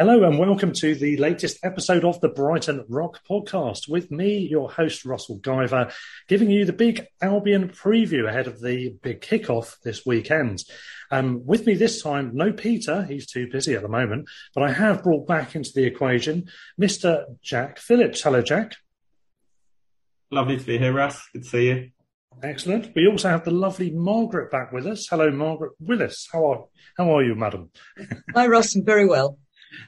[0.00, 4.70] Hello and welcome to the latest episode of the Brighton Rock podcast with me, your
[4.70, 5.92] host, Russell Guyver,
[6.26, 10.64] giving you the big Albion preview ahead of the big kickoff this weekend.
[11.10, 14.72] Um, with me this time, no Peter, he's too busy at the moment, but I
[14.72, 16.48] have brought back into the equation
[16.80, 17.24] Mr.
[17.42, 18.22] Jack Phillips.
[18.22, 18.76] Hello, Jack.
[20.30, 21.22] Lovely to be here, Russ.
[21.34, 21.90] Good to see you.
[22.42, 22.92] Excellent.
[22.96, 25.08] We also have the lovely Margaret back with us.
[25.10, 26.26] Hello, Margaret Willis.
[26.32, 26.64] How are
[26.96, 27.70] how are you, madam?
[28.34, 28.74] Hi, Russ.
[28.74, 29.38] I'm very well.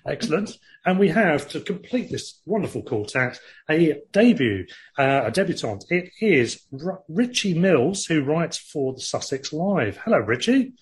[0.06, 0.58] Excellent.
[0.84, 3.38] And we have to complete this wonderful quartet
[3.70, 4.66] a debut,
[4.98, 5.84] uh, a debutante.
[5.90, 9.98] It is R- Richie Mills, who writes for the Sussex Live.
[9.98, 10.74] Hello, Richie.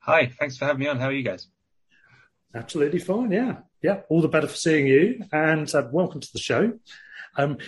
[0.00, 0.30] Hi.
[0.38, 0.98] Thanks for having me on.
[0.98, 1.48] How are you guys?
[2.54, 3.30] Absolutely fine.
[3.30, 3.56] Yeah.
[3.82, 4.00] Yeah.
[4.08, 5.24] All the better for seeing you.
[5.32, 6.72] And uh, welcome to the show.
[7.36, 7.58] Um,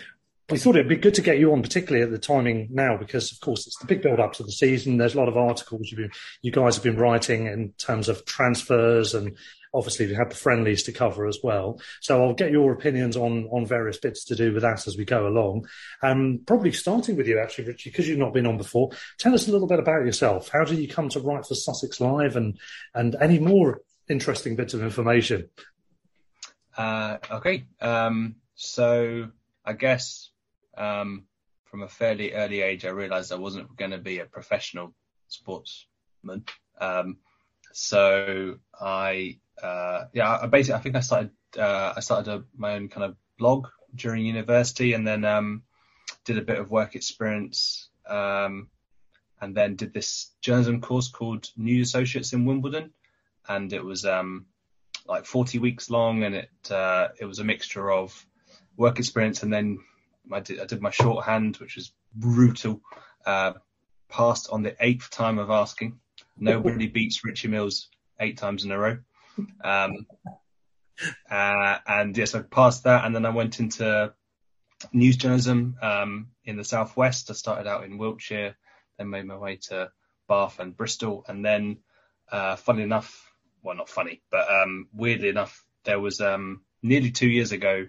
[0.48, 3.32] we thought it'd be good to get you on, particularly at the timing now, because
[3.32, 4.97] of course it's the big build up to the season.
[4.97, 8.25] There's a lot of articles you've been, you guys have been writing in terms of
[8.25, 9.36] transfers and
[9.77, 11.80] obviously we had the friendlies to cover as well.
[12.00, 15.05] So I'll get your opinions on on various bits to do with that as we
[15.05, 15.69] go along.
[16.02, 18.91] Um, probably starting with you actually, Richie, because you've not been on before.
[19.19, 20.48] Tell us a little bit about yourself.
[20.48, 22.58] How did you come to write for Sussex Live, and
[22.94, 25.48] and any more interesting bits of information?
[26.77, 29.28] Uh, okay, um, so
[29.64, 30.30] I guess
[30.77, 31.24] um,
[31.64, 34.94] from a fairly early age, I realised I wasn't going to be a professional
[35.28, 36.44] sportsman.
[36.80, 37.19] Um,
[37.72, 42.74] so I uh, yeah, I basically I think I started uh, I started a, my
[42.74, 45.62] own kind of blog during university, and then um,
[46.24, 48.69] did a bit of work experience, um,
[49.41, 52.92] and then did this journalism course called News Associates in Wimbledon,
[53.48, 54.47] and it was um,
[55.06, 58.26] like 40 weeks long, and it uh, it was a mixture of
[58.76, 59.78] work experience, and then
[60.32, 62.81] I did I did my shorthand, which was brutal.
[63.25, 63.54] Uh,
[64.08, 65.98] passed on the eighth time of asking.
[66.38, 67.88] Nobody beats Richie Mills
[68.20, 68.98] eight times in a row.
[69.62, 70.06] Um,
[71.30, 74.12] uh, and yes, I passed that, and then I went into
[74.92, 77.30] news journalism um, in the southwest.
[77.30, 78.56] I started out in Wiltshire,
[78.98, 79.91] then made my way to
[80.28, 81.78] Bath and Bristol, and then,
[82.30, 83.32] uh, funny enough,
[83.62, 87.86] well, not funny, but um, weirdly enough, there was um, nearly two years ago,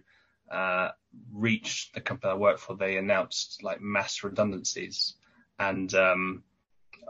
[0.52, 0.90] uh,
[1.34, 5.16] the company I work for, they announced like mass redundancies,
[5.60, 6.44] and um,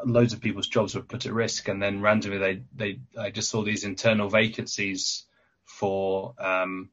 [0.06, 3.50] loads of people's jobs were put at risk, and then randomly they they I just
[3.50, 5.26] saw these internal vacancies
[5.66, 6.90] for um,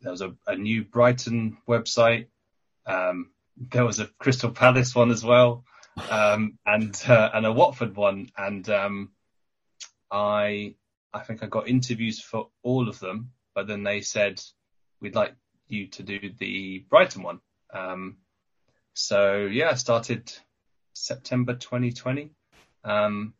[0.00, 2.26] there was a, a new Brighton website,
[2.86, 5.64] um, there was a Crystal Palace one as well,
[6.10, 9.10] um, and uh, and a Watford one, and um,
[10.10, 10.74] I
[11.12, 14.40] I think I got interviews for all of them, but then they said
[15.00, 15.34] we'd like
[15.68, 17.40] you to do the Brighton one.
[17.72, 18.18] Um,
[18.94, 20.32] so yeah, I started
[20.96, 22.30] September 2020.
[22.84, 23.34] Um,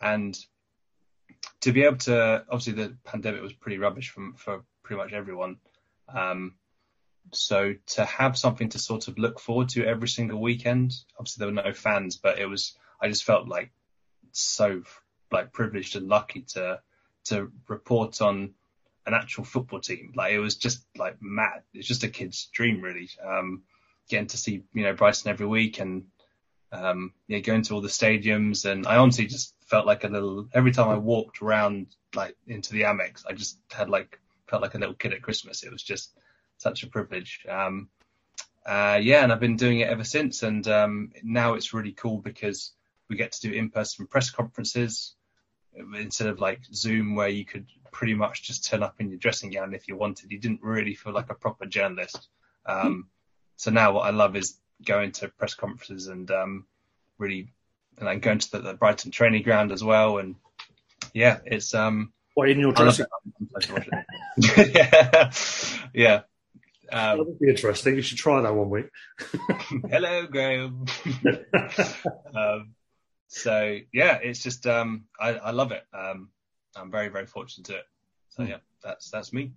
[0.00, 0.38] and
[1.62, 5.56] to be able to, obviously the pandemic was pretty rubbish from, for pretty much everyone.
[6.08, 6.54] Um,
[7.32, 11.54] so to have something to sort of look forward to every single weekend, obviously there
[11.54, 13.70] were no fans, but it was, I just felt like
[14.32, 14.82] so
[15.32, 16.80] like privileged and lucky to,
[17.26, 18.54] to report on
[19.06, 20.12] an actual football team.
[20.14, 21.62] Like it was just like mad.
[21.72, 23.08] It's just a kid's dream really.
[23.24, 23.62] Um,
[24.08, 26.04] getting to see, you know, Brighton every week and
[26.72, 30.48] um, yeah, going to all the stadiums, and I honestly just felt like a little.
[30.52, 34.74] Every time I walked around, like into the Amex, I just had like felt like
[34.74, 35.62] a little kid at Christmas.
[35.62, 36.12] It was just
[36.58, 37.44] such a privilege.
[37.48, 37.88] Um,
[38.66, 42.18] uh, yeah, and I've been doing it ever since, and um, now it's really cool
[42.18, 42.72] because
[43.08, 45.14] we get to do in-person press conferences
[45.96, 49.50] instead of like Zoom, where you could pretty much just turn up in your dressing
[49.50, 50.30] gown if you wanted.
[50.30, 52.28] You didn't really feel like a proper journalist.
[52.66, 53.06] Um,
[53.56, 56.66] so now what I love is going to press conferences and um,
[57.18, 57.52] really
[57.98, 60.18] and then going to the, the, Brighton training ground as well.
[60.18, 60.36] And
[61.12, 62.12] yeah, it's um.
[62.34, 63.06] What in your dressing?
[64.56, 65.32] yeah,
[65.92, 66.20] yeah.
[66.90, 67.96] Um, that would be interesting.
[67.96, 68.86] You should try that one week.
[69.90, 70.86] Hello, Graham.
[72.34, 72.74] um,
[73.26, 75.84] so yeah, it's just um, I, I love it.
[75.92, 76.30] Um,
[76.76, 77.84] I'm very very fortunate to it.
[78.30, 78.50] So hmm.
[78.50, 79.52] yeah, that's that's me.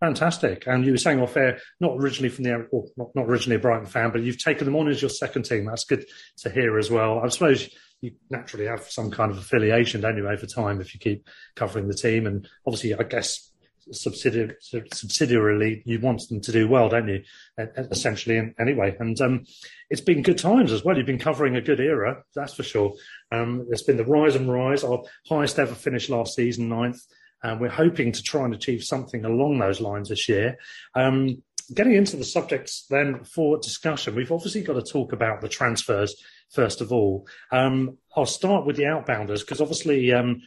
[0.00, 0.66] Fantastic.
[0.66, 3.60] And you were saying off air, not originally from the, well, not, not originally a
[3.60, 5.64] Brighton fan, but you've taken them on as your second team.
[5.64, 6.04] That's good
[6.38, 7.20] to hear as well.
[7.20, 7.70] I suppose
[8.00, 11.26] you naturally have some kind of affiliation, don't you, over time if you keep
[11.56, 12.26] covering the team.
[12.26, 13.50] And obviously, I guess
[13.92, 17.22] subsidiary, subsidiarily, you want them to do well, don't you?
[17.58, 18.96] Essentially, anyway.
[18.98, 19.44] And um,
[19.90, 20.96] it's been good times as well.
[20.96, 22.94] You've been covering a good era, that's for sure.
[23.32, 24.84] Um, there's been the rise and rise.
[24.84, 27.00] Our highest ever finish last season, ninth.
[27.44, 30.58] And we're hoping to try and achieve something along those lines this year.
[30.94, 31.42] Um,
[31.72, 36.16] getting into the subjects then for discussion, we've obviously got to talk about the transfers
[36.50, 37.26] first of all.
[37.52, 40.42] Um, I'll start with the outbounders because obviously um,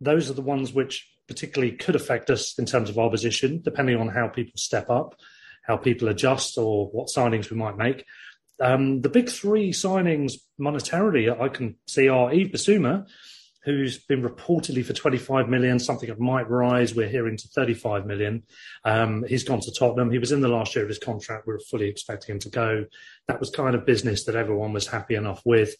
[0.00, 3.96] those are the ones which particularly could affect us in terms of our position, depending
[3.96, 5.14] on how people step up,
[5.62, 8.04] how people adjust, or what signings we might make.
[8.60, 13.08] Um, the big three signings monetarily I can see are Yves Bissouma,
[13.64, 16.94] who's been reportedly for 25 million, something that might rise.
[16.94, 18.42] We're hearing to 35 million.
[18.84, 20.10] Um, he's gone to Tottenham.
[20.10, 21.46] He was in the last year of his contract.
[21.46, 22.84] We were fully expecting him to go.
[23.28, 25.76] That was kind of business that everyone was happy enough with,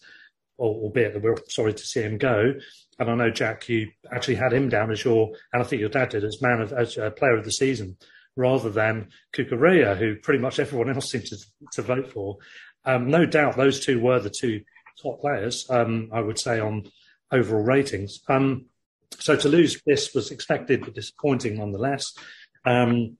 [0.58, 2.55] albeit that we we're sorry to see him go.
[2.99, 5.88] And I know Jack, you actually had him down as your, and I think your
[5.88, 7.96] dad did as man of as player of the season,
[8.37, 11.37] rather than Cucurella, who pretty much everyone else seemed to,
[11.73, 12.38] to vote for.
[12.84, 14.62] Um, no doubt, those two were the two
[15.02, 15.67] top players.
[15.69, 16.84] Um, I would say on
[17.32, 18.20] overall ratings.
[18.29, 18.67] Um,
[19.19, 22.14] so to lose this was expected but disappointing nonetheless.
[22.64, 23.19] Um,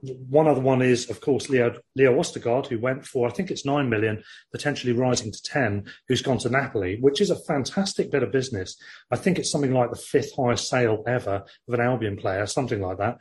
[0.00, 3.64] one other one is, of course, Leo, Leo Østigård, who went for, I think it's
[3.64, 4.22] 9 million,
[4.52, 8.76] potentially rising to 10, who's gone to Napoli, which is a fantastic bit of business.
[9.10, 12.80] I think it's something like the fifth highest sale ever of an Albion player, something
[12.80, 13.18] like that.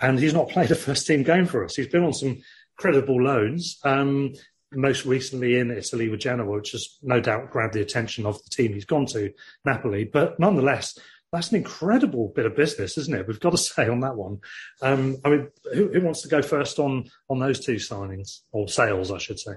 [0.00, 1.74] And he's not played a first team game for us.
[1.74, 2.40] He's been on some
[2.76, 3.78] credible loans.
[3.84, 4.34] Um,
[4.72, 8.50] most recently in Italy with Genoa, which has no doubt grabbed the attention of the
[8.50, 9.32] team he's gone to,
[9.64, 10.04] Napoli.
[10.04, 10.98] But nonetheless,
[11.32, 13.26] that's an incredible bit of business, isn't it?
[13.26, 14.38] We've got to say on that one.
[14.80, 18.68] Um, I mean, who, who, wants to go first on on those two signings or
[18.68, 19.52] sales, I should say?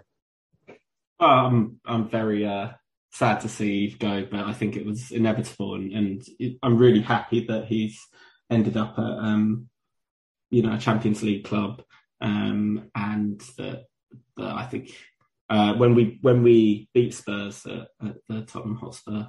[1.19, 2.69] Um, I'm very uh,
[3.11, 6.77] sad to see Yves go, but I think it was inevitable, and, and it, I'm
[6.77, 7.99] really happy that he's
[8.49, 9.69] ended up at um,
[10.49, 11.81] you know a Champions League club,
[12.21, 13.85] um, and that
[14.35, 14.91] but I think
[15.49, 19.25] uh, when we when we beat Spurs at, at the Tottenham Hotspur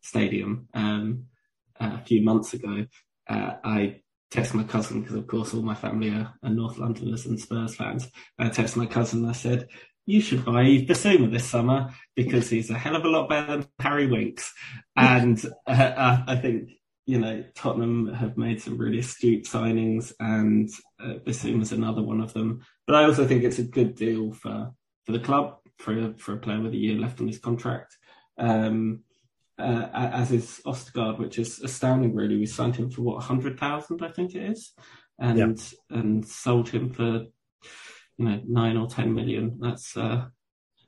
[0.00, 1.26] Stadium um,
[1.80, 2.86] uh, a few months ago,
[3.28, 4.00] uh, I
[4.32, 7.76] texted my cousin because of course all my family are, are, North Londoners and Spurs
[7.76, 8.08] fans.
[8.38, 9.68] I texted my cousin and I said,
[10.06, 13.68] "You should buy Bissouma this summer because he's a hell of a lot better than
[13.78, 14.52] Harry Winks."
[14.96, 16.70] and uh, I think
[17.06, 20.70] you know, Tottenham have made some really astute signings, and
[21.00, 22.60] uh, Bissouma's another one of them.
[22.86, 24.72] But I also think it's a good deal for
[25.04, 27.96] for the club for a, for a player with a year left on his contract.
[28.38, 29.00] Um,
[29.58, 32.14] uh, as is Østigård, which is astounding.
[32.14, 34.72] Really, we signed him for what hundred thousand, I think it is,
[35.18, 35.98] and yeah.
[35.98, 37.26] and sold him for
[38.16, 39.58] you know nine or ten million.
[39.60, 40.26] That's uh,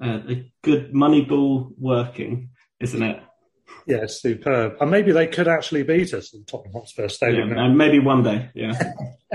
[0.00, 2.50] a good money ball working,
[2.80, 3.22] isn't it?
[3.86, 4.76] Yeah, superb.
[4.80, 7.50] And maybe they could actually beat us in Tottenham Hotspur Stadium.
[7.50, 8.72] Yeah, and maybe one day, yeah.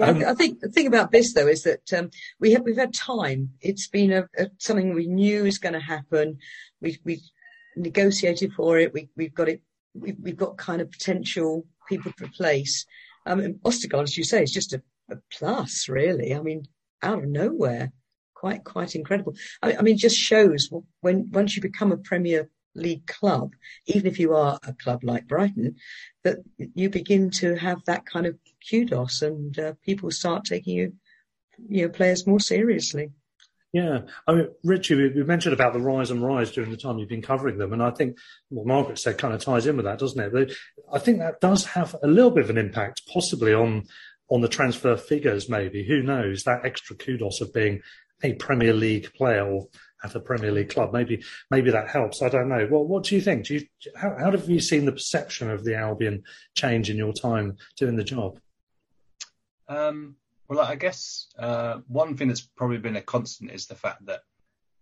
[0.00, 2.94] um, I think the thing about this though is that um, we have we've had
[2.94, 3.50] time.
[3.60, 6.38] It's been a, a, something we knew was going to happen.
[6.80, 7.20] We we
[7.76, 8.92] negotiated for it.
[8.92, 9.62] We we've got it.
[9.94, 12.86] We, we've got kind of potential people to replace.
[13.26, 16.34] Um, Østigård, as you say, is just a, a, plus, really.
[16.34, 16.66] I mean,
[17.02, 17.92] out of nowhere,
[18.34, 19.34] quite quite incredible.
[19.62, 20.70] I, I mean, it just shows
[21.00, 23.54] when once you become a Premier league club,
[23.86, 25.76] even if you are a club like Brighton,
[26.24, 26.38] that
[26.74, 28.36] you begin to have that kind of
[28.68, 30.92] kudos and uh, people start taking you,
[31.68, 33.10] you know, players more seriously.
[33.72, 37.08] Yeah, I mean, Richie, we mentioned about the rise and rise during the time you've
[37.10, 38.16] been covering them, and I think
[38.48, 40.54] what Margaret said kind of ties in with that, doesn't it?
[40.90, 43.84] I think that does have a little bit of an impact, possibly on
[44.30, 45.50] on the transfer figures.
[45.50, 47.82] Maybe who knows that extra kudos of being
[48.22, 49.66] a Premier League player or
[50.04, 50.92] at a Premier League club.
[50.92, 52.22] Maybe maybe that helps.
[52.22, 52.66] I don't know.
[52.70, 53.46] Well, what do you think?
[53.46, 56.22] Do you how, how have you seen the perception of the Albion
[56.54, 58.38] change in your time doing the job?
[59.68, 60.16] Um,
[60.48, 64.20] well, I guess uh, one thing that's probably been a constant is the fact that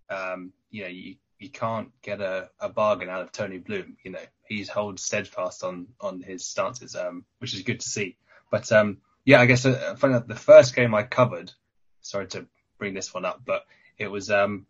[0.09, 3.97] um, you know you you can't get a, a, bargain out of Tony Bloom.
[4.05, 8.17] You know he's holds steadfast on on his stances, um, which is good to see.
[8.51, 9.97] But um, yeah, I guess uh,
[10.27, 11.53] the first game I covered.
[12.01, 12.47] Sorry to
[12.79, 13.65] bring this one up, but
[13.99, 14.67] it was um,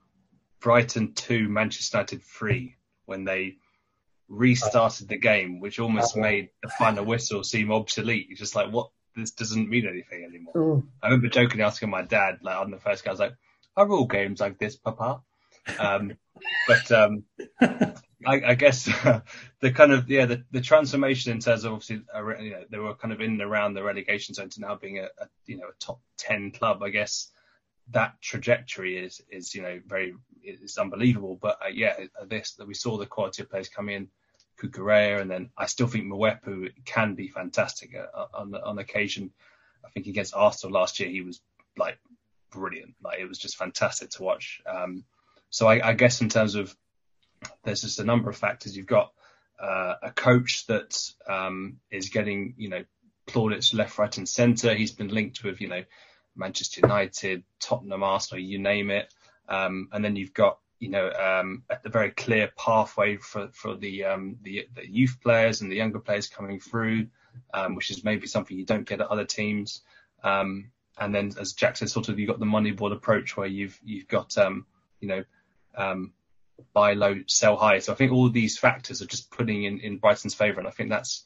[0.67, 3.59] Brighton 2, Manchester United 3 when they
[4.29, 8.27] restarted the game, which almost made the final whistle seem obsolete.
[8.31, 8.91] It's just like, what?
[9.15, 10.55] This doesn't mean anything anymore.
[10.57, 10.87] Mm.
[11.01, 13.37] I remember jokingly asking my dad, like on the first game, I was like,
[13.77, 15.21] are all games like this, Papa?
[15.79, 16.17] Um,
[16.67, 17.23] but um,
[17.61, 19.21] I, I, guess uh,
[19.61, 22.79] the kind of yeah the, the transformation in terms of obviously uh, you know, they
[22.79, 25.59] were kind of in and around the relegation zone to now being a, a you
[25.59, 26.83] know a top ten club.
[26.83, 27.31] I guess
[27.91, 31.39] that trajectory is is you know very it's unbelievable.
[31.41, 31.95] But uh, yeah,
[32.27, 34.09] this that we saw the quality of players come in,
[34.61, 39.33] Cucurella, and then I still think Mwepu can be fantastic uh, on on occasion.
[39.85, 41.41] I think against Arsenal last year he was
[41.77, 41.99] like
[42.51, 42.95] brilliant.
[43.03, 44.61] Like it was just fantastic to watch.
[44.67, 45.05] Um,
[45.51, 46.75] so I, I, guess in terms of
[47.63, 48.77] there's just a number of factors.
[48.77, 49.13] You've got
[49.61, 52.85] uh, a coach that um, is getting you know
[53.27, 54.75] plaudits left, right, and centre.
[54.75, 55.85] He's been linked with you know
[56.37, 59.13] Manchester United, Tottenham, Arsenal, you name it.
[59.49, 64.05] Um, and then you've got you know um, a very clear pathway for for the,
[64.05, 67.07] um, the, the youth players and the younger players coming through,
[67.55, 69.83] um, which is maybe something you don't get at other teams.
[70.23, 73.47] Um, and then, as Jack said, sort of you've got the money board approach where
[73.47, 74.67] you've you've got um,
[75.01, 75.25] you know
[76.73, 77.79] buy low, sell high.
[77.79, 80.73] So I think all these factors are just putting in in Brighton's favour, and I
[80.73, 81.25] think that's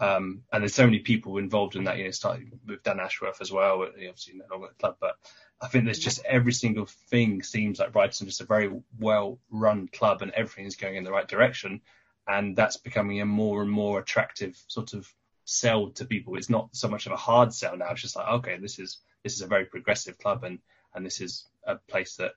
[0.00, 3.40] um, and there's so many people involved in that, you know, starting with Dan Ashworth
[3.40, 5.16] as well, obviously no longer at the club, but
[5.60, 9.88] I think there's just every single thing seems like Brighton just a very well run
[9.88, 11.80] club and everything is going in the right direction.
[12.26, 15.12] And that's becoming a more and more attractive sort of
[15.44, 16.36] sell to people.
[16.36, 17.90] It's not so much of a hard sell now.
[17.90, 20.58] It's just like, okay, this is, this is a very progressive club and,
[20.94, 22.32] and this is a place that,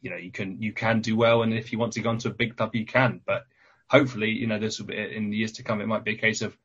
[0.00, 1.42] you know, you can, you can do well.
[1.42, 3.46] And if you want to go into a big club, you can, but
[3.88, 5.80] hopefully, you know, this will be in the years to come.
[5.80, 6.56] It might be a case of,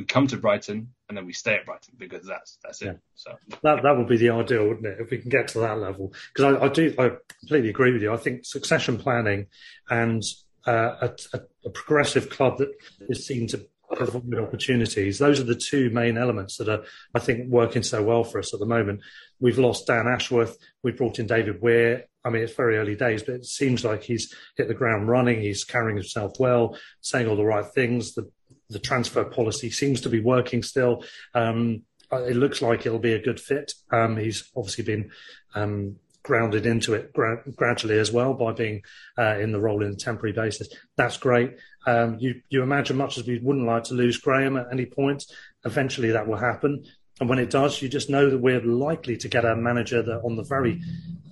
[0.00, 2.86] we come to Brighton and then we stay at Brighton because that's that's it.
[2.86, 2.92] Yeah.
[3.14, 4.98] So that that would be the ideal, wouldn't it?
[4.98, 8.02] If we can get to that level, because I, I, do I completely agree with
[8.02, 8.12] you.
[8.12, 9.46] I think succession planning
[9.90, 10.22] and
[10.66, 12.70] uh, a, a, progressive club that
[13.08, 15.18] is seen to provide opportunities.
[15.18, 18.54] Those are the two main elements that are, I think, working so well for us
[18.54, 19.00] at the moment.
[19.38, 20.56] We've lost Dan Ashworth.
[20.82, 22.06] We brought in David Weir.
[22.24, 25.40] I mean, it's very early days, but it seems like he's hit the ground running.
[25.40, 28.14] He's carrying himself well, saying all the right things.
[28.14, 28.30] The
[28.70, 31.04] the transfer policy seems to be working still.
[31.34, 33.72] Um, it looks like it'll be a good fit.
[33.92, 35.10] Um, he's obviously been
[35.54, 38.82] um, grounded into it gra- gradually as well by being
[39.18, 40.68] uh, in the role in a temporary basis.
[40.96, 41.56] That's great.
[41.86, 45.24] Um, you you imagine much as we wouldn't like to lose Graham at any point,
[45.64, 46.84] eventually that will happen.
[47.20, 50.22] And when it does, you just know that we're likely to get a manager that,
[50.24, 50.80] on the very,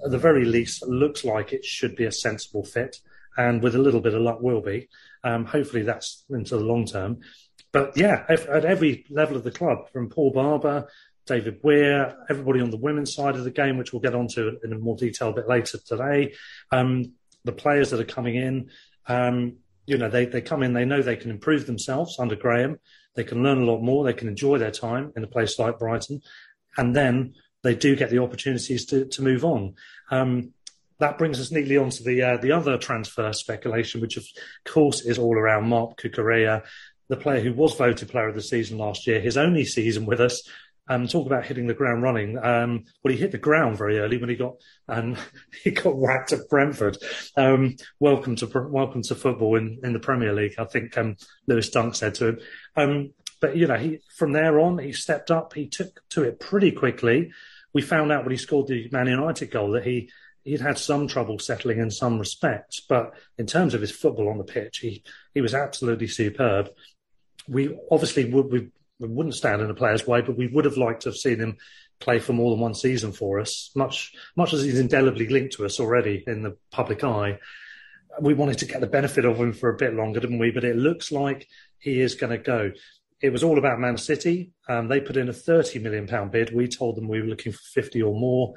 [0.04, 2.98] the very least, looks like it should be a sensible fit,
[3.38, 4.88] and with a little bit of luck, will be.
[5.24, 7.20] Um, hopefully, that's into the long term.
[7.72, 10.88] But yeah, at every level of the club, from Paul Barber,
[11.26, 14.80] David Weir, everybody on the women's side of the game, which we'll get onto in
[14.80, 16.34] more detail a bit later today.
[16.72, 17.12] Um,
[17.44, 18.70] the players that are coming in,
[19.06, 22.78] um, you know, they, they come in, they know they can improve themselves under Graham.
[23.14, 24.04] They can learn a lot more.
[24.04, 26.22] They can enjoy their time in a place like Brighton.
[26.76, 29.74] And then they do get the opportunities to, to move on.
[30.10, 30.52] Um,
[31.00, 34.26] that brings us neatly onto the uh, the other transfer speculation, which of
[34.64, 36.64] course is all around Marc Cucurella,
[37.08, 40.20] the player who was voted player of the season last year, his only season with
[40.20, 40.42] us.
[40.90, 42.38] Um, talk about hitting the ground running.
[42.38, 44.54] Um, well, he hit the ground very early when he got
[44.88, 45.16] um,
[45.62, 46.96] he got whacked at Brentford.
[47.36, 50.54] Um, welcome to welcome to football in, in the Premier League.
[50.58, 52.38] I think um, Lewis Dunk said to him.
[52.74, 55.52] Um, but you know, he from there on he stepped up.
[55.52, 57.32] He took to it pretty quickly.
[57.74, 60.10] We found out when he scored the Man United goal that he
[60.48, 64.38] he'd had some trouble settling in some respects, but in terms of his football on
[64.38, 65.02] the pitch, he
[65.34, 66.70] he was absolutely superb.
[67.46, 70.76] We obviously would we, we wouldn't stand in a player's way, but we would have
[70.76, 71.58] liked to have seen him
[72.00, 73.70] play for more than one season for us.
[73.74, 77.38] Much much as he's indelibly linked to us already in the public eye,
[78.20, 80.50] we wanted to get the benefit of him for a bit longer, didn't we?
[80.50, 81.46] But it looks like
[81.78, 82.72] he is going to go.
[83.20, 84.52] It was all about Man City.
[84.68, 86.54] Um, they put in a thirty million pound bid.
[86.54, 88.54] We told them we were looking for fifty or more.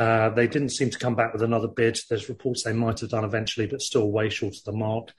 [0.00, 1.98] Uh, they didn't seem to come back with another bid.
[2.08, 5.12] There's reports they might have done eventually, but still way short of the mark.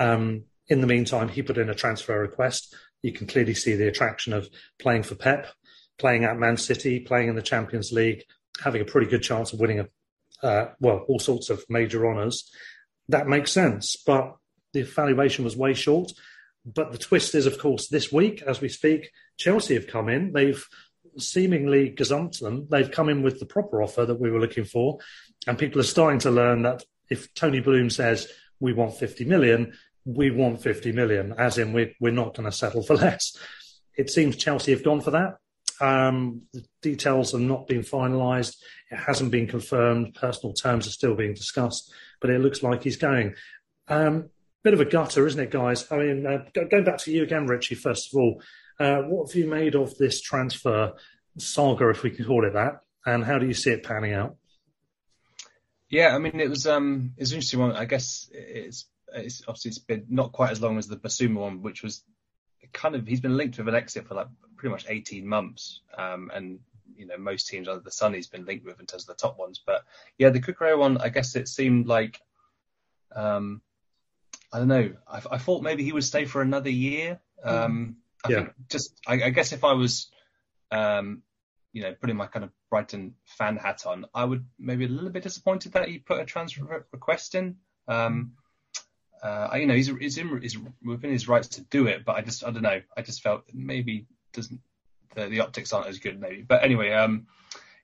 [0.00, 2.74] Um, in the meantime, he put in a transfer request.
[3.02, 4.48] You can clearly see the attraction of
[4.78, 5.48] playing for Pep,
[5.98, 8.24] playing at Man City, playing in the Champions League,
[8.64, 12.50] having a pretty good chance of winning a, uh, well, all sorts of major honours.
[13.08, 14.34] That makes sense, but
[14.72, 16.10] the evaluation was way short.
[16.64, 20.32] But the twist is, of course, this week as we speak, Chelsea have come in.
[20.32, 20.64] They've
[21.18, 22.66] seemingly gazumped them.
[22.70, 24.98] They've come in with the proper offer that we were looking for,
[25.46, 28.28] and people are starting to learn that if Tony Bloom says
[28.60, 32.56] we want 50 million, we want 50 million, as in we're, we're not going to
[32.56, 33.36] settle for less.
[33.96, 35.36] It seems Chelsea have gone for that.
[35.80, 38.56] Um, the details have not been finalised.
[38.90, 40.14] It hasn't been confirmed.
[40.14, 43.34] Personal terms are still being discussed, but it looks like he's going.
[43.88, 44.30] Um,
[44.62, 45.90] bit of a gutter, isn't it, guys?
[45.90, 48.40] I mean, uh, going back to you again, Richie, first of all,
[48.82, 50.92] uh, what have you made of this transfer
[51.38, 54.36] saga, if we can call it that, and how do you see it panning out?
[55.88, 57.72] Yeah, I mean, it was um, it's an interesting one.
[57.72, 61.62] I guess it's it's obviously it's been not quite as long as the Bissouma one,
[61.62, 62.02] which was
[62.72, 66.30] kind of he's been linked with an exit for like pretty much 18 months, um,
[66.34, 66.58] and
[66.96, 69.20] you know most teams under the sun he's been linked with in terms of the
[69.20, 69.60] top ones.
[69.64, 69.84] But
[70.18, 72.20] yeah, the Cucurella one, I guess it seemed like
[73.14, 73.60] um,
[74.52, 74.92] I don't know.
[75.06, 77.20] I, I, thought maybe he would stay for another year.
[77.44, 78.36] Um, I yeah.
[78.36, 80.10] think just I, I, guess if I was
[80.70, 81.22] um,
[81.72, 85.10] you know putting my kind of Brighton fan hat on, I would maybe a little
[85.10, 87.56] bit disappointed that he put a transfer request in.
[87.88, 88.32] Um,
[89.22, 92.22] uh, you know, he's, he's, in, he's within his rights to do it, but I
[92.22, 92.80] just, I don't know.
[92.96, 94.60] I just felt maybe doesn't
[95.14, 96.42] the, the optics aren't as good, maybe.
[96.42, 97.26] But anyway, um,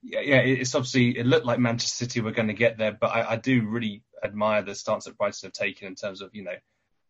[0.03, 3.09] yeah, yeah, it's obviously it looked like Manchester City were going to get there, but
[3.09, 6.45] I, I do really admire the stance that Brighton have taken in terms of, you
[6.45, 6.57] know,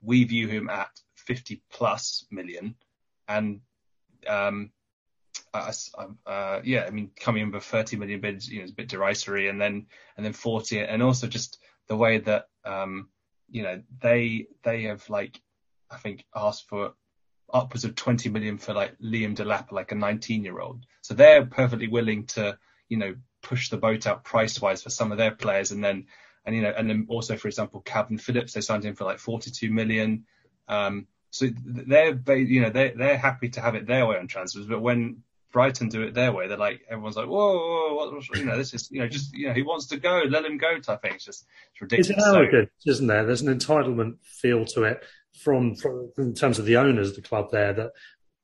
[0.03, 2.77] we view him at 50 plus million,
[3.29, 3.61] and
[4.27, 4.73] um,
[5.55, 5.73] I,
[6.27, 8.89] uh, yeah, I mean, coming in with 30 million bids, you know, is a bit
[8.89, 11.59] derisory, and then and then 40, and also just
[11.89, 13.09] the way that um,
[13.51, 15.41] you know, they they have like
[15.91, 16.95] I think asked for
[17.53, 20.85] upwards of 20 million for like Liam Delap, like a 19 year old.
[21.01, 22.59] So they're perfectly willing to,
[22.89, 25.71] you know, push the boat out price wise for some of their players.
[25.71, 26.07] And then,
[26.45, 29.19] and, you know, and then also, for example, Kalvin Phillips, they signed him for like
[29.19, 30.27] 42 million.
[30.69, 34.67] Um, so they're, you know, they're, they're happy to have it their way on transfers.
[34.67, 36.47] But when Brighton do it their way.
[36.47, 39.49] They're like everyone's like, whoa, whoa, whoa you know, this is you know just you
[39.49, 41.15] know he wants to go, let him go type thing.
[41.15, 42.11] It's just it's ridiculous.
[42.11, 43.25] It's arrogant, so, isn't there?
[43.25, 45.05] There's an entitlement feel to it
[45.43, 47.93] from, from in terms of the owners of the club there that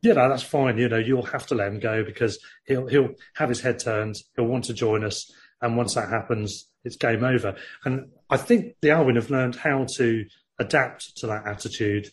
[0.03, 0.79] you know that's fine.
[0.79, 4.17] You know you'll have to let him go because he'll he'll have his head turned.
[4.37, 7.57] He'll want to join us, and once that happens, it's game over.
[7.85, 10.25] And I think the Albion have learned how to
[10.59, 12.09] adapt to that attitude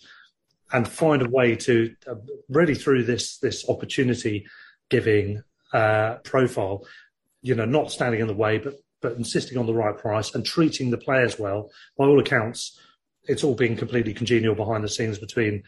[0.73, 2.15] and find a way to uh,
[2.49, 4.45] really through this this opportunity
[4.89, 5.41] giving
[5.73, 6.85] uh, profile,
[7.41, 10.45] you know, not standing in the way, but but insisting on the right price and
[10.45, 11.71] treating the players well.
[11.97, 12.79] By all accounts,
[13.23, 15.63] it's all been completely congenial behind the scenes between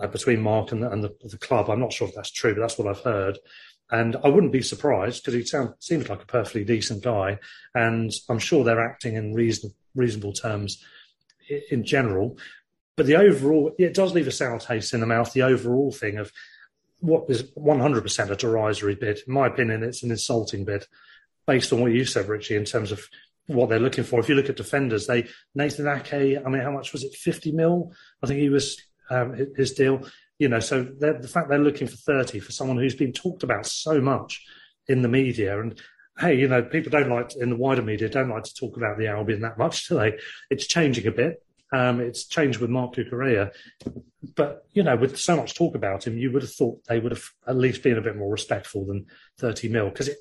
[0.00, 1.70] uh, between Marc and, the, and the, the, club.
[1.70, 3.38] I'm not sure if that's true, but that's what I've heard.
[3.90, 7.38] And I wouldn't be surprised because he sound, seems like a perfectly decent guy,
[7.74, 10.82] and I'm sure they're acting in reason, reasonable terms
[11.70, 12.36] in general.
[12.96, 15.32] But the overall, it does leave a sour taste in the mouth.
[15.32, 16.32] The overall thing of
[17.00, 19.20] what is 100% a derisory bid.
[19.26, 20.86] In my opinion, it's an insulting bid
[21.46, 23.06] based on what you said, Richie, in terms of
[23.46, 24.18] what they're looking for.
[24.18, 27.14] If you look at defenders, they Nathan Ake, I mean, how much was it?
[27.14, 27.92] 50 mil?
[28.22, 30.08] I think he was um, his deal.
[30.38, 33.66] You know, so the fact they're looking for 30 for someone who's been talked about
[33.66, 34.44] so much
[34.88, 35.80] in the media and
[36.18, 38.76] hey, you know, people don't like to, in the wider media don't like to talk
[38.76, 40.18] about the Albion that much, do they?
[40.50, 41.42] It's changing a bit.
[41.72, 43.50] Um, it's changed with Marc Cucurella,
[44.36, 47.12] but you know, with so much talk about him, you would have thought they would
[47.12, 49.06] have at least been a bit more respectful than
[49.38, 50.18] thirty mil because it.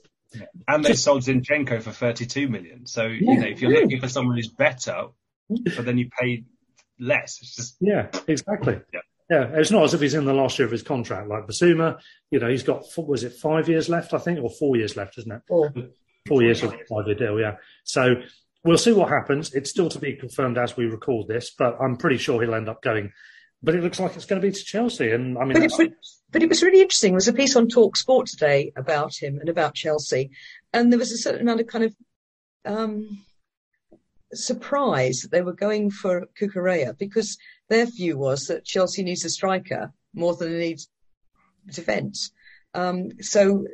[0.67, 2.87] And they just, sold Zinchenko for thirty-two million.
[2.87, 3.81] So yeah, you know, if you're yeah.
[3.81, 5.07] looking for someone who's better,
[5.47, 6.45] but then you pay
[6.99, 8.81] less, it's just yeah, exactly.
[8.93, 8.99] Yeah.
[9.27, 11.99] Yeah, it's not as if he's in the last year of his contract like Bissouma.
[12.29, 15.17] You know, he's got was it five years left, I think, or four years left,
[15.17, 15.41] isn't it?
[15.47, 15.73] Four,
[16.27, 17.39] four years of five-year deal.
[17.39, 17.55] Yeah.
[17.83, 18.17] So
[18.65, 19.53] we'll see what happens.
[19.53, 22.67] It's still to be confirmed as we record this, but I'm pretty sure he'll end
[22.67, 23.11] up going.
[23.63, 25.71] But it looks like it's going to be to Chelsea, and I mean, but it,
[25.77, 25.89] but,
[26.31, 27.11] but it was really interesting.
[27.11, 30.31] There was a piece on Talk Sport today about him and about Chelsea,
[30.73, 31.95] and there was a certain amount of kind of
[32.65, 33.23] um,
[34.33, 37.37] surprise that they were going for Cucurella because
[37.69, 40.89] their view was that Chelsea needs a striker more than it needs
[41.71, 42.31] defence.
[42.73, 43.65] Um, so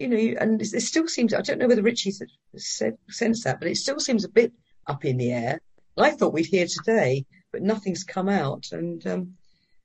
[0.00, 2.10] you know, and it still seems, I don't know whether Richie
[2.56, 4.52] said, sensed that, but it still seems a bit
[4.86, 5.60] up in the air.
[5.98, 8.68] I thought we'd hear today, but nothing's come out.
[8.72, 9.34] And um,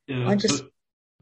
[0.08, 0.63] yeah, I just.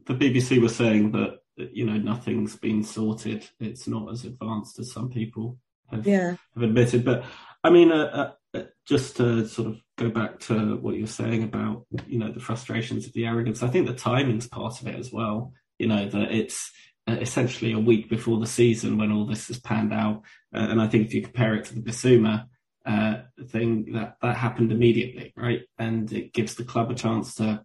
[0.06, 3.48] The BBC was saying that, you know, nothing's been sorted.
[3.58, 5.58] It's not as advanced as some people
[5.90, 6.36] have, yeah.
[6.54, 7.04] have admitted.
[7.04, 7.24] But
[7.64, 11.86] I mean, uh, uh, just to sort of go back to what you're saying about,
[12.06, 15.10] you know, the frustrations of the arrogance, I think the timing's part of it as
[15.10, 15.52] well.
[15.78, 16.74] You know, that it's uh,
[17.06, 20.22] essentially a week before the season when all this has panned out.
[20.54, 22.46] Uh, and I think if you compare it to the Bissouma
[22.86, 23.16] uh,
[23.48, 25.62] thing, that that happened immediately, right?
[25.78, 27.64] And it gives the club a chance to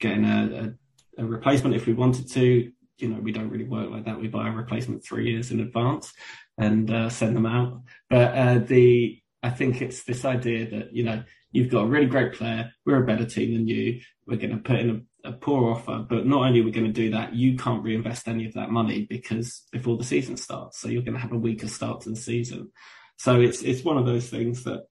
[0.00, 0.74] get in a,
[1.18, 2.72] a, a replacement if we wanted to.
[2.98, 4.20] You know, we don't really work like that.
[4.20, 6.12] We buy a replacement three years in advance
[6.58, 7.82] and uh, send them out.
[8.08, 12.06] But uh, the I think it's this idea that you know you've got a really
[12.06, 12.72] great player.
[12.86, 14.00] We're a better team than you.
[14.26, 16.86] We're going to put in a a poor offer, but not only are we going
[16.86, 20.78] to do that, you can't reinvest any of that money because before the season starts,
[20.78, 22.70] so you're going to have a weaker start to the season.
[23.16, 24.86] So it's it's one of those things that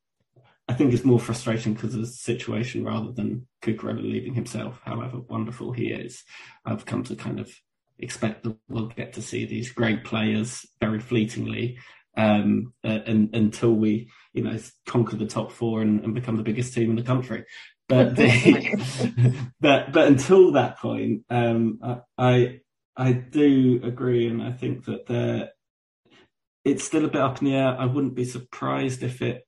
[0.67, 4.79] I think is more frustrating because of the situation rather than Cucurella leaving himself.
[4.85, 6.23] However wonderful he is,
[6.65, 7.53] I've come to kind of
[7.99, 11.77] expect that we'll get to see these great players very fleetingly
[12.17, 16.43] um, uh, and, until we, you know, conquer the top four and, and, become the
[16.43, 17.45] biggest team in the country.
[17.91, 21.80] But the, but but until that point, um,
[22.17, 22.62] I
[22.95, 25.49] I do agree, and I think that there
[26.63, 27.75] it's still a bit up in the air.
[27.77, 29.45] I wouldn't be surprised if it,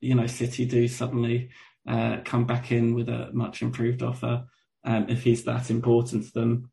[0.00, 1.50] you know, City do suddenly
[1.86, 4.44] uh, come back in with a much improved offer
[4.84, 6.70] um, if he's that important to them.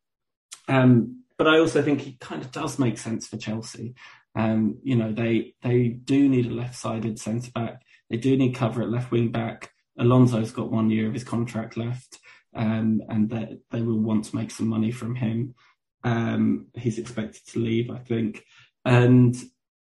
[0.68, 3.94] Um, but I also think he kind of does make sense for Chelsea.
[4.34, 7.82] Um, you know, they they do need a left-sided centre back.
[8.08, 9.70] They do need cover at left wing back.
[10.00, 12.18] Alonso's got one year of his contract left,
[12.54, 15.54] um, and they, they will want to make some money from him.
[16.02, 18.44] Um, he's expected to leave, I think,
[18.84, 19.36] and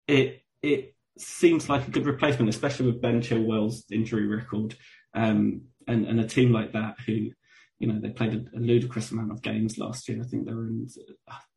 [0.08, 4.74] it it seems like a good replacement, especially with Ben Chilwell's injury record,
[5.14, 7.30] um, and and a team like that who
[7.78, 10.20] you know, they played a, a, ludicrous amount of games last year.
[10.20, 10.88] I think they were in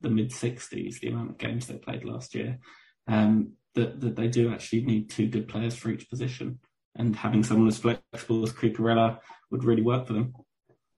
[0.02, 2.60] the mid 60s, the amount of games they played last year.
[3.08, 6.60] Um, that, that they do actually need two good players for each position.
[6.96, 9.20] And having someone as flexible as Cucurella
[9.52, 10.34] would really work for them.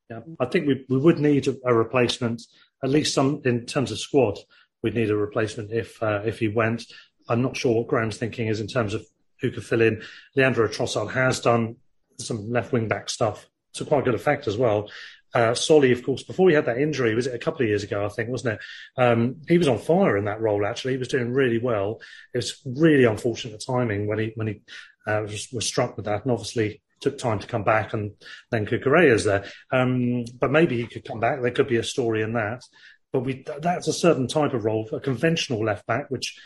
[0.10, 2.42] Yeah, I think we, we would need a, replacement,
[2.84, 4.40] at least some in terms of squad.
[4.84, 6.84] We'd need a replacement if uh, if he went.
[7.30, 9.06] I'm not sure what Graham's thinking is in terms of
[9.40, 10.02] who could fill in.
[10.36, 11.78] Leandro Trossard has done
[12.18, 14.90] some left wing back stuff to quite good effect as well.
[15.34, 17.84] Uh, Solly, of course, before he had that injury, was it a couple of years
[17.84, 19.02] ago, I think, wasn't it?
[19.02, 20.94] Um, he was on fire in that role, actually.
[20.94, 22.02] He was doing really well.
[22.34, 24.62] It was really unfortunate timing when he, when he
[25.08, 26.24] uh, was, was, struck with that.
[26.24, 28.12] And obviously took time to come back and
[28.52, 29.46] then Cucurella's there.
[29.72, 31.42] Um, but maybe he could come back.
[31.42, 32.64] There could be a story in that.
[33.12, 36.40] But we, that's a certain type of role, a conventional left back, which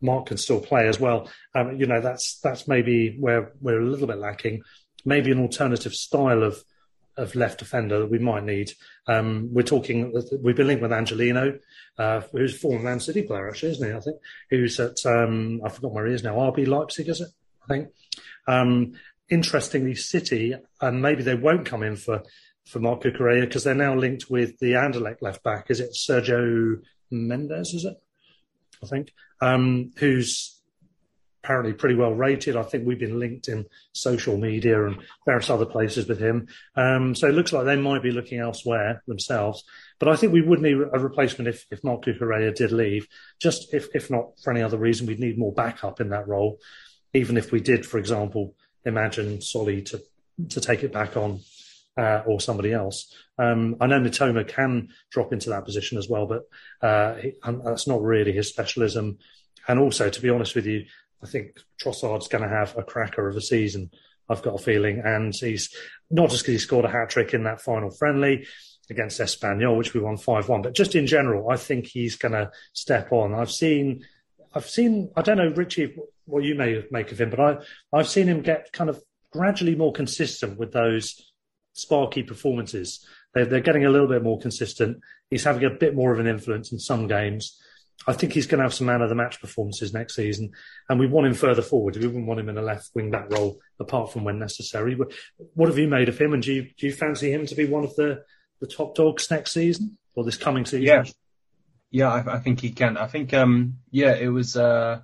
[0.00, 1.28] Marc can still play as well.
[1.54, 4.62] Um, you know, that's, that's maybe where we're a little bit lacking
[5.04, 6.62] maybe an alternative style of
[7.16, 8.70] of left defender that we might need.
[9.08, 11.58] Um, we're talking, we've been linked with Angelino,
[11.98, 13.92] uh, who's a former Man City player, actually, isn't he?
[13.92, 14.18] I think
[14.50, 16.36] who's at um, I forgot where he is now.
[16.36, 17.28] RB Leipzig, is it?
[17.68, 17.88] I think.
[18.46, 18.92] Um,
[19.28, 22.22] interestingly, City, and maybe they won't come in for
[22.66, 25.70] for Marc Cucurella because they're now linked with the Anderlecht left back.
[25.70, 27.72] Is it Sergio Mendes?
[27.72, 27.96] Is it?
[28.82, 30.58] I think um, who's
[31.42, 32.56] apparently pretty well rated.
[32.56, 36.48] I think we've been linked in social media and various other places with him.
[36.76, 39.64] Um, so it looks like they might be looking elsewhere themselves.
[39.98, 43.08] But I think we would need a replacement if, if Marc Cucurella did leave.
[43.40, 46.58] Just if, if not for any other reason, we'd need more backup in that role.
[47.14, 50.02] Even if we did, for example, imagine Solly to,
[50.50, 51.40] to take it back on
[51.96, 53.12] uh, or somebody else.
[53.38, 56.42] Um, I know Mitoma can drop into that position as well, but
[56.86, 57.32] uh, he,
[57.64, 59.18] that's not really his specialism.
[59.66, 60.86] And also, to be honest with you,
[61.22, 63.90] I think Trossard's going to have a cracker of a season.
[64.28, 65.74] I've got a feeling, and he's
[66.10, 68.46] not just because he scored a hat trick in that final friendly
[68.90, 72.32] against Espanyol, which we won five one, but just in general, I think he's going
[72.32, 73.34] to step on.
[73.34, 74.04] I've seen,
[74.54, 75.96] I've seen, I don't know, Richie,
[76.28, 77.56] what you may make of him, but I,
[77.92, 81.32] I've seen him get kind of gradually more consistent with those
[81.72, 83.06] sparky performances.
[83.34, 84.98] They're, they're getting a little bit more consistent.
[85.30, 87.60] He's having a bit more of an influence in some games.
[88.06, 90.52] I think he's going to have some man of the match performances next season,
[90.88, 91.96] and we want him further forward.
[91.96, 94.94] We wouldn't want him in a left wing back role, apart from when necessary.
[94.94, 95.12] But
[95.54, 97.66] what have you made of him, and do you, do you fancy him to be
[97.66, 98.22] one of the,
[98.60, 100.82] the top dogs next season or this coming season?
[100.82, 101.04] Yeah,
[101.90, 102.96] yeah, I, I think he can.
[102.96, 104.56] I think, um, yeah, it was.
[104.56, 105.00] Uh,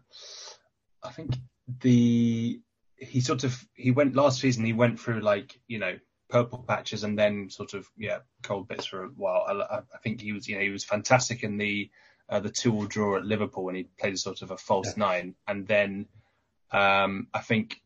[1.04, 1.36] I think
[1.80, 2.60] the
[2.96, 4.64] he sort of he went last season.
[4.64, 8.86] He went through like you know purple patches and then sort of yeah cold bits
[8.86, 9.44] for a while.
[9.48, 11.90] I, I think he was you know he was fantastic in the
[12.28, 15.04] uh, the two-all draw at Liverpool when he played sort of a false yeah.
[15.04, 16.06] nine, and then
[16.70, 17.80] um, I think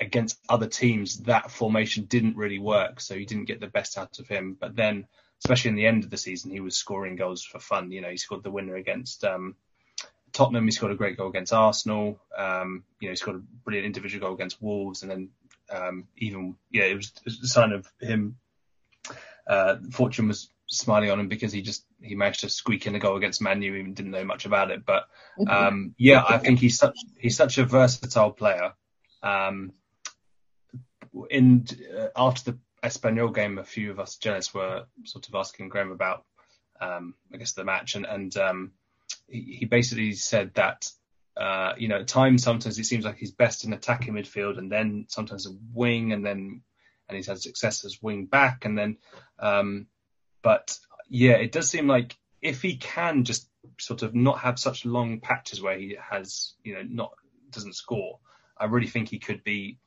[0.00, 4.18] against other teams that formation didn't really work, so he didn't get the best out
[4.18, 4.56] of him.
[4.58, 5.06] But then,
[5.44, 7.92] especially in the end of the season, he was scoring goals for fun.
[7.92, 9.54] You know, he scored the winner against um,
[10.36, 10.66] Tottenham.
[10.66, 12.20] He scored a great goal against Arsenal.
[12.36, 15.30] Um, you know, he scored a brilliant individual goal against Wolves, and then
[15.70, 18.36] um, even yeah, it was, a sign of him.
[19.46, 22.98] Uh, fortune was smiling on him because he just he managed to squeak in a
[22.98, 24.84] goal against Manu, even didn't know much about it.
[24.84, 25.06] But
[25.48, 28.74] um, yeah, I think he's such he's such a versatile player.
[29.22, 29.72] Um,
[31.30, 31.66] in
[31.98, 35.92] uh, after the Espanyol game, a few of us journalists were sort of asking Graham
[35.92, 36.24] about,
[36.78, 38.72] um, I guess, the match, and and um,
[39.28, 40.90] he, basically said that.
[41.36, 44.72] Uh, you know, at times sometimes it seems like he's best in attacking midfield, and
[44.72, 46.62] then sometimes a wing, and then
[47.08, 48.96] and he's had success as wing back, and then
[49.38, 49.86] um,
[50.42, 54.84] but yeah, it does seem like if he can just sort of not have such
[54.84, 57.12] long patches where he has, you know, not
[57.50, 58.18] doesn't score,
[58.56, 59.78] I really think he could be,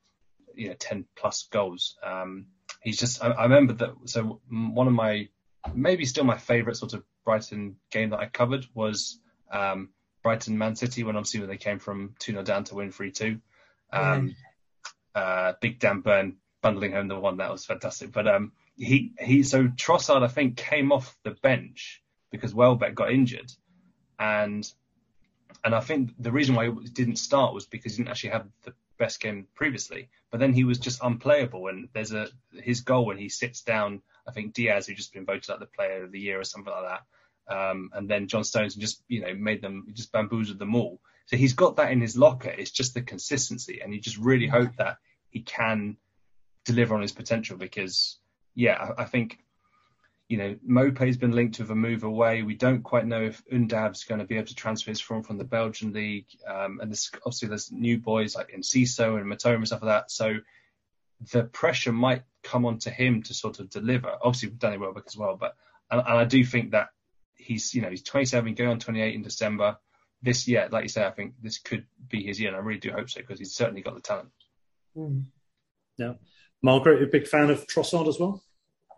[0.56, 1.98] you know, 10 plus goals.
[2.04, 2.48] Um,
[2.82, 3.94] he's just, I, I remember that.
[4.06, 5.30] So one of my,
[5.74, 9.20] maybe still my favourite sort of Brighton game that I covered was
[9.52, 9.90] um,
[10.24, 13.12] Brighton Man City when obviously when they came from 2 0 down to win 3
[13.12, 13.40] 2.
[13.92, 14.36] Um,
[15.16, 18.12] uh, Big Dan Burn bundling home the one that was fantastic.
[18.12, 23.12] But um, he he so Trossard I think came off the bench because Welbeck got
[23.12, 23.52] injured,
[24.18, 24.70] and
[25.64, 28.48] and I think the reason why he didn't start was because he didn't actually have
[28.64, 30.10] the best game previously.
[30.32, 31.68] But then he was just unplayable.
[31.68, 34.02] And there's a his goal when he sits down.
[34.28, 36.72] I think Diaz, who just been voted like the player of the year or something
[36.72, 37.02] like that.
[37.50, 41.00] Um, and then John Stones just you know made them just bamboozled them all.
[41.26, 42.50] So he's got that in his locker.
[42.50, 44.98] It's just the consistency, and you just really hope that
[45.30, 45.98] he can
[46.66, 48.18] deliver on his potential because
[48.56, 49.40] yeah, I, I think
[50.30, 52.44] you know, Maupay's been linked with a move away.
[52.44, 55.40] We don't quite know if Undav's going to be able to transfer his form from
[55.40, 56.28] the Belgian league.
[56.48, 60.12] Um, and this, obviously there's new boys like Enciso and Mitoma and stuff like that.
[60.12, 60.36] So
[61.32, 64.16] the pressure might come onto him to sort of deliver.
[64.22, 65.56] Obviously Danny Welbeck as well, but
[65.90, 66.90] and, and, I do think that
[67.40, 69.78] he's, you know, he's 27, going on 28 in December.
[70.22, 72.80] This year, like you say, I think this could be his year, and I really
[72.80, 74.30] do hope so because he's certainly got the talent.
[74.96, 75.26] Mm.
[75.98, 76.14] Yeah,
[76.62, 78.44] Margaret, a big fan of Trossard as well.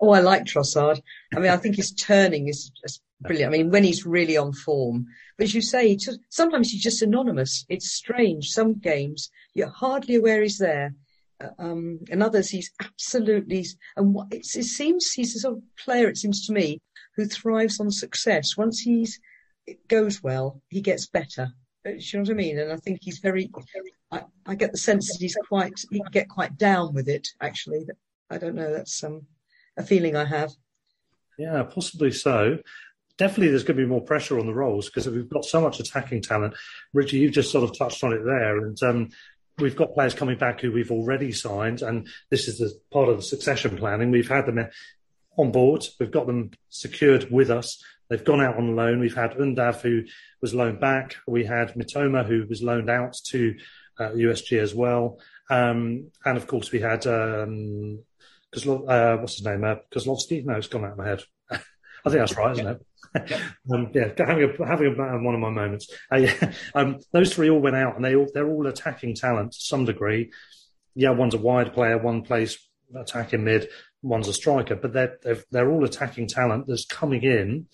[0.01, 0.99] Oh, I like Trossard.
[1.35, 3.53] I mean, I think his turning is just brilliant.
[3.53, 5.05] I mean, when he's really on form.
[5.37, 7.65] But as you say, just, sometimes he's just anonymous.
[7.69, 8.49] It's strange.
[8.49, 10.95] Some games you're hardly aware he's there.
[11.39, 13.65] Uh, um, and others he's absolutely.
[13.95, 16.09] And what, it seems he's a sort of player.
[16.09, 16.81] It seems to me
[17.15, 18.57] who thrives on success.
[18.57, 19.19] Once he's
[19.67, 21.49] it goes well, he gets better.
[21.85, 22.59] Uh, you know what I mean?
[22.59, 23.51] And I think he's very.
[24.11, 25.79] I, I get the sense that he's quite.
[25.89, 27.29] He can get quite down with it.
[27.39, 27.87] Actually,
[28.29, 28.71] I don't know.
[28.71, 29.27] That's um
[29.77, 30.51] a feeling I have.
[31.37, 32.59] Yeah, possibly so.
[33.17, 35.79] Definitely, there's going to be more pressure on the roles because we've got so much
[35.79, 36.55] attacking talent.
[36.93, 39.09] Richie, you've just sort of touched on it there, and um,
[39.59, 43.17] we've got players coming back who we've already signed, and this is the part of
[43.17, 44.11] the succession planning.
[44.11, 44.67] We've had them
[45.41, 47.83] on board, we've got them secured with us.
[48.09, 48.99] They've gone out on loan.
[48.99, 50.03] We've had Undav, who
[50.41, 51.15] was loaned back.
[51.27, 53.55] We had Mitoma, who was loaned out to
[53.99, 55.19] uh, USG as well.
[55.49, 58.03] Um, and of course, we had um,
[58.53, 59.63] Kozlov, uh, what's his name?
[59.63, 60.45] Uh, Kozlovsky?
[60.45, 61.23] No, it's gone out of my head.
[61.51, 62.85] I think that's right, isn't it?
[63.73, 65.89] um, yeah, having a having a, one of my moments.
[66.11, 69.53] Uh, yeah, um, those three all went out, and they all they're all attacking talent
[69.53, 70.31] to some degree.
[70.95, 72.57] Yeah, one's a wide player, one plays
[72.95, 73.69] attacking mid,
[74.01, 75.17] one's a striker, but they're
[75.51, 77.67] they're, all attacking talent that's coming in.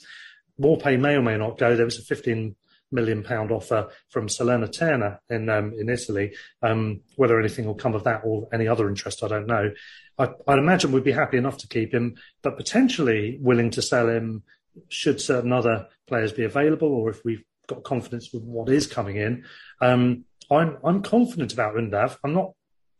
[0.60, 1.76] Maupay may or may not go.
[1.76, 2.56] There was a 15
[2.92, 6.34] million pound offer from Salernitana in um, in Italy.
[6.62, 9.72] Um, whether anything will come of that or any other interest, I don't know.
[10.20, 14.10] I, would imagine we'd be happy enough to keep him, but potentially willing to sell
[14.10, 14.44] him
[14.90, 19.18] should certain other players be available, or if we've got confidence with what is coming
[19.18, 19.46] in.
[19.82, 22.18] Um, I'm I'm confident about Undav.
[22.24, 22.54] I'm not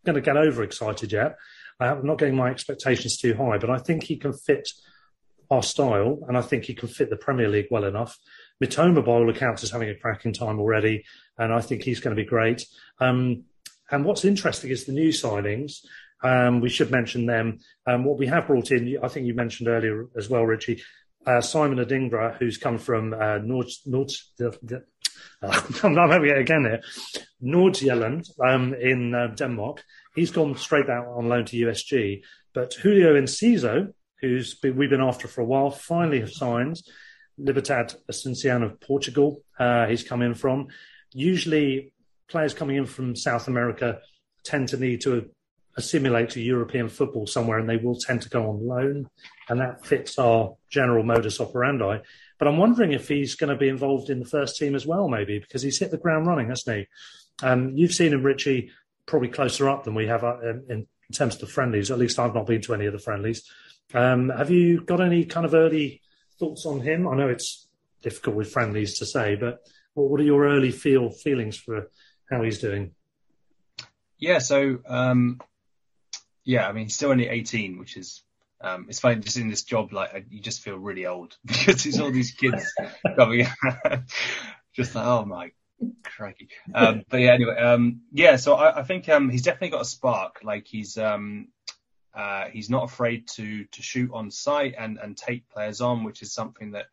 [0.06, 1.38] going to get overexcited yet.
[1.80, 4.68] I'm not getting my expectations too high, but I think he can fit
[5.50, 8.18] our style, and I think he can fit the Premier League well enough.
[8.64, 11.06] Mitoma, by all accounts, is having a cracking time already,
[11.38, 12.66] and I think he's going to be great.
[13.00, 13.44] Um,
[13.92, 15.86] and what's interesting is the new signings.
[16.24, 17.60] Um, we should mention them.
[17.86, 20.82] Um, what we have brought in, I think you mentioned earlier as well, Richie,
[21.28, 24.12] uh, Simon Adingra, who's come from uh, Nord, Nord,
[24.42, 24.50] uh,
[25.84, 26.82] I'm having it again here,
[27.44, 29.84] Nordjylland um, in uh, Denmark.
[30.16, 32.22] He's gone straight out on loan to USG.
[32.54, 36.82] But Julio Enciso, who's been, we've been after for a while, finally have signed.
[37.38, 40.68] Libertad Asuncion of Portugal, uh, he's come in from.
[41.14, 41.94] Usually,
[42.28, 44.00] players coming in from South America
[44.44, 45.30] tend to need to
[45.78, 49.10] assimilate to European football somewhere and they will tend to go on loan.
[49.48, 52.00] And that fits our general modus operandi.
[52.40, 55.08] But I'm wondering if he's going to be involved in the first team as well,
[55.08, 56.88] maybe, because he's hit the ground running, hasn't he?
[57.46, 58.72] Um, you've seen him, Richie,
[59.06, 61.90] probably closer up than we have uh, in, in, terms of the friendlies.
[61.90, 63.50] At least I've not been to any of the friendlies.
[63.94, 66.02] Um, have you got any kind of early
[66.38, 67.08] thoughts on him?
[67.08, 67.68] I know it's
[68.02, 69.60] difficult with friendlies to say, but
[69.94, 71.90] what, what are your early feel feelings for
[72.30, 72.92] how he's doing?
[74.20, 75.40] Yeah, so um,
[76.48, 78.24] yeah, I mean, he's still only 18, which is
[78.62, 82.00] um, it's funny just in this job, like you just feel really old because it's
[82.00, 82.74] all these kids
[83.18, 84.00] coming out.
[84.74, 85.52] just like, oh my
[86.06, 86.48] crikey.
[86.74, 89.86] Um, but yeah, anyway, um, yeah, so I, I think um, he's definitely got a
[89.86, 90.40] spark.
[90.42, 91.50] Like he's um,
[92.16, 96.22] uh, he's not afraid to to shoot on sight and and take players on, which
[96.22, 96.86] is something that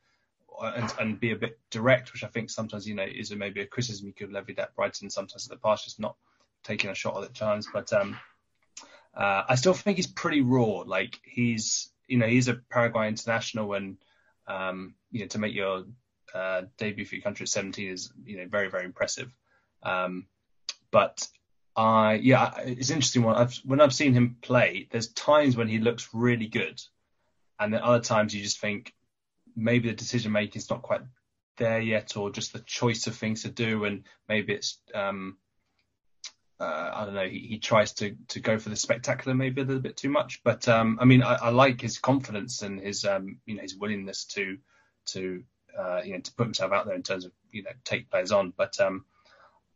[0.61, 3.61] and, and be a bit direct, which I think sometimes you know is a, maybe
[3.61, 6.17] a criticism you could levy at Brighton sometimes in the past, just not
[6.65, 7.69] taking a shot at the chance.
[7.73, 8.19] But um,
[9.17, 10.83] uh, I still think he's pretty raw.
[10.87, 13.97] Like he's, you know, he's a Paraguay international, and
[14.47, 15.85] um, you know, to make your
[16.35, 19.33] uh, debut for your country at 17 is, you know, very very impressive.
[19.83, 20.27] Um,
[20.91, 21.27] but
[21.77, 23.23] I, yeah, it's interesting.
[23.23, 26.81] When I've when I've seen him play, there's times when he looks really good,
[27.59, 28.93] and then other times you just think
[29.57, 31.03] maybe the decision making is not quite
[31.57, 35.37] there yet, or just the choice of things to do, and maybe it's um,
[36.65, 39.65] uh, I don't know, he, he tries to to go for the spectacular maybe a
[39.65, 40.43] little bit too much.
[40.43, 43.77] But um, I mean, I, I, like his confidence and his um, you know his
[43.77, 44.59] willingness to
[45.07, 45.45] to
[45.79, 48.33] uh, you know, to put himself out there in terms of you know take players
[48.33, 48.53] on.
[48.57, 49.05] But um,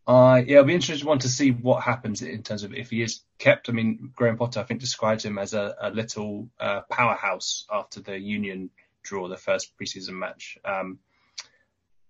[0.07, 3.03] I yeah, I'll be interested one to see what happens in terms of if he
[3.03, 3.69] is kept.
[3.69, 8.01] I mean, Graham Potter I think described him as a, a little uh, powerhouse after
[8.01, 8.71] the Union
[9.03, 10.59] draw, the first preseason match.
[10.65, 10.99] Um,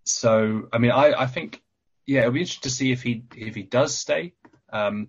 [0.05, 1.62] so I mean, I, I think
[2.07, 4.35] yeah, it'll be interesting to see if he if he does stay.
[4.73, 5.09] Um,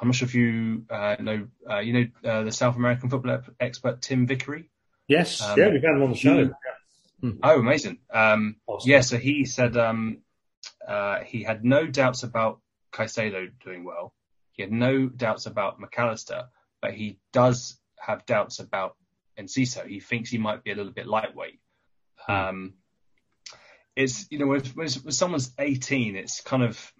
[0.00, 3.42] I'm not sure if you uh, know uh, you know uh, the South American football
[3.60, 4.70] expert Tim Vickery.
[5.08, 6.44] Yes, um, yeah, we've had him on the show.
[6.44, 6.50] He,
[7.20, 7.38] hmm.
[7.42, 7.98] Oh, amazing!
[8.12, 8.90] Um, awesome.
[8.90, 10.18] Yeah, so he said um,
[10.86, 12.60] uh, he had no doubts about
[12.92, 14.14] Caicedo doing well.
[14.52, 16.46] He had no doubts about McAllister,
[16.80, 18.96] but he does have doubts about
[19.38, 19.86] Enciso.
[19.86, 21.60] He thinks he might be a little bit lightweight.
[22.16, 22.32] Hmm.
[22.32, 22.74] Um,
[23.96, 26.92] it's you know when, when, when, someone's 18, it's kind of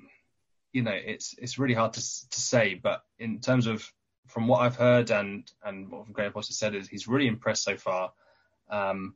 [0.74, 2.74] you know it's it's really hard to to say.
[2.74, 3.90] But in terms of
[4.26, 7.76] from what I've heard and and what Graham Potter said is he's really impressed so
[7.76, 8.12] far.
[8.68, 9.14] Um,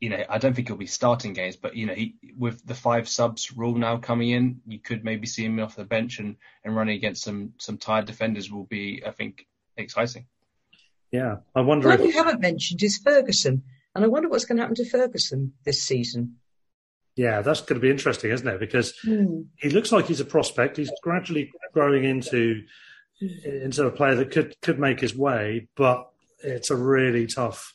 [0.00, 2.74] you know, I don't think he'll be starting games, but you know, he with the
[2.74, 6.36] five subs rule now coming in, you could maybe see him off the bench and,
[6.64, 10.26] and running against some some tired defenders will be, I think, exciting.
[11.12, 11.88] Yeah, I wonder.
[11.88, 12.06] What if...
[12.06, 13.62] you haven't mentioned is Ferguson,
[13.94, 16.36] and I wonder what's going to happen to Ferguson this season.
[17.16, 18.60] Yeah, that's going to be interesting, isn't it?
[18.60, 19.46] Because mm.
[19.56, 20.76] he looks like he's a prospect.
[20.76, 22.62] He's gradually growing into
[23.20, 26.08] into a player that could could make his way, but
[26.42, 27.74] it's a really tough,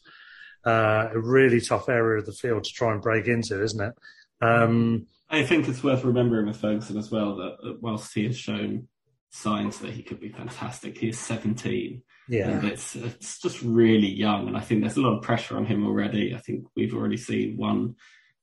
[0.65, 3.93] uh, a really tough area of the field to try and break into, isn't it?
[4.41, 8.87] Um, I think it's worth remembering with Ferguson as well that whilst he has shown
[9.31, 12.01] signs that he could be fantastic, he is 17.
[12.27, 15.57] Yeah, and it's it's just really young, and I think there's a lot of pressure
[15.57, 16.33] on him already.
[16.33, 17.95] I think we've already seen one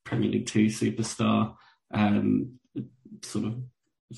[0.04, 1.54] Premier League Two superstar
[1.92, 2.58] um,
[3.22, 3.56] sort of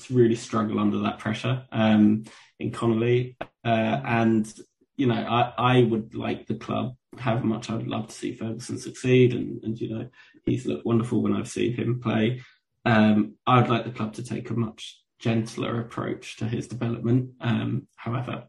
[0.09, 2.23] really struggle under that pressure um,
[2.59, 3.37] in Connolly.
[3.63, 4.51] Uh, and,
[4.97, 8.33] you know, I, I would like the club, however much I would love to see
[8.35, 9.33] Ferguson succeed.
[9.33, 10.09] And, and you know,
[10.45, 12.41] he's looked wonderful when I've seen him play.
[12.85, 17.31] Um, I would like the club to take a much gentler approach to his development.
[17.41, 18.45] Um, however,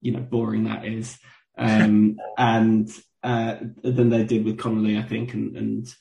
[0.00, 1.18] you know, boring that is.
[1.56, 2.90] Um, and
[3.22, 5.34] uh, than they did with Connolly, I think.
[5.34, 5.94] And, and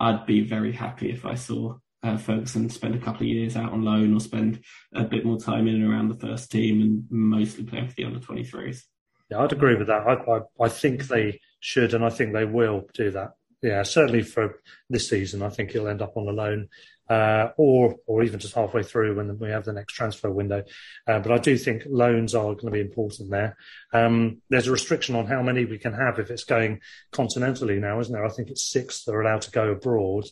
[0.00, 3.72] I'd be very happy if I saw uh, Ferguson spend a couple of years out
[3.72, 4.62] on loan or spend
[4.94, 8.04] a bit more time in and around the first team and mostly play for the
[8.04, 8.82] under 23s.
[9.30, 10.06] Yeah, I'd agree with that.
[10.06, 13.30] I, I, I think they should and I think they will do that.
[13.62, 16.68] Yeah, certainly for this season, I think he'll end up on a loan,
[17.08, 20.64] uh, or or even just halfway through when we have the next transfer window.
[21.06, 23.56] Uh, but I do think loans are going to be important there.
[23.92, 26.80] Um, there's a restriction on how many we can have if it's going
[27.12, 28.24] continentally now, isn't there?
[28.24, 30.24] I think it's six that are allowed to go abroad.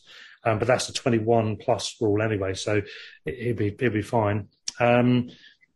[0.45, 2.81] Um, but that's a 21 plus rule anyway, so
[3.25, 4.49] it, will be he'll be fine.
[4.79, 5.29] Um,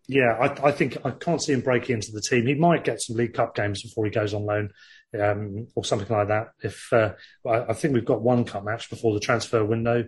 [0.09, 2.47] yeah, I, I, think I can't see him breaking into the team.
[2.47, 4.71] He might get some League Cup games before he goes on loan,
[5.19, 6.49] um, or something like that.
[6.61, 7.13] If uh,
[7.45, 10.07] I, I, think we've got one cup match before the transfer window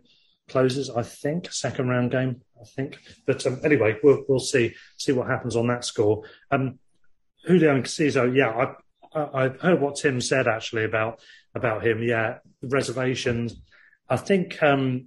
[0.49, 0.89] closes.
[0.89, 2.41] I think second round game.
[2.59, 6.23] I think, but um, anyway, we'll we'll see see what happens on that score.
[6.51, 6.79] Um,
[7.45, 8.73] Julio Enciso, yeah,
[9.13, 11.21] I, I, I heard what Tim said actually about
[11.55, 12.03] about him.
[12.03, 13.55] Yeah, reservations
[14.09, 15.05] I think um,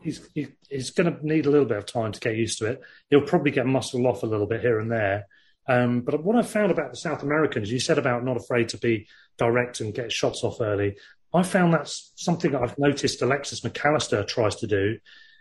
[0.00, 2.66] he's he, he's going to need a little bit of time to get used to
[2.66, 2.80] it.
[3.08, 5.26] He'll probably get muscled off a little bit here and there.
[5.68, 8.78] Um, but what I found about the South Americans, you said about not afraid to
[8.78, 10.96] be direct and get shots off early.
[11.32, 14.98] I found that's something I've noticed Alexis McAllister tries to do.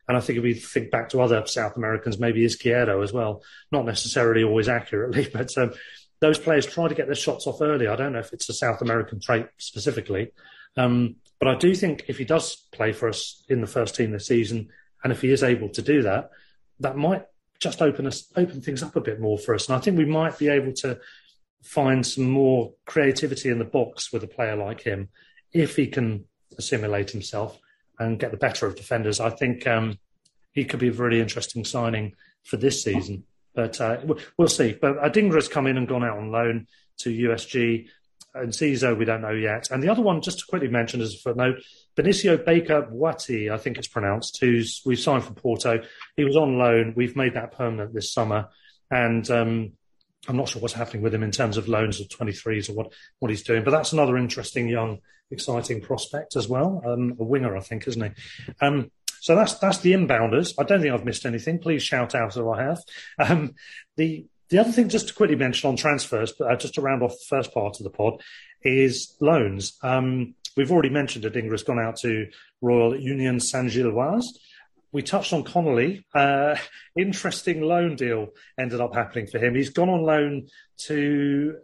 [0.07, 3.43] And I think if we think back to other South Americans, maybe Izquierdo as well,
[3.71, 5.71] not necessarily always accurately, but um,
[6.19, 7.87] those players try to get their shots off early.
[7.87, 10.31] I don't know if it's a South American trait specifically,
[10.77, 14.11] um, but I do think if he does play for us in the first team
[14.11, 14.69] this season,
[15.03, 16.31] and if he is able to do that,
[16.79, 17.25] that might
[17.59, 19.67] just open us open things up a bit more for us.
[19.67, 20.99] And I think we might be able to
[21.63, 25.09] find some more creativity in the box with a player like him
[25.53, 26.25] if he can
[26.57, 27.59] assimilate himself
[27.99, 29.19] and get the better of defenders.
[29.19, 29.97] I think um,
[30.51, 33.23] he could be a really interesting signing for this season.
[33.53, 33.97] But uh,
[34.37, 34.77] we'll see.
[34.79, 36.67] But Adingra has come in and gone out on loan
[36.99, 37.87] to USG
[38.33, 39.71] and Enciso, we don't know yet.
[39.71, 41.61] And the other one, just to quickly mention as a footnote,
[41.95, 45.81] Benicio Baker Boaitey, I think it's pronounced, who's we've signed for Porto.
[46.15, 46.93] He was on loan.
[46.95, 48.49] We've made that permanent this summer,
[48.91, 49.71] and um,
[50.27, 52.93] I'm not sure what's happening with him in terms of loans of 23s or what
[53.19, 53.63] what he's doing.
[53.63, 54.99] But that's another interesting young,
[55.31, 56.81] exciting prospect as well.
[56.85, 58.53] Um, a winger, I think, isn't he?
[58.61, 58.91] Um,
[59.21, 60.53] so that's that's the inbounders.
[60.59, 61.59] I don't think I've missed anything.
[61.59, 62.79] Please shout out if I have.
[63.17, 63.55] Um,
[63.97, 67.03] the the other thing, just to quickly mention on transfers, but uh, just to round
[67.03, 68.21] off the first part of the pod,
[68.63, 69.77] is loans.
[69.83, 72.27] Um, we've already mentioned that Ingra's gone out to
[72.61, 74.39] Royal Union Saint Gilloise.
[74.91, 76.05] We touched on Connolly.
[76.13, 76.55] Uh,
[76.97, 78.29] interesting loan deal
[78.59, 79.55] ended up happening for him.
[79.55, 80.47] He's gone on loan
[80.85, 81.57] to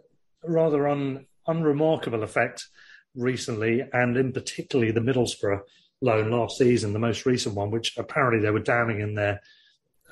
[0.43, 2.67] rather un, unremarkable effect
[3.15, 5.61] recently, and in particularly the Middlesbrough
[6.01, 9.41] loan last season, the most recent one, which apparently they were damning in their,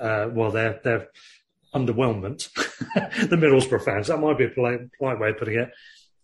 [0.00, 1.08] uh, well, their their
[1.74, 2.52] underwhelmment.
[3.28, 5.70] the Middlesbrough fans, that might be a polite, polite way of putting it.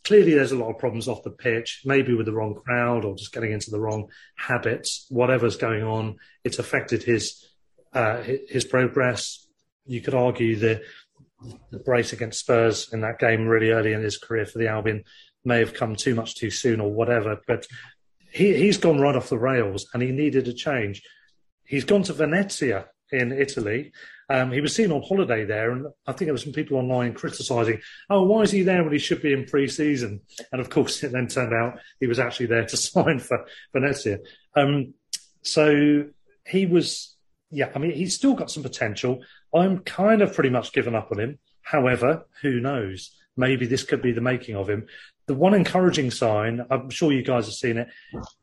[0.05, 3.17] Clearly, there's a lot of problems off the pitch, maybe with the wrong crowd or
[3.17, 5.07] just getting into the wrong habits.
[5.11, 7.47] Whatever's going on, it's affected his
[7.93, 9.47] uh, his progress.
[9.87, 10.83] You could argue the
[11.71, 15.05] the brace against Spurs in that game really early in his career for the Albion
[15.45, 17.41] may have come too much too soon or whatever.
[17.47, 17.67] But
[18.31, 21.03] he, he's gone right off the rails and he needed a change.
[21.65, 23.93] He's gone to Venezia in Italy.
[24.31, 27.15] Um, he was seen on holiday there, and I think there were some people online
[27.15, 30.21] criticising, "Oh, why is he there when he should be in pre-season?"
[30.53, 34.19] And of course, it then turned out he was actually there to sign for Venezia.
[34.55, 34.95] Um,
[35.43, 36.05] so
[36.47, 37.17] he was,
[37.51, 37.71] yeah.
[37.75, 39.23] I mean, he's still got some potential.
[39.53, 41.39] I'm kind of pretty much given up on him.
[41.63, 43.11] However, who knows?
[43.37, 44.87] Maybe this could be the making of him.
[45.27, 47.89] The one encouraging sign, I'm sure you guys have seen it.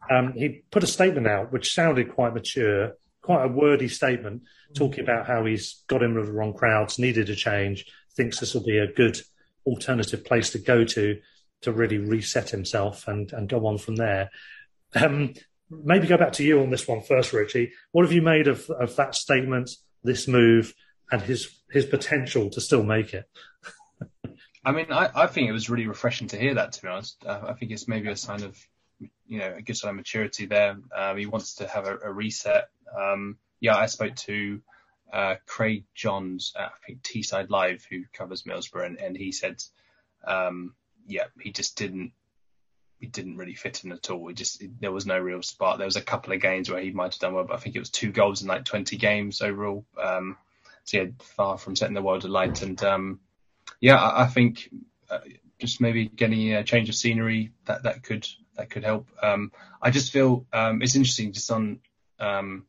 [0.10, 2.94] Um, he put a statement out which sounded quite mature,
[3.28, 7.30] quite a wordy statement, talking about how he's got in with the wrong crowds, needed
[7.30, 9.20] a change, thinks this will be a good
[9.66, 11.20] alternative place to go to
[11.60, 14.30] to really reset himself and, and go on from there.
[14.96, 15.34] Um,
[15.70, 17.74] maybe go back to you on this one first, Richie.
[17.92, 19.72] What have you made of, of that statement,
[20.06, 20.74] this move,
[21.12, 23.26] and his his potential to still make it.
[24.64, 26.72] I mean, I, I think it was really refreshing to hear that.
[26.74, 28.58] To be honest, uh, I think it's maybe a sign of
[29.28, 30.78] you know a good sign of maturity there.
[30.96, 32.70] Um, he wants to have a, a reset.
[32.98, 34.62] Um, yeah, I spoke to
[35.12, 39.62] uh, Craig Johns at I think Teesside Live, who covers Middlesbrough, and, and he said,
[40.26, 40.76] um,
[41.06, 42.14] yeah, he just didn't
[43.00, 44.28] he didn't really fit in at all.
[44.28, 45.78] He just there was no real spark.
[45.78, 47.76] There was a couple of games where he might have done well, but I think
[47.76, 49.86] it was two goals in like 20 games overall.
[50.02, 50.38] Um,
[50.84, 52.62] so yeah, far from setting the world alight.
[52.62, 53.20] And um,
[53.80, 54.70] yeah, I, I think
[55.10, 55.20] uh,
[55.60, 59.08] just maybe getting a change of scenery that that could that could help.
[59.22, 59.52] Um,
[59.82, 61.80] I just feel um, it's interesting just on
[62.20, 62.66] um,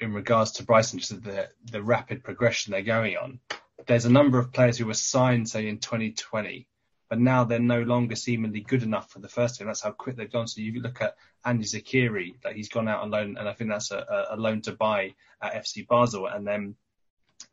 [0.00, 3.40] in regards to Brighton, just the the rapid progression they're going on.
[3.86, 6.66] There's a number of players who were signed, say in 2020,
[7.08, 9.66] but now they're no longer seemingly good enough for the first team.
[9.66, 10.48] That's how quick they've gone.
[10.48, 13.70] So you look at Andi Zeqiri, that he's gone out on loan, and I think
[13.70, 16.74] that's a, a loan to buy at FC Basel, and then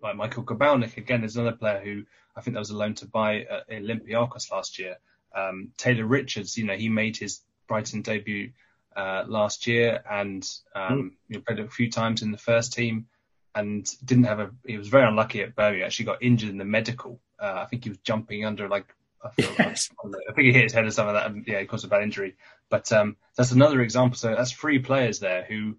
[0.01, 2.03] like Michael Karbownik again is another player who
[2.35, 4.97] I think that was a loan to buy at Olympiacos last year.
[5.35, 8.51] Um, Taylor Richards, you know, he made his Brighton debut
[8.95, 11.11] uh, last year and um, mm.
[11.27, 13.07] you know, played a few times in the first team
[13.53, 14.51] and didn't have a.
[14.65, 15.85] He was very unlucky at Birmingham.
[15.85, 17.19] Actually, got injured in the medical.
[17.39, 18.93] Uh, I think he was jumping under like.
[19.23, 19.89] I, yes.
[20.03, 21.31] I think he hit his head or something like that.
[21.31, 22.35] And, yeah, it caused a bad injury.
[22.69, 24.17] But um, that's another example.
[24.17, 25.77] So that's three players there who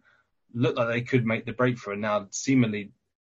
[0.52, 2.92] looked like they could make the breakthrough, and now seemingly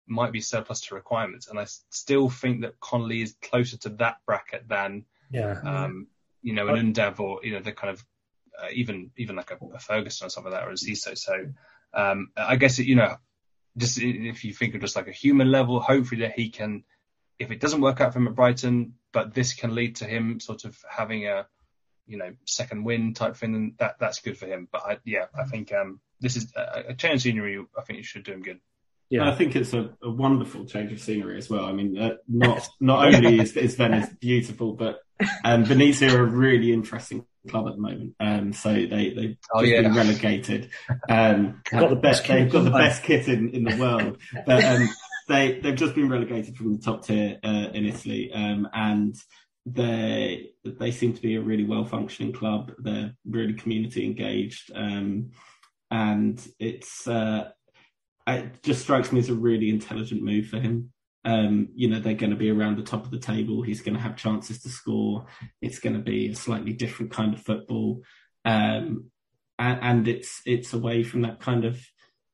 [0.07, 1.49] might be surplus to requirements.
[1.49, 5.61] And I still think that Connolly is closer to that bracket than, yeah.
[5.65, 6.09] um,
[6.43, 8.05] you know, an Undav or, you know, the kind of,
[8.61, 11.17] uh, even, even like a, a, Ferguson or something like that or a Ziso.
[11.17, 11.35] So,
[11.95, 13.17] um, I guess, it, you know,
[13.77, 16.85] just if you think of just like a human level, hopefully that he can,
[17.39, 20.41] if it doesn't work out for him at Brighton, but this can lead to him
[20.41, 21.47] sort of having a,
[22.07, 24.69] you know, second win type thing, and that that's good for him.
[24.71, 27.65] But I, yeah, I think um, this is a, a change scenery.
[27.79, 28.61] I think it should do him good.
[29.11, 31.65] Yeah, I think it's a, a, wonderful change of scenery as well.
[31.65, 35.01] I mean, uh, not not only is, is, Venice beautiful, but
[35.45, 38.15] um, Venezia are a really interesting club at the moment.
[38.21, 39.83] Um, so they they've oh, yeah.
[39.83, 40.71] been relegated.
[41.09, 42.27] Um, got the best.
[42.29, 44.89] They've got the best kit in, in the world, but um,
[45.29, 49.17] they they've just been relegated from the top tier uh, in Italy, um, and
[49.67, 52.71] they they seem to be a really well functioning club.
[52.79, 55.31] They're really community engaged, um,
[55.91, 57.09] and it's.
[57.09, 57.51] Uh,
[58.27, 60.93] it just strikes me as a really intelligent move for him.
[61.25, 63.63] Um, you know, they're going to be around the top of the table.
[63.63, 65.27] He's going to have chances to score.
[65.61, 68.03] It's going to be a slightly different kind of football,
[68.45, 69.11] um,
[69.59, 71.79] and, and, it's it's away from that kind of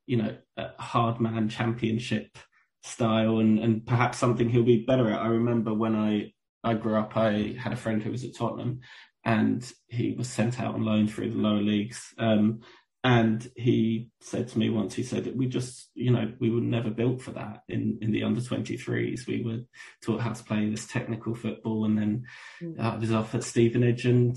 [0.07, 0.37] you know
[0.79, 2.39] hard man championship
[2.85, 5.21] style, and and perhaps something he'll be better at.
[5.21, 6.33] I remember when I
[6.63, 8.81] I grew up, I had a friend who was at Tottenham,
[9.25, 12.15] and he was sent out on loan through the lower leagues.
[12.19, 12.61] Um,
[13.07, 16.61] and he said to me once, he said, that we just, you know, we were
[16.61, 19.29] never built for that in, in the under 23s.
[19.29, 19.61] We were
[20.03, 21.85] taught how to play this technical football.
[21.85, 22.25] And then
[22.61, 22.81] mm.
[22.81, 24.37] I was off at Stevenage and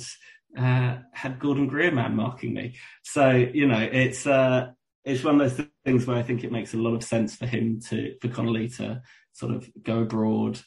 [0.56, 2.76] uh, had Gordon Greer man marking me.
[3.02, 4.68] So, you know, it's, uh,
[5.04, 7.48] it's one of those things where I think it makes a lot of sense for
[7.48, 9.02] him to, for Connolly to
[9.34, 10.62] sort of go abroad,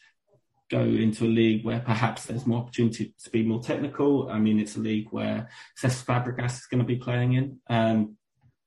[0.73, 4.29] go into a league where perhaps there's more opportunity to be more technical.
[4.31, 5.49] I mean, it's a league where
[5.81, 7.61] Cesc Fabregas is going to be playing in.
[7.69, 8.17] Um,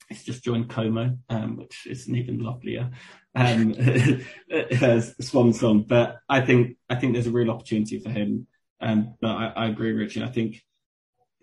[0.07, 2.91] he's just joined Como, um, which is an even lovelier
[3.35, 3.73] um,
[5.19, 5.85] swan song.
[5.87, 8.47] But I think I think there's a real opportunity for him.
[8.79, 10.23] Um, but I, I agree, Richie.
[10.23, 10.61] I think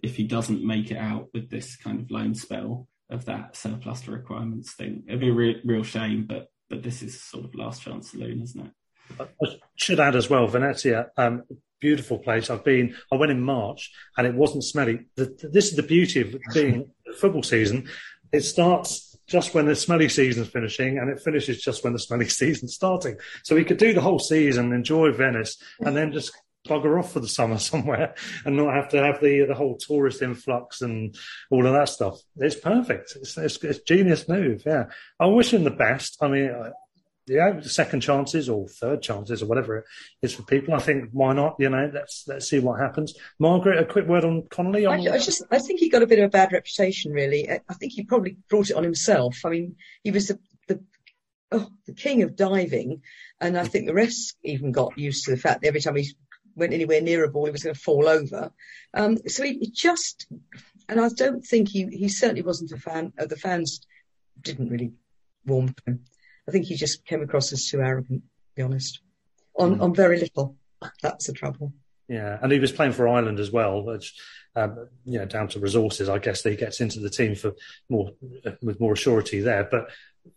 [0.03, 4.01] if he doesn't make it out with this kind of loan spell, of that surplus
[4.03, 5.05] to requirements thing.
[5.07, 8.41] It'd be a re- real shame, but but this is sort of last chance saloon,
[8.41, 8.73] isn't it?
[9.21, 9.47] I
[9.77, 11.45] should add as well, Venezia, um,
[11.81, 12.49] beautiful place.
[12.49, 15.07] I've been, I went in March and it wasn't smelly.
[15.17, 17.89] The, this is the beauty of being football season.
[18.33, 22.29] It starts just when the smelly season's finishing and it finishes just when the smelly
[22.29, 23.17] season's starting.
[23.43, 26.33] So we could do the whole season, enjoy Venice and then just
[26.67, 30.23] bugger off for the summer somewhere and not have to have the the whole tourist
[30.23, 31.17] influx and
[31.51, 32.21] all of that stuff.
[32.37, 33.17] It's perfect.
[33.17, 34.63] It's, it's, it's genius move.
[34.65, 34.85] Yeah,
[35.19, 36.19] I wish him the best.
[36.21, 36.51] I mean,
[37.27, 39.85] yeah, second chances or third chances or whatever it
[40.23, 40.75] is for people.
[40.75, 41.55] I think why not?
[41.59, 43.15] You know, let's let's see what happens.
[43.39, 44.87] Margaret, a quick word on Connolly.
[44.87, 47.13] I, I, just I think he got a bit of a bad reputation.
[47.13, 49.39] Really, I think he probably brought it on himself.
[49.45, 50.83] I mean, he was the the,
[51.53, 53.03] oh, the king of diving,
[53.41, 56.13] and I think the rest even got used to the fact that every time he
[56.57, 58.53] went anywhere near a ball, he was going to fall over.
[58.95, 60.27] Um, so he, he, just,
[60.89, 63.13] and I don't think he he certainly wasn't a fan.
[63.17, 63.87] Uh, the fans
[64.41, 64.93] didn't really
[65.47, 66.05] warm to him.
[66.49, 69.01] I think he just came across as too arrogant, to be honest,
[69.57, 69.83] on, mm.
[69.83, 70.57] on very little.
[71.03, 71.73] That's the trouble.
[72.09, 74.15] Yeah, and he was playing for Ireland as well, which,
[74.57, 77.53] um, you know, down to resources, I guess that he gets into the team for
[77.89, 78.11] more
[78.61, 79.67] with more surety there.
[79.71, 79.91] But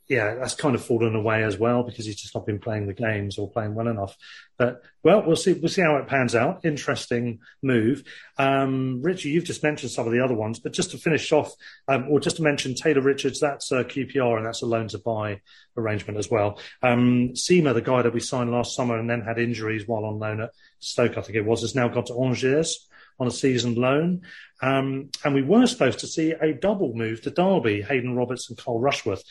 [0.07, 2.93] yeah, that's kind of fallen away as well because he's just not been playing the
[2.93, 4.15] games or playing well enough.
[4.57, 5.53] But well, we'll see.
[5.53, 6.63] We'll see how it pans out.
[6.63, 8.03] Interesting move.
[8.37, 11.53] Um, Richie, you've just mentioned some of the other ones, but just to finish off,
[11.87, 14.99] um, or just to mention Taylor Richards, that's a QPR and that's a loan to
[14.99, 15.41] buy
[15.75, 16.59] arrangement as well.
[16.83, 20.19] Um, Sima, the guy that we signed last summer and then had injuries while on
[20.19, 22.87] loan at Stoke, I think it was, has now gone to Angers
[23.19, 24.21] on a season loan.
[24.61, 28.57] Um, and we were supposed to see a double move to Derby, Hayden Roberts and
[28.57, 29.23] Carl Rushworth.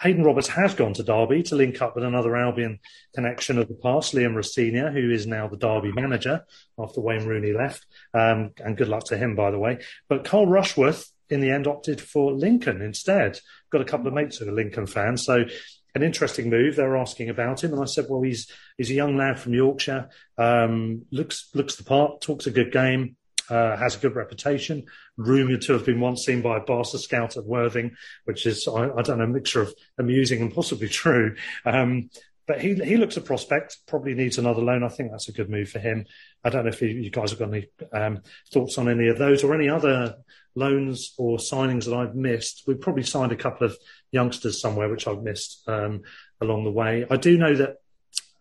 [0.00, 2.78] Hayden Roberts has gone to Derby to link up with another Albion
[3.14, 6.44] connection of the past, Liam Rosenior, who is now the Derby manager
[6.78, 7.86] after Wayne Rooney left.
[8.12, 9.78] Um, and good luck to him, by the way.
[10.08, 13.38] But Carl Rushworth, in the end, opted for Lincoln instead.
[13.70, 15.24] Got a couple of mates who are Lincoln fans.
[15.24, 15.44] So
[15.94, 16.76] an interesting move.
[16.76, 19.54] They were asking about him, and I said, "Well, he's he's a young lad from
[19.54, 20.08] Yorkshire.
[20.36, 22.20] Um, looks looks the part.
[22.20, 23.16] Talks a good game
[23.50, 24.84] uh, has a good reputation,
[25.16, 28.90] rumoured to have been once seen by a Barca scout at Worthing, which is, I,
[28.90, 31.36] I don't know, a mixture of amusing and possibly true.
[31.64, 32.10] Um,
[32.46, 34.82] but he he looks a prospect, probably needs another loan.
[34.82, 36.04] I think that's a good move for him.
[36.44, 38.20] I don't know if you, you guys have got any um,
[38.52, 40.16] thoughts on any of those or any other
[40.54, 42.64] loans or signings that I've missed.
[42.66, 43.76] We've probably signed a couple of
[44.12, 46.02] youngsters somewhere, which I've missed um,
[46.40, 47.06] along the way.
[47.10, 47.76] I do know that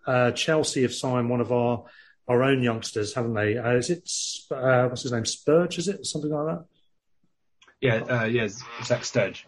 [0.06, 1.86] uh, Chelsea have signed one of our
[2.28, 3.58] our own youngsters, haven't they?
[3.58, 4.10] Uh, is it
[4.52, 5.26] uh, what's his name?
[5.26, 6.66] Spurge, is it something like that?
[7.82, 8.48] Yeah, uh, yeah,
[8.84, 9.46] Zach Sturge.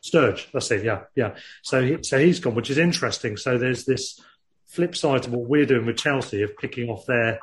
[0.00, 0.84] Sturge, that's it.
[0.84, 1.36] Yeah, yeah.
[1.62, 3.36] So, he, so he's gone, which is interesting.
[3.36, 4.20] So there's this
[4.66, 7.40] flip side to what we're doing with Chelsea of picking off their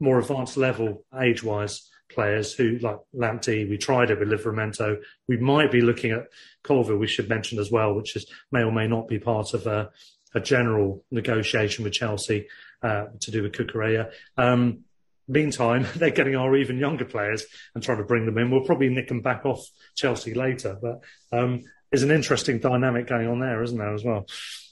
[0.00, 3.68] more advanced level age-wise players who like Lamptey.
[3.68, 4.98] We tried it with Livramento.
[5.28, 6.26] We might be looking at
[6.64, 6.96] Colwill.
[6.96, 9.90] We should mention as well, which is may or may not be part of a,
[10.34, 12.48] a general negotiation with Chelsea
[12.82, 14.10] uh, to do with Cucurella.
[14.36, 14.84] Um,
[15.30, 18.50] meantime, they're getting our even younger players and trying to bring them in.
[18.50, 19.64] We'll probably nick them back off
[19.94, 21.00] Chelsea later, but
[21.36, 24.26] um, there's an interesting dynamic going on there, isn't there, as well?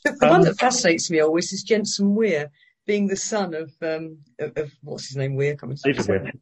[0.04, 2.50] The, the um, one that fascinates me always is Jensen Weir
[2.86, 5.56] being the son of, um, of, of what's his name, Weir?
[5.56, 6.32] Coming David Weir.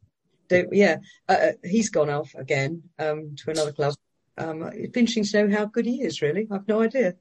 [0.71, 0.97] Yeah,
[1.27, 3.95] uh, uh, he's gone off again um, to another club.
[4.37, 6.21] Um, it'd be interesting to know how good he is.
[6.21, 7.15] Really, I've no idea.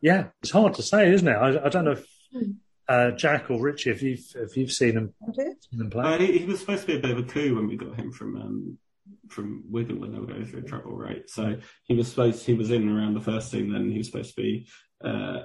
[0.00, 1.36] Yeah, it's hard to say, isn't it?
[1.36, 2.52] I, I don't know if hmm
[2.90, 6.38] uh, Jack or Richie, if you've if you've seen him, seen him play, uh, he,
[6.38, 8.36] he, was supposed to be a bit of a coup when we got him from
[8.36, 8.78] um,
[9.28, 11.22] from Wigan when they were going through trouble, right?
[11.30, 14.34] So he was supposed he was in around the first team, then he was supposed
[14.34, 14.66] to be.
[15.04, 15.42] Uh,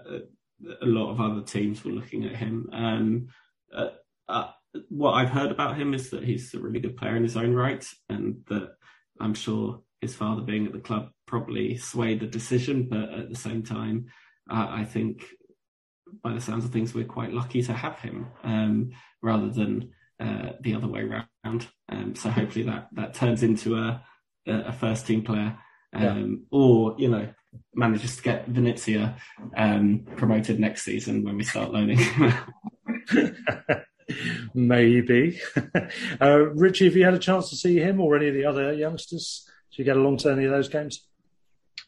[0.81, 2.67] a lot of other teams were looking at him.
[2.73, 3.27] Um,
[3.73, 3.89] uh,
[4.27, 4.47] uh,
[4.89, 7.53] what I've heard about him is that he's a really good player in his own
[7.53, 8.71] right, and that
[9.19, 12.87] I'm sure his father being at the club probably swayed the decision.
[12.89, 14.07] But at the same time,
[14.49, 15.25] uh, I think
[16.23, 18.91] by the sounds of things, we're quite lucky to have him um,
[19.21, 21.67] rather than uh, the other way around.
[21.89, 24.03] Um, so hopefully that that turns into a
[24.47, 25.57] a first team player,
[25.93, 26.57] um, yeah.
[26.57, 27.27] or you know
[27.73, 29.15] manages to get Venezia
[29.55, 31.99] um, promoted next season when we start loaning.
[34.53, 35.41] Maybe.
[36.21, 38.73] uh, Richie, have you had a chance to see him or any of the other
[38.73, 39.49] youngsters?
[39.71, 41.07] Did you get along to any of those games?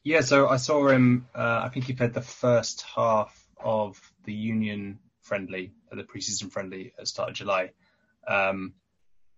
[0.04, 1.28] Yeah, so I saw him.
[1.36, 6.94] Uh, I think he played the first half of the Union friendly, the preseason friendly
[6.96, 7.72] at the start of July.
[8.28, 8.74] Um,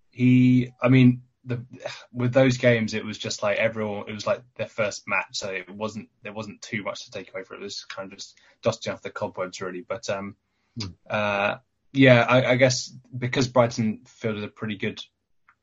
[0.10, 1.64] he, I mean, the,
[2.12, 4.10] with those games, it was just like everyone.
[4.10, 7.30] It was like their first match, so it wasn't there wasn't too much to take
[7.30, 7.62] away from it.
[7.62, 9.86] It was kind of just dusting off the cobwebs, really.
[9.88, 10.36] But um,
[10.78, 10.94] mm.
[11.10, 11.58] uh,
[11.94, 15.02] yeah, I, I, guess because Brighton fielded a pretty good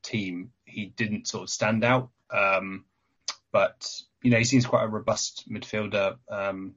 [0.02, 2.10] team, he didn't sort of stand out.
[2.30, 2.84] Um,
[3.52, 3.90] but
[4.22, 6.16] you know he seems quite a robust midfielder.
[6.30, 6.74] Um,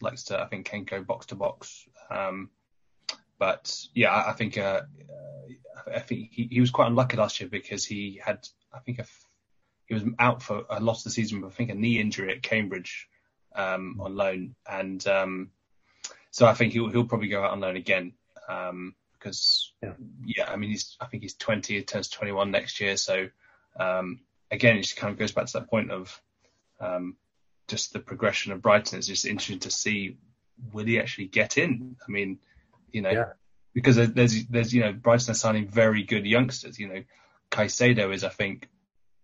[0.00, 1.86] likes to I think can go box to box.
[2.10, 2.50] Um,
[3.38, 7.48] but yeah, I, think uh, uh, I think he, he was quite unlucky last year
[7.48, 9.06] because he had I think a,
[9.86, 12.32] he was out for a lot of the season, but I think a knee injury
[12.32, 13.08] at Cambridge
[13.54, 15.50] um, on loan, and um,
[16.30, 18.12] so I think he'll he'll probably go out on loan again
[18.48, 19.94] um, because yeah.
[20.24, 20.50] yeah.
[20.50, 23.28] I mean he's I think he's 20, he turns 21 next year, so
[23.78, 26.20] um, again it just kind of goes back to that point of
[26.78, 27.16] um,
[27.68, 28.98] just the progression of Brighton.
[28.98, 30.18] It's just interesting to see
[30.72, 31.96] will he actually get in.
[32.06, 32.38] I mean,
[32.92, 33.24] you know, yeah.
[33.74, 36.78] because there's there's you know Brighton are signing very good youngsters.
[36.78, 37.02] You know,
[37.50, 38.68] Caicedo is I think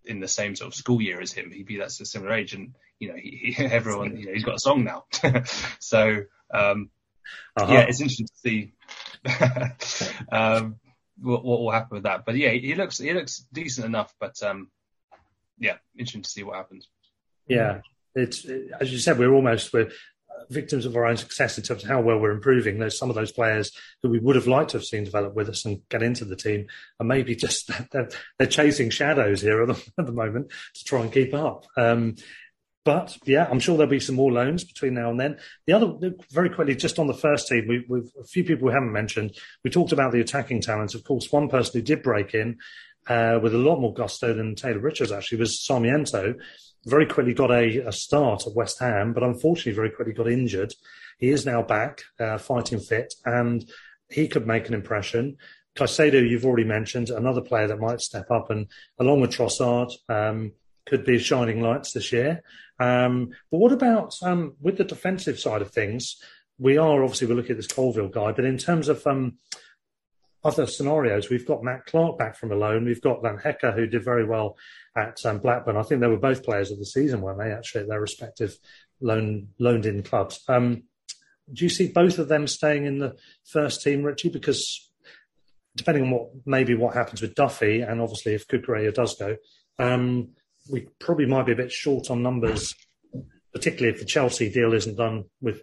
[0.04, 1.50] in the same sort of school year as him.
[1.50, 4.44] He'd be that's a similar age, and you know, he, he everyone you know he's
[4.44, 5.04] got a song now.
[5.78, 6.22] so
[6.52, 6.90] um,
[7.56, 7.72] uh-huh.
[7.72, 8.72] yeah, it's interesting to see
[10.32, 10.76] um,
[11.20, 12.24] what, what will happen with that.
[12.24, 14.14] But yeah, he looks he looks decent enough.
[14.18, 14.70] But um,
[15.58, 16.88] yeah, interesting to see what happens.
[17.48, 17.80] Yeah,
[18.14, 18.44] it's
[18.80, 19.90] as you said, we're almost we're
[20.50, 22.78] victims of our own success in terms of how well we're improving.
[22.78, 23.72] There's some of those players
[24.02, 26.36] who we would have liked to have seen develop with us and get into the
[26.36, 26.66] team,
[26.98, 28.08] and maybe just they're,
[28.38, 31.66] they're chasing shadows here at the, at the, moment to try and keep up.
[31.76, 32.16] Um,
[32.84, 35.38] but yeah, I'm sure there'll be some more loans between now and then.
[35.66, 38.72] The other, very quickly, just on the first team, we, have a few people we
[38.72, 39.36] haven't mentioned.
[39.64, 40.94] We talked about the attacking talents.
[40.94, 42.58] Of course, one person who did break in
[43.08, 46.34] uh, with a lot more gusto than Taylor Richards actually was Sarmiento
[46.86, 50.72] very quickly got a, a, start at West Ham, but unfortunately very quickly got injured.
[51.18, 53.68] He is now back, uh, fighting fit, and
[54.08, 55.36] he could make an impression.
[55.76, 58.68] Caicedo, you've already mentioned, another player that might step up, and
[58.98, 60.52] along with Trossard, um,
[60.86, 62.42] could be shining lights this year.
[62.78, 66.16] Um, but what about um, with the defensive side of things?
[66.58, 69.38] We are obviously we're looking at this Colwill guy, but in terms of um,
[70.44, 72.84] other scenarios, we've got Matt Clarke back from a loan.
[72.84, 74.56] We've got Van Hecke, who did very well
[74.96, 75.76] at um, Blackburn.
[75.76, 77.52] I think they were both players of the season, weren't they?
[77.52, 78.56] Actually, their respective
[79.00, 80.42] loan loaned in clubs.
[80.48, 80.84] Um,
[81.52, 84.30] do you see both of them staying in the first team, Richie?
[84.30, 84.90] Because
[85.76, 89.36] depending on what maybe what happens with Duffy, and obviously if Cucurella does go,
[89.78, 90.30] um,
[90.70, 92.74] we probably might be a bit short on numbers,
[93.52, 95.62] particularly if the Chelsea deal isn't done with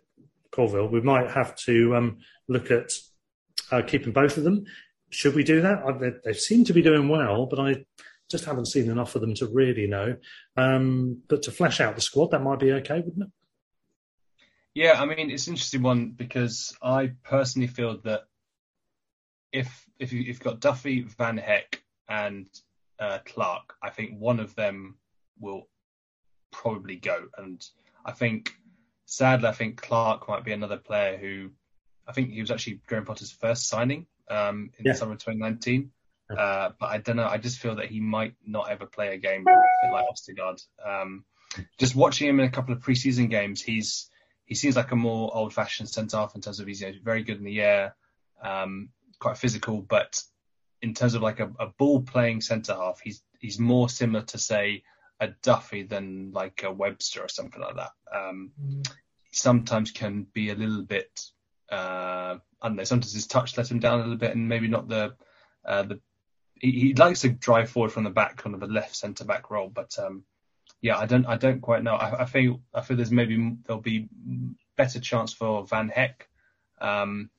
[0.51, 0.87] Colwill.
[0.87, 2.91] We might have to um, look at
[3.71, 4.65] uh, keeping both of them.
[5.09, 5.99] Should we do that?
[5.99, 7.85] They, they, seem to be doing well, but I
[8.29, 10.15] just haven't seen enough of them to really know.
[10.57, 13.31] Um, but to flesh out the squad, that might be okay, wouldn't it?
[14.73, 18.23] Yeah, I mean, it's an interesting one because I personally feel that
[19.51, 22.47] if if you, have got Duffy, Van Hecke, and
[22.99, 24.97] uh, Clarke, I think one of them
[25.39, 25.67] will
[26.51, 27.27] probably go.
[27.37, 27.63] And
[28.03, 28.55] I think,
[29.05, 31.51] sadly, I think Clarke might be another player who
[32.07, 34.93] I think he was actually Graham Potter's first signing um, in yeah.
[34.93, 35.91] the summer of 2019.
[36.29, 37.27] Uh, but I don't know.
[37.27, 40.63] I just feel that he might not ever play a game like Østigård.
[40.83, 41.25] Um,
[41.77, 44.09] just watching him in a couple of preseason games, he's
[44.45, 47.23] he seems like a more old-fashioned centre half in terms of he's you know, very
[47.23, 47.95] good in the air,
[48.41, 49.81] um, quite physical.
[49.81, 50.21] But
[50.81, 54.37] in terms of like a, a ball playing centre half, he's he's more similar to
[54.37, 54.83] say
[55.19, 57.91] a Duffy than like a Webster or something like that.
[58.13, 58.87] Um, mm.
[59.31, 61.09] Sometimes can be a little bit
[61.73, 62.83] uh, I don't know.
[62.83, 65.15] Sometimes his touch lets him down a little bit, and maybe not the
[65.65, 65.99] uh, the.
[66.63, 69.51] He, he, likes to drive forward from the back, kind of a left centre back
[69.51, 70.23] role, but um,
[70.79, 71.95] yeah, I don't I don't quite know.
[71.95, 74.07] I, I feel I feel there's maybe there'll be
[74.77, 76.29] better chance for Van Hecke.
[76.79, 77.29] Um,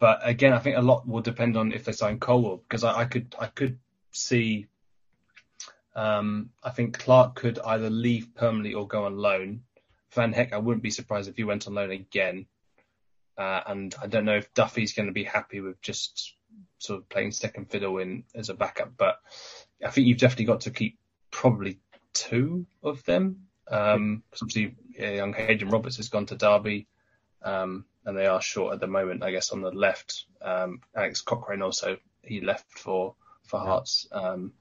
[0.00, 3.02] but again, I think a lot will depend on if they sign Colwill because I,
[3.02, 3.78] I could I could
[4.10, 4.66] see.
[5.94, 9.62] Um, I think Clarke could either leave permanently or go on loan.
[10.10, 12.46] Van Hecke, I wouldn't be surprised if he went on loan again.
[13.38, 16.35] Uh, and I don't know if Duffy's going to be happy with just
[16.78, 19.18] sort of playing second fiddle in as a backup, but
[19.84, 20.98] I think you've definitely got to keep
[21.30, 21.78] probably
[22.12, 23.46] two of them.
[23.68, 26.86] Um, obviously, young Hayden Roberts has gone to Derby,
[27.42, 30.24] um, and they are short at the moment, I guess, on the left.
[30.40, 33.14] Um, Alex Cochrane also he left for
[33.44, 34.08] for Hearts.
[34.12, 34.52] Um,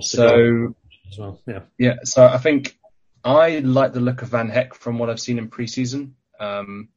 [0.00, 0.74] so
[1.18, 1.40] well.
[1.46, 1.96] yeah, yeah.
[2.04, 2.78] So I think
[3.24, 6.12] I like the look of Van Hecke from what I've seen in preseason.
[6.38, 6.88] Um,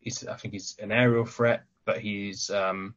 [0.00, 2.94] he's I think he's an aerial threat, but he's um,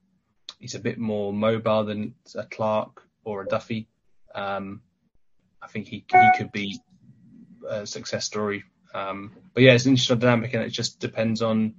[0.59, 3.87] he's a bit more mobile than a Clarke or a Duffy.
[4.33, 4.81] Um,
[5.61, 6.79] I think he he could be
[7.67, 8.63] a success story.
[8.93, 11.75] Um, but yeah, it's an interesting dynamic, and it just depends on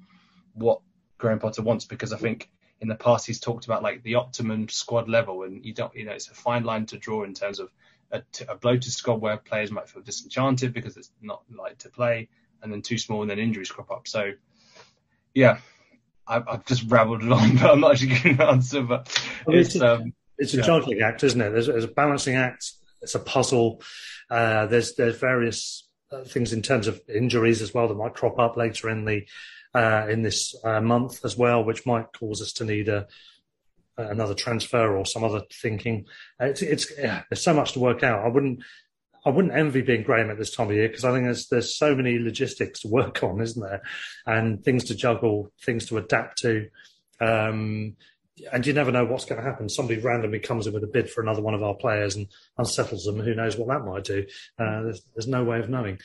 [0.54, 0.80] what
[1.16, 1.84] Graham Potter wants.
[1.84, 2.50] Because I think
[2.80, 6.04] in the past he's talked about like the optimum squad level, and you don't, you
[6.04, 7.70] know, it's a fine line to draw in terms of
[8.10, 12.28] a, a bloated squad where players might feel disenchanted because it's not like to play,
[12.62, 14.06] and then too small, and then injuries crop up.
[14.08, 14.32] So
[15.34, 15.58] yeah,
[16.28, 18.82] I've, I've just rabbled on, but I'm not actually going to answer.
[18.82, 19.08] But
[19.46, 20.62] it's, it's a, um, it's a yeah.
[20.62, 21.50] juggling act, isn't it?
[21.50, 22.72] There's, there's, a balancing act.
[23.02, 23.82] It's a puzzle.
[24.30, 28.38] Uh, there's there's various uh, things in terms of injuries as well that might crop
[28.38, 29.26] up later in the
[29.74, 33.06] uh, in this uh, month as well, which might cause us to need a
[33.96, 36.06] another transfer or some other thinking.
[36.38, 38.24] It's, it's yeah, there's so much to work out.
[38.24, 38.62] I wouldn't
[39.24, 41.76] I wouldn't envy being Graham at this time of year because I think there's there's
[41.76, 43.82] so many logistics to work on, isn't there?
[44.26, 46.68] And things to juggle, things to adapt to.
[47.20, 47.96] Um,
[48.52, 49.68] and you never know what's going to happen.
[49.68, 53.04] Somebody randomly comes in with a bid for another one of our players and unsettles
[53.04, 53.18] them.
[53.18, 54.26] Who knows what that might do?
[54.58, 55.98] Uh, there's, there's, no way of knowing.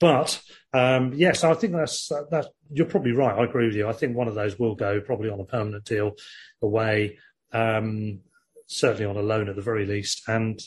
[0.00, 0.40] But
[0.72, 2.48] um, yes, I think that's that.
[2.70, 3.38] You're probably right.
[3.38, 3.88] I agree with you.
[3.88, 6.12] I think one of those will go probably on a permanent deal
[6.62, 7.18] away,
[7.52, 8.20] um,
[8.66, 10.60] certainly on a loan at the very least, and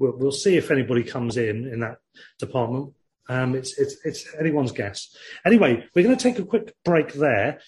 [0.00, 1.98] we'll, we'll see if anybody comes in in that
[2.40, 2.94] department.
[3.28, 5.14] Um, it's, it's, it's anyone's guess.
[5.46, 7.60] Anyway, we're going to take a quick break there.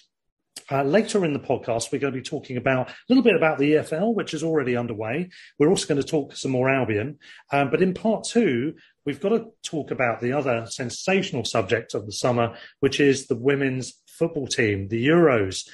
[0.71, 3.59] Uh, later in the podcast, we're going to be talking about a little bit about
[3.59, 5.29] the EFL, which is already underway.
[5.57, 7.19] We're also going to talk some more Albion.
[7.51, 8.75] Um, but in part two,
[9.05, 13.35] we've got to talk about the other sensational subject of the summer, which is the
[13.35, 15.67] women's football team, the Euros.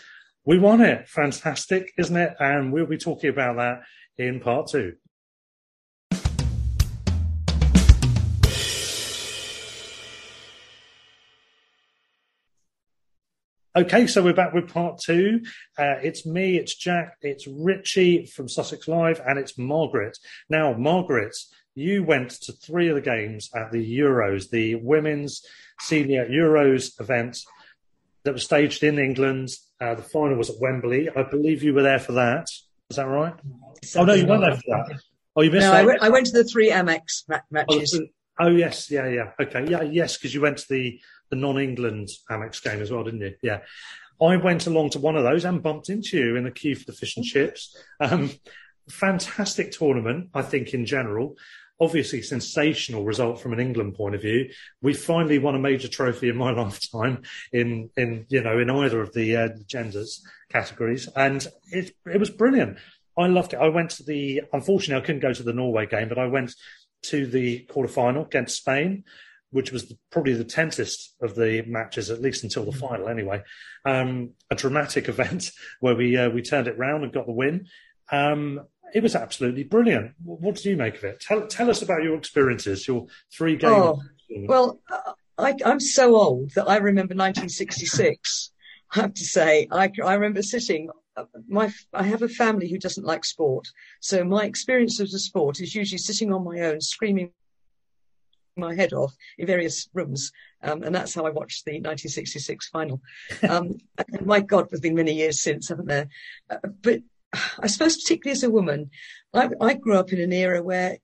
[0.45, 1.07] We won it.
[1.07, 2.35] Fantastic, isn't it?
[2.39, 3.81] And we'll be talking about that
[4.17, 4.93] in part two.
[13.75, 15.41] Okay, so we're back with part two.
[15.77, 20.17] Uh, it's me, it's Jack, it's Richie from Sussex Live, and it's Margaret.
[20.49, 21.35] Now, Margaret,
[21.75, 25.45] you went to three of the games at the Euros, the women's
[25.81, 27.43] senior Euros event
[28.23, 29.49] that was staged in England.
[29.79, 31.07] Uh, the final was at Wembley.
[31.15, 32.47] I believe you were there for that.
[32.89, 33.35] Is that right?
[33.97, 34.99] oh no, you weren't there for that.
[35.35, 35.81] Oh, you missed no, that.
[35.81, 38.01] I went, I went to the three Amex matches.
[38.39, 39.31] Oh, oh yes, yeah, yeah.
[39.39, 40.99] Okay, yeah, yes, because you went to the
[41.29, 43.35] the non-England Amex game as well, didn't you?
[43.41, 43.59] Yeah.
[44.21, 46.85] I went along to one of those and bumped into you in the queue for
[46.85, 47.75] the fish and chips.
[47.99, 48.31] Um,
[48.89, 51.37] fantastic tournament, I think, in general.
[51.81, 54.49] Obviously, sensational result from an England point of view.
[54.81, 57.21] We finally won a major trophy in my lifetime
[57.53, 62.29] in, in you know, in either of the uh, genders categories, and it it was
[62.29, 62.77] brilliant.
[63.17, 63.57] I loved it.
[63.57, 64.41] I went to the.
[64.51, 66.53] Unfortunately, I couldn't go to the Norway game, but I went
[67.03, 69.05] to the quarter final against Spain
[69.51, 72.79] which was the, probably the tensest of the matches, at least until the mm.
[72.79, 73.41] final anyway.
[73.85, 77.67] Um, a dramatic event where we uh, we turned it round and got the win.
[78.11, 78.61] Um,
[78.93, 80.13] it was absolutely brilliant.
[80.23, 81.19] What did you make of it?
[81.19, 83.73] Tell tell us about your experiences, your three games.
[83.73, 84.01] Oh,
[84.47, 84.79] well,
[85.37, 88.51] I, I'm so old that I remember 1966.
[88.95, 90.89] I have to say, I, I remember sitting.
[91.15, 93.67] Uh, my I have a family who doesn't like sport,
[93.99, 97.31] so my experience of the sport is usually sitting on my own, screaming
[98.59, 100.31] my head off in various rooms.
[100.61, 103.01] Um, and that's how I watched the 1966 final.
[103.49, 103.77] Um,
[104.21, 106.07] my God, there's been many years since, haven't there?
[106.49, 106.99] Uh, but
[107.59, 108.91] I suppose, particularly as a woman,
[109.33, 110.97] I, I, grew up in an era where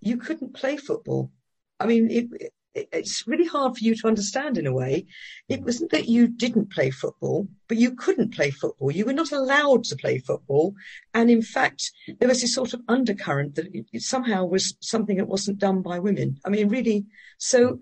[0.00, 1.30] you couldn't play football.
[1.78, 5.06] I mean, it, it's really hard for you to understand in a way.
[5.48, 5.64] It mm.
[5.64, 8.90] wasn't that you didn't play football, but you couldn't play football.
[8.90, 10.74] You were not allowed to play football.
[11.12, 15.28] And in fact, there was this sort of undercurrent that it somehow was something that
[15.28, 16.38] wasn't done by women.
[16.44, 17.06] I mean, really.
[17.38, 17.80] So mm.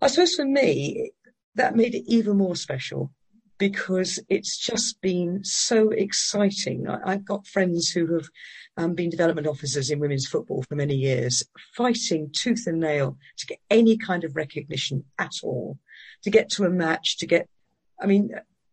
[0.00, 1.12] I suppose for me,
[1.56, 3.12] that made it even more special
[3.58, 6.88] because it's just been so exciting.
[6.88, 8.28] I, have got friends who have
[8.76, 11.42] um, been development officers in women's football for many years,
[11.76, 15.78] fighting tooth and nail to get any kind of recognition at all,
[16.22, 17.48] to get to a match, to get,
[18.00, 18.30] I mean,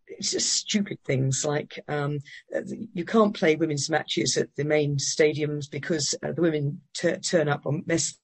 [0.08, 2.20] it's just stupid things like um,
[2.94, 7.50] you can't play women's matches at the main stadiums because uh, the women t- turn
[7.50, 8.18] up or mess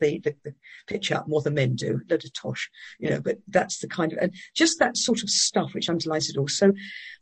[0.00, 0.54] the, the, the
[0.86, 4.12] pitch up more than men do, load of tosh, you know, but that's the kind
[4.12, 6.48] of, and just that sort of stuff which underlies it all.
[6.48, 6.72] So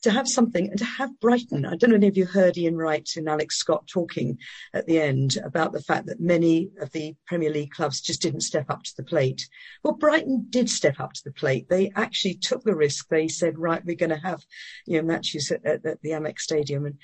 [0.02, 3.08] to have something and to have Brighton, I don't know if you heard Ian Wright
[3.16, 4.38] and Alex Scott talking
[4.72, 8.40] at the end about the fact that many of the Premier League clubs just didn't
[8.40, 9.48] step up to the plate.
[9.82, 11.68] Well, Brighton did step up to the plate.
[11.68, 13.08] They actually took the risk.
[13.08, 14.44] They said, right, we're going to have,
[14.86, 16.98] you know, matches at, at, at the Amex Stadium and,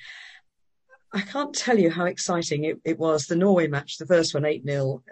[1.15, 3.27] I can't tell you how exciting it, it, was.
[3.27, 5.05] The Norway match, the first one, 8 0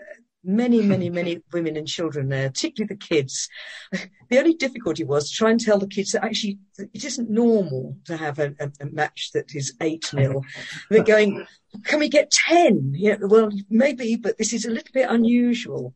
[0.45, 3.49] many, many, many women and children there, particularly the kids.
[4.31, 7.99] The only difficulty was to try and tell the kids that actually it isn't normal
[8.07, 10.41] to have a, a, a match that is 8 0.
[10.91, 11.47] They're going,
[11.85, 12.95] can we get 10?
[12.97, 15.95] Yeah, well, maybe, but this is a little bit unusual.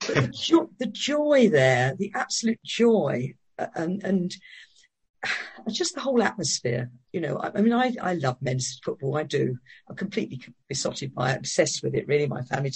[0.00, 4.34] But the, jo- the joy there, the absolute joy, uh, and, and
[5.70, 6.90] just the whole atmosphere.
[7.12, 9.16] You know, I, I, mean, I, I love men's football.
[9.16, 9.56] I do.
[9.88, 12.06] I'm completely besotted by it, obsessed with it.
[12.06, 12.70] Really, my family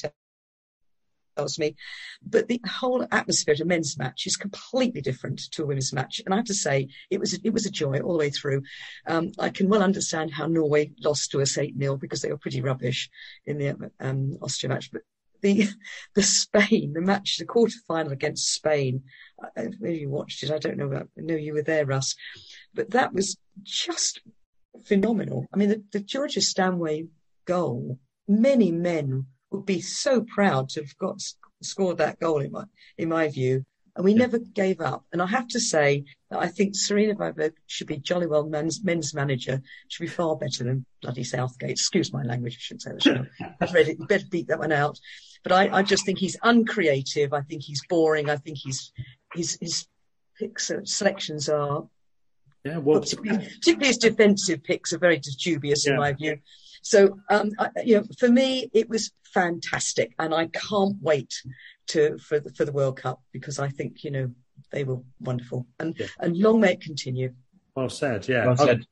[1.38, 1.76] tells me.
[2.22, 6.20] But the whole atmosphere at a men's match is completely different to a women's match.
[6.24, 8.62] And I have to say, it was, it was a joy all the way through.
[9.06, 12.38] Um, I can well understand how Norway lost to us 8 0 because they were
[12.38, 13.08] pretty rubbish
[13.46, 14.90] in the um, Austria match.
[14.90, 15.02] But
[15.40, 15.68] the
[16.14, 19.04] the Spain, the match, the quarter final against Spain.
[19.56, 20.50] Maybe you watched it.
[20.50, 20.92] I don't know.
[20.92, 22.16] I know you were there, Russ,
[22.74, 24.20] but that was just
[24.84, 25.46] phenomenal.
[25.52, 27.06] I mean, the, the Georgia Stanway
[27.44, 27.98] goal.
[28.26, 31.20] Many men would be so proud to have got
[31.62, 32.64] scored that goal in my
[32.96, 33.64] in my view.
[33.96, 34.18] And we yeah.
[34.18, 35.04] never gave up.
[35.12, 38.84] And I have to say that I think Sarina Wiegman should be jolly well men's,
[38.84, 41.70] men's manager, should be far better than bloody Southgate.
[41.70, 43.56] Excuse my language, I shouldn't say that.
[43.60, 43.98] I've read it.
[43.98, 45.00] You better beat that one out.
[45.42, 47.32] But I, I just think he's uncreative.
[47.32, 48.30] I think he's boring.
[48.30, 48.92] I think he's,
[49.34, 49.88] his, his
[50.38, 51.82] picks, uh, selections are
[52.64, 55.92] yeah, well, particularly, particularly his defensive picks are very dubious yeah.
[55.92, 56.38] in my view.
[56.82, 61.34] So, um, I, you know, for me, it was fantastic, and I can't wait
[61.88, 64.30] to for the, for the World Cup because I think you know
[64.70, 66.06] they were wonderful, and yeah.
[66.20, 67.34] and long may it continue.
[67.74, 68.28] Well said.
[68.28, 68.46] Yeah.
[68.46, 68.84] Well said.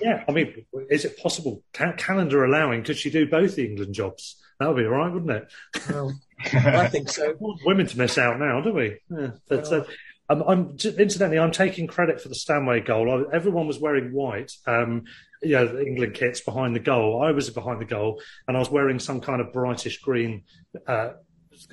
[0.00, 1.62] yeah, I mean, is it possible?
[1.72, 4.36] Can, calendar allowing, could she do both the England jobs?
[4.58, 5.52] That would be all right, wouldn't it?
[5.88, 6.20] Well,
[6.52, 7.34] I think so.
[7.64, 8.98] Women to miss out now, do we?
[9.10, 9.30] Yeah.
[9.48, 9.84] But, well, uh,
[10.30, 13.10] I'm, I'm, incidentally, I'm taking credit for the Stanway goal.
[13.10, 14.52] I, everyone was wearing white.
[14.66, 15.04] Um,
[15.42, 17.22] you know, England kits behind the goal.
[17.22, 20.44] I was behind the goal, and I was wearing some kind of brightish green
[20.86, 21.10] uh,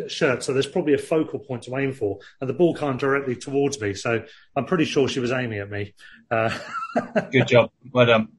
[0.08, 0.44] shirt.
[0.44, 3.80] So there's probably a focal point to aim for, and the ball came directly towards
[3.80, 3.94] me.
[3.94, 4.24] So
[4.56, 5.94] I'm pretty sure she was aiming at me.
[6.32, 6.58] Uh,
[7.32, 7.72] Good job.
[7.92, 8.30] Well done.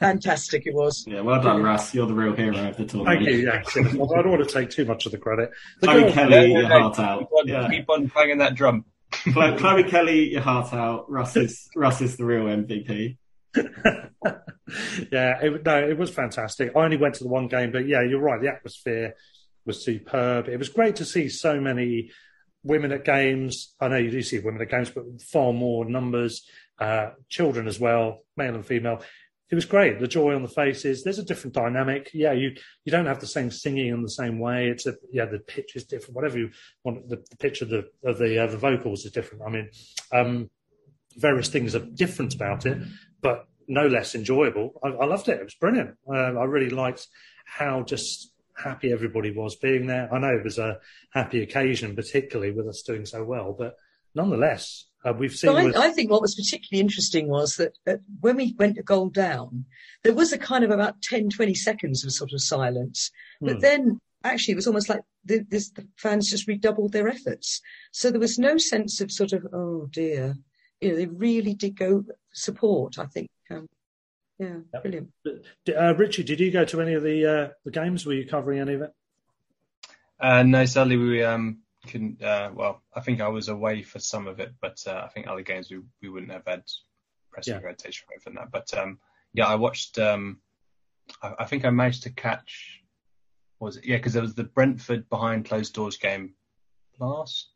[0.00, 1.04] Fantastic it was.
[1.06, 1.94] Yeah, well done, Russ.
[1.94, 3.24] You're the real hero of the tournament.
[3.24, 3.46] Thank you.
[3.46, 5.50] Yeah, I don't want to take too much of the credit.
[5.80, 7.18] The Chloe girl, Kelly, your heart out.
[7.20, 7.68] Keep on, yeah.
[7.68, 8.84] keep on banging that drum.
[9.32, 11.10] Chloe Kelly, your heart out.
[11.10, 13.16] Russ is Russ is the real MVP.
[13.56, 16.72] yeah, it, no, it was fantastic.
[16.76, 18.40] I only went to the one game, but yeah, you're right.
[18.40, 19.14] The atmosphere
[19.64, 20.48] was superb.
[20.48, 22.10] It was great to see so many
[22.62, 23.74] women at games.
[23.80, 26.46] I know you do see women at games, but far more numbers,
[26.78, 29.02] uh, children as well, male and female.
[29.54, 30.00] It was great.
[30.00, 31.04] The joy on the faces.
[31.04, 32.10] There's a different dynamic.
[32.12, 34.66] Yeah, you you don't have the same singing in the same way.
[34.66, 36.16] It's a yeah, the pitch is different.
[36.16, 36.50] Whatever you
[36.82, 39.44] want, the, the pitch of the of the uh, the vocals is different.
[39.46, 39.70] I mean,
[40.10, 40.50] um,
[41.16, 42.78] various things are different about it,
[43.22, 44.72] but no less enjoyable.
[44.82, 45.38] I, I loved it.
[45.38, 45.98] It was brilliant.
[46.04, 47.06] Uh, I really liked
[47.44, 50.12] how just happy everybody was being there.
[50.12, 50.80] I know it was a
[51.10, 53.76] happy occasion, particularly with us doing so well, but
[54.16, 55.50] nonetheless, uh, we've seen.
[55.50, 59.10] I, I, think what was particularly interesting was that, that when we went to goal
[59.10, 59.66] down,
[60.02, 63.60] there was a kind of about 10, 20 seconds of sort of silence, but hmm.
[63.60, 67.60] then actually it was almost like the, this, the fans just redoubled their efforts.
[67.92, 70.36] So there was no sense of sort of, oh dear,
[70.80, 72.98] you know, they really did go support.
[72.98, 73.30] I think.
[73.50, 73.68] Um,
[74.38, 74.82] yeah, yep.
[74.82, 75.10] brilliant.
[75.68, 78.04] Uh, Richie, did you go to any of the uh, the games?
[78.04, 78.90] Were you covering any of it?
[80.18, 82.22] Uh, no, sadly we um couldn't.
[82.22, 85.26] Uh, well, I think I was away for some of it, but uh, I think
[85.26, 86.62] other games we, we wouldn't have had
[87.30, 87.66] pressing yeah.
[87.66, 88.50] rotation for that.
[88.50, 88.98] But um,
[89.32, 89.98] yeah, I watched.
[89.98, 90.38] Um,
[91.22, 92.80] I, I, think I managed to catch.
[93.60, 93.84] Was it?
[93.84, 96.34] Yeah, because there was the Brentford behind closed doors game
[96.98, 97.48] last,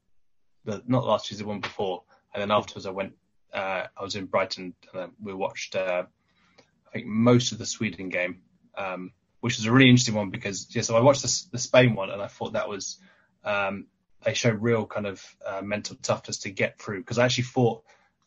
[0.64, 2.02] the not last year, the one before,
[2.34, 3.14] and then afterwards I went.
[3.52, 6.02] Uh, I was in Brighton and we watched uh,
[6.88, 8.42] I think most of the Sweden game,
[8.76, 11.94] um, which was a really interesting one because yeah, so I watched the, the Spain
[11.94, 12.98] one and I thought that was
[13.44, 13.86] um,
[14.24, 17.82] they showed real kind of uh, mental toughness to get through because I actually thought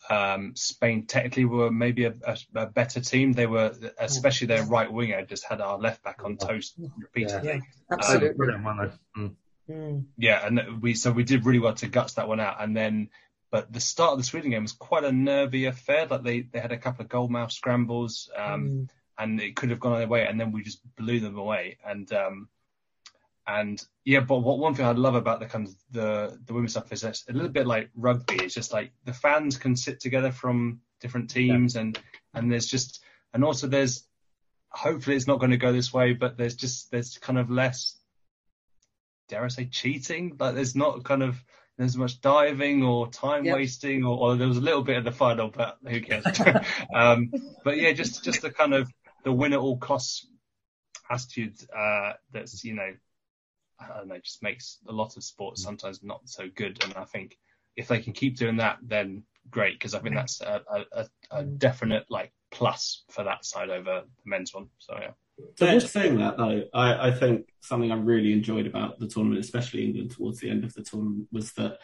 [0.09, 3.33] um, Spain technically were maybe a, a, a, better team.
[3.33, 7.49] They were, especially their right winger, just had our left back on toast repeatedly.
[7.49, 7.59] Yeah,
[7.91, 8.53] absolutely.
[8.53, 9.37] Um,
[9.69, 10.05] mm.
[10.17, 13.09] Yeah, and we so we did really well to guts that one out, and then
[13.51, 16.07] but the start of the Sweden game was quite a nervy affair.
[16.07, 18.89] Like they, they had a couple of goalmouth scrambles, um, mm.
[19.17, 21.77] and it could have gone their way, and then we just blew them away.
[21.85, 22.49] And um,
[23.47, 26.71] and yeah, but what one thing I love about the kind of the the women's
[26.71, 28.35] stuff is it's a little bit like rugby.
[28.35, 31.81] It's just like the fans can sit together from different teams, yeah.
[31.81, 31.99] and
[32.33, 34.05] and there's just and also there's
[34.69, 37.97] hopefully it's not going to go this way, but there's just there's kind of less
[39.27, 40.35] dare I say cheating.
[40.39, 41.43] Like there's not kind of
[41.77, 43.55] there's much diving or time yep.
[43.55, 46.25] wasting, or, or, there was a little bit of the final, but who cares?
[46.93, 47.31] um,
[47.63, 48.91] but yeah, just just the kind of
[49.23, 50.27] the win at all costs
[51.09, 52.93] attitude uh, that's you know
[53.81, 57.05] I don't know just makes a lot of sports sometimes not so good, and I
[57.05, 57.37] think
[57.75, 60.61] if they can keep doing that, then great because I think that's a,
[60.91, 64.67] a, a definite like plus for that side over the men's one.
[64.77, 65.11] So yeah.
[65.57, 69.43] So just saying that though, I, I, think something I really enjoyed about the tournament,
[69.43, 71.79] especially England towards the end of the tournament, was that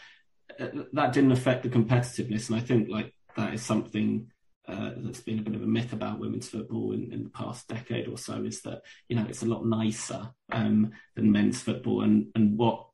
[0.60, 4.32] uh, that didn't affect the competitiveness, and I think like that is something
[4.68, 7.68] uh, that's been a bit of a myth about women's football in, in, the past
[7.68, 8.44] decade or so.
[8.44, 12.88] Is that you know it's a lot nicer um, than men's football, and and what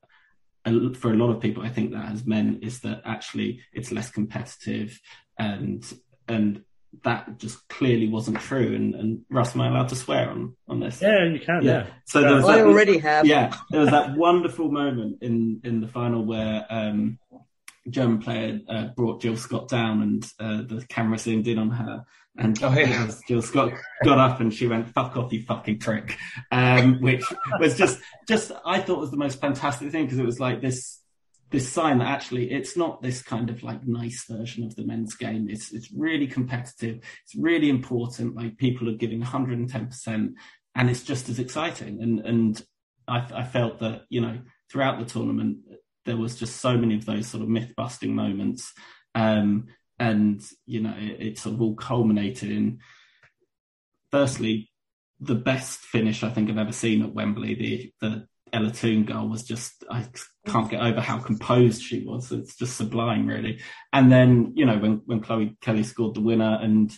[0.95, 4.09] for a lot of people, I think that has meant is that actually it's less
[4.09, 4.99] competitive
[5.37, 5.83] and
[6.27, 6.63] and
[7.03, 8.75] that just clearly wasn't true.
[8.75, 11.01] And, and Russ, am I allowed to swear on, on this?
[11.01, 11.63] Yeah, you can.
[11.63, 11.71] Yeah.
[11.71, 11.85] yeah.
[12.05, 13.25] So there was I that, already have.
[13.25, 17.17] Yeah, there was that wonderful moment in in the final where um,
[17.89, 22.05] German player uh, brought Jill Scott down, and uh, the camera zoomed in on her.
[22.37, 23.11] And oh, yeah.
[23.27, 23.73] Jill Scott
[24.03, 26.17] got up and she went, "Fuck off, you fucking prick,"
[26.51, 27.23] um, which
[27.59, 30.99] was just, just I thought was the most fantastic thing because it was like this
[31.51, 35.13] this sign that actually it's not this kind of like nice version of the men's
[35.13, 35.47] game.
[35.49, 36.97] It's it's really competitive.
[37.23, 38.35] It's really important.
[38.35, 40.31] Like people are giving 110 percent,
[40.73, 42.01] and it's just as exciting.
[42.01, 42.65] And and
[43.07, 44.39] I, I felt that you know
[44.71, 45.59] throughout the tournament
[46.05, 48.73] there was just so many of those sort of myth busting moments.
[49.15, 49.67] Um,
[49.99, 52.79] and you know it, it sort of all culminated in
[54.11, 54.71] firstly
[55.19, 57.55] the best finish I think I've ever seen at Wembley.
[57.55, 60.05] The the Ella Toone goal was just I
[60.45, 62.31] can't get over how composed she was.
[62.31, 63.61] It's just sublime, really.
[63.91, 66.91] And then you know when when Chloe Kelly scored the winner, and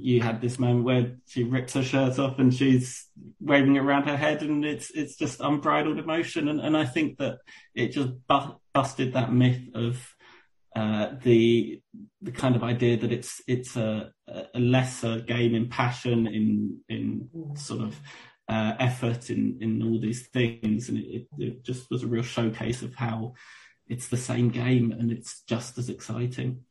[0.00, 3.06] you had this moment where she rips her shirt off and she's
[3.40, 6.48] waving it around her head, and it's it's just unbridled emotion.
[6.48, 7.38] And and I think that
[7.74, 10.14] it just bu- busted that myth of
[10.74, 11.80] uh, the
[12.22, 14.10] the kind of idea that it's it's a,
[14.54, 18.00] a lesser game in passion in in sort of
[18.48, 22.82] uh, effort in in all these things, and it, it, just was a real showcase
[22.82, 23.34] of how
[23.88, 26.64] it's the same game and it's just as exciting.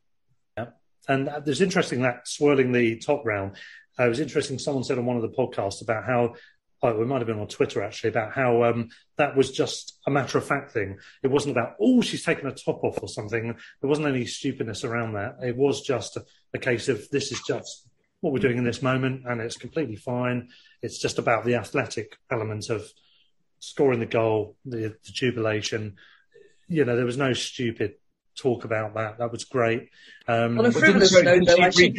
[1.08, 3.56] And there's interesting that swirling the top round.
[4.00, 4.60] Uh, it was interesting.
[4.60, 6.36] Someone said on one of the podcasts about how
[6.84, 10.38] we might have been on Twitter actually about how um, that was just a matter
[10.38, 10.98] of fact thing.
[11.22, 13.56] It wasn't about oh she's taken her top off or something.
[13.82, 15.38] There wasn't any stupidness around that.
[15.44, 17.88] It was just a, a case of this is just
[18.22, 20.50] what we're doing in this moment, and it's completely fine.
[20.82, 22.88] It's just about the athletic element of
[23.60, 25.98] scoring the goal, the, the jubilation.
[26.68, 27.96] You know, there was no stupid
[28.38, 29.18] talk about that.
[29.20, 29.90] That was great.
[30.28, 31.92] Um, On a frivolous note, though, actually,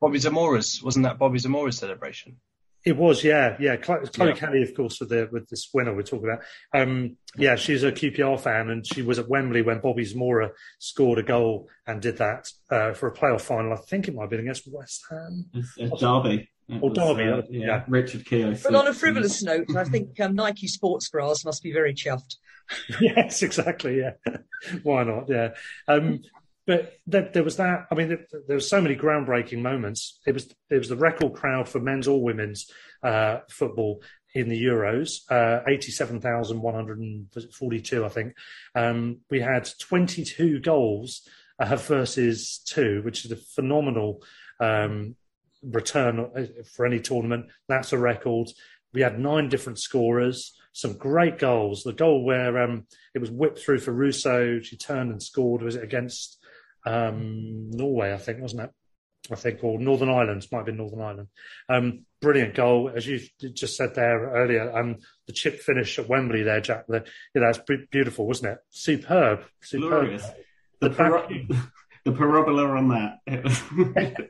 [0.00, 2.36] Bobby Zamora's wasn't that Bobby Zamora's celebration?
[2.84, 3.76] It was, yeah, yeah.
[3.76, 4.34] Chloe, Chloe yeah.
[4.34, 6.42] Kelly, of course, with the with this winner we're talking about.
[6.74, 11.18] Um, yeah, she's a QPR fan, and she was at Wembley when Bobby Zamora scored
[11.18, 13.72] a goal and did that uh, for a playoff final.
[13.72, 15.46] I think it might have been against West Ham.
[15.54, 16.50] It's, Derby.
[16.82, 17.66] or Derby, uh, yeah.
[17.66, 17.84] yeah.
[17.88, 18.58] Richard Keogh.
[18.62, 22.36] But on a frivolous note, I think um, Nike sports bras must be very chuffed.
[23.00, 23.98] yes, exactly.
[23.98, 24.12] Yeah,
[24.82, 25.28] why not?
[25.28, 25.50] Yeah.
[25.88, 26.22] Um,
[26.66, 27.86] but there, there, was that.
[27.90, 30.20] I mean, there, there so many groundbreaking moments.
[30.26, 32.70] It was it was the record crowd for men's or women's
[33.02, 34.02] uh, football
[34.34, 38.34] in the Euros, uh, eighty-seven thousand one hundred and forty-two, I think.
[38.74, 44.22] Um, we had twenty-two goals uh, versus two, which is a phenomenal
[44.58, 45.16] um,
[45.62, 47.46] return uh, for any tournament.
[47.68, 48.48] That's a record.
[48.92, 51.82] We had nine different scorers, some great goals.
[51.82, 55.62] The goal where um, it was whipped through for Russo, she turned and scored.
[55.62, 56.38] Was it against?
[56.86, 58.70] um, Norway, I think, wasn't it?
[59.30, 61.28] I think, or Northern Ireland, might have been Northern Ireland.
[61.68, 63.20] Um, brilliant goal, as you
[63.54, 64.76] just said there earlier.
[64.76, 66.86] Um, the chip finish at Wembley there, Jack.
[66.86, 67.04] The,
[67.34, 68.58] know, it's beautiful, wasn't it?
[68.68, 69.88] Superb, superb.
[69.88, 70.26] Glorious.
[70.80, 71.28] The, the, par-
[72.04, 73.18] the parabola on that.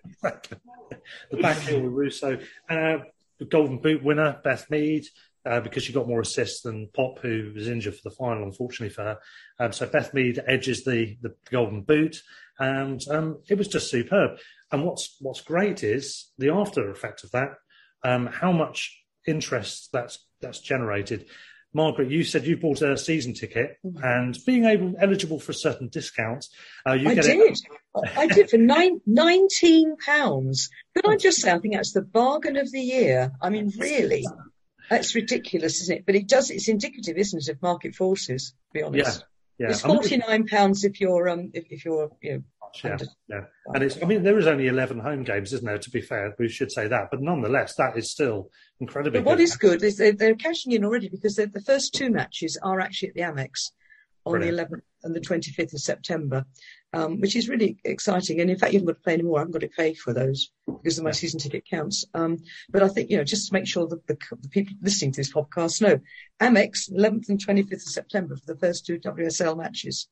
[1.30, 2.38] the back heel with Russo.
[2.68, 2.98] Uh,
[3.40, 5.06] the Golden Boot winner, Beth Mead
[5.46, 8.94] uh, because she got more assists than Popp, who was injured for the final, unfortunately
[8.94, 9.18] for her.
[9.58, 12.22] Um, so Beth Mead edges the, the Golden Boot,
[12.58, 14.38] and um, it was just superb.
[14.72, 17.54] And what's what's great is the after effect of that,
[18.02, 21.26] um, how much interest that's that's generated.
[21.76, 24.02] Margaret, you said you bought a season ticket, mm-hmm.
[24.04, 26.50] and being able eligible for a certain discounts,
[26.86, 27.40] uh, you I get did.
[27.40, 27.58] It.
[28.16, 30.70] I did for nine, nineteen pounds.
[30.94, 33.32] Could I just say, I think that's the bargain of the year.
[33.42, 34.24] I mean, really.
[34.90, 36.06] That's ridiculous, isn't it?
[36.06, 36.50] But it does.
[36.50, 38.50] It's indicative, isn't it, of market forces?
[38.50, 39.20] To be honest.
[39.20, 39.26] Yeah.
[39.56, 39.70] Yeah.
[39.70, 42.42] It's forty nine pounds if you're um if, if you're you know.
[42.82, 44.02] Yeah, under, yeah, and it's.
[44.02, 45.78] I mean, there is only eleven home games, isn't there?
[45.78, 49.20] To be fair, we should say that, but nonetheless, that is still incredibly.
[49.20, 49.44] But what good.
[49.44, 53.10] is good is they're, they're cashing in already because the first two matches are actually
[53.10, 53.70] at the Amex
[54.26, 54.70] on Brilliant.
[54.70, 56.46] the 11th and the 25th of September,
[56.92, 58.40] um, which is really exciting.
[58.40, 59.38] And in fact, you haven't got to pay anymore.
[59.38, 62.04] I haven't got to pay for those because of my season ticket counts.
[62.14, 62.38] Um,
[62.70, 65.20] but I think, you know, just to make sure that the, the, people listening to
[65.20, 66.00] this podcast know,
[66.40, 70.08] Amex, 11th and 25th of September for the first two WSL matches.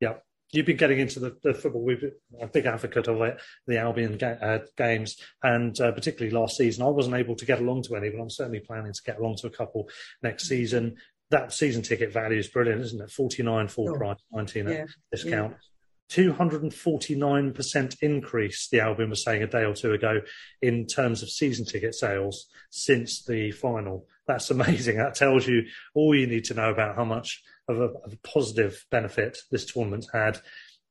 [0.00, 0.14] Yeah.
[0.52, 1.82] You've been getting into the, the football.
[1.82, 6.32] We've been a big advocate of it, the Albion ga- uh, games, and uh, particularly
[6.32, 6.84] last season.
[6.84, 9.36] I wasn't able to get along to any, but I'm certainly planning to get along
[9.38, 9.88] to a couple
[10.22, 10.98] next season
[11.30, 13.10] that season ticket value is brilliant, isn't it?
[13.10, 15.52] 49 full oh, price, 19 yeah, discount.
[15.52, 15.58] Yeah.
[16.08, 20.20] 249% increase, the Albion was saying a day or two ago,
[20.62, 24.06] in terms of season ticket sales since the final.
[24.26, 24.98] That's amazing.
[24.98, 25.64] That tells you
[25.94, 29.66] all you need to know about how much of a, of a positive benefit this
[29.66, 30.38] tournament had.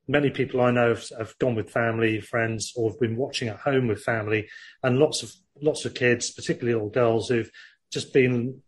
[0.08, 3.60] many people I know have, have, gone with family, friends, or have been watching at
[3.60, 4.50] home with family,
[4.84, 5.32] and lots of
[5.62, 7.50] lots of kids, particularly little girls, who've
[7.92, 8.62] just been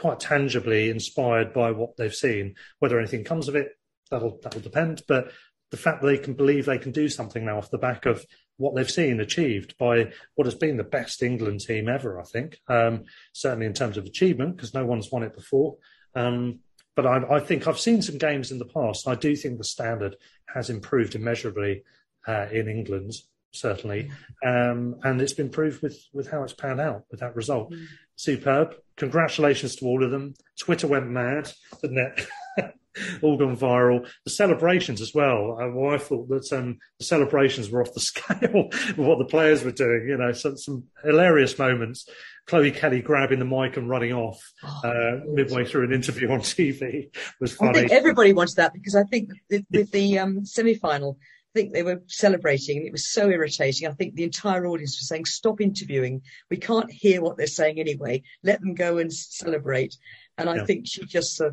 [0.00, 2.54] quite tangibly inspired by what they've seen.
[2.78, 3.72] Whether anything comes of it,
[4.10, 5.02] that'll that'll depend.
[5.06, 5.32] But
[5.70, 8.24] the fact that they can believe they can do something now off the back of
[8.56, 12.58] what they've seen achieved by what has been the best England team ever, I think.
[12.68, 15.76] Um, certainly in terms of achievement, because no one's won it before.
[16.14, 16.60] Um,
[16.96, 19.08] but I, I, think I've seen some games in the past.
[19.08, 20.16] I do think the standard
[20.52, 21.84] has improved immeasurably
[22.26, 23.12] uh, in England,
[23.52, 24.10] certainly,
[24.44, 27.72] um, and it's been proved with with how it's panned out with that result.
[28.20, 28.74] Superb.
[28.98, 30.34] Congratulations to all of them.
[30.58, 31.50] Twitter went mad,
[31.80, 32.26] didn't it?
[33.22, 34.06] all gone viral.
[34.24, 35.56] The celebrations as well.
[35.58, 39.18] I, uh, well, I thought that um, the celebrations were off the scale of what
[39.18, 40.06] the players were doing.
[40.06, 42.06] You know, some, some hilarious moments.
[42.46, 46.40] Chloe Kelly grabbing the mic and running off oh, uh, midway through an interview on
[46.40, 47.08] TV
[47.40, 47.70] was funny.
[47.70, 51.16] I think everybody wants that because I think with the um, semi-final,
[51.54, 53.88] think they were celebrating and it was so irritating.
[53.88, 56.22] I think the entire audience was saying, stop interviewing.
[56.50, 58.22] We can't hear what they're saying anyway.
[58.42, 59.96] Let them go and celebrate.
[60.38, 61.50] And I think she just uh,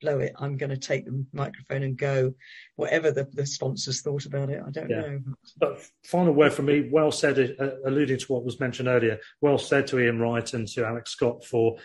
[0.00, 0.32] blow it.
[0.38, 2.34] I'm going to take the microphone and go,
[2.76, 4.62] whatever the, the sponsors thought about it.
[4.64, 5.00] I don't yeah.
[5.00, 5.20] know.
[5.58, 9.58] But final word from me, well said, uh, alluding to what was mentioned earlier, well
[9.58, 11.76] said to Ian Wright and to Alex Scott for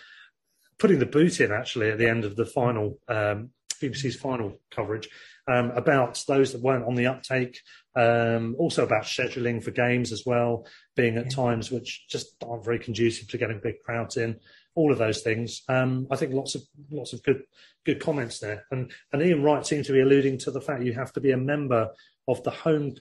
[0.77, 3.49] putting the boot in actually at the end of the final, um,
[3.83, 5.09] BBC's final coverage.
[5.45, 7.59] Um, about those that weren't on the uptake,
[7.97, 10.65] um, also about scheduling for games as well,
[10.95, 11.31] being at yeah.
[11.31, 14.39] times which just aren't very conducive to getting big crowds in
[14.75, 15.63] all of those things.
[15.67, 17.43] Um, I think lots of lots of good
[17.85, 18.65] good comments there.
[18.71, 21.31] And and Ian Wright seems to be alluding to the fact you have to be
[21.31, 21.89] a member
[22.27, 22.95] of the home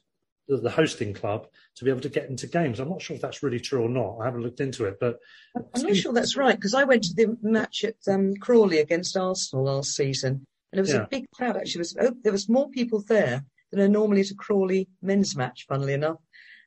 [0.48, 2.80] the hosting club to be able to get into games.
[2.80, 4.18] I'm not sure if that's really true or not.
[4.20, 5.18] I haven't looked into it, but
[5.56, 9.16] I'm not sure that's right because I went to the match at um, Crawley against
[9.16, 11.02] Arsenal last season, and there was yeah.
[11.02, 11.56] a big crowd.
[11.56, 15.36] Actually, was, oh, there was more people there than are normally at a Crawley men's
[15.36, 15.66] match.
[15.68, 16.18] Funnily enough,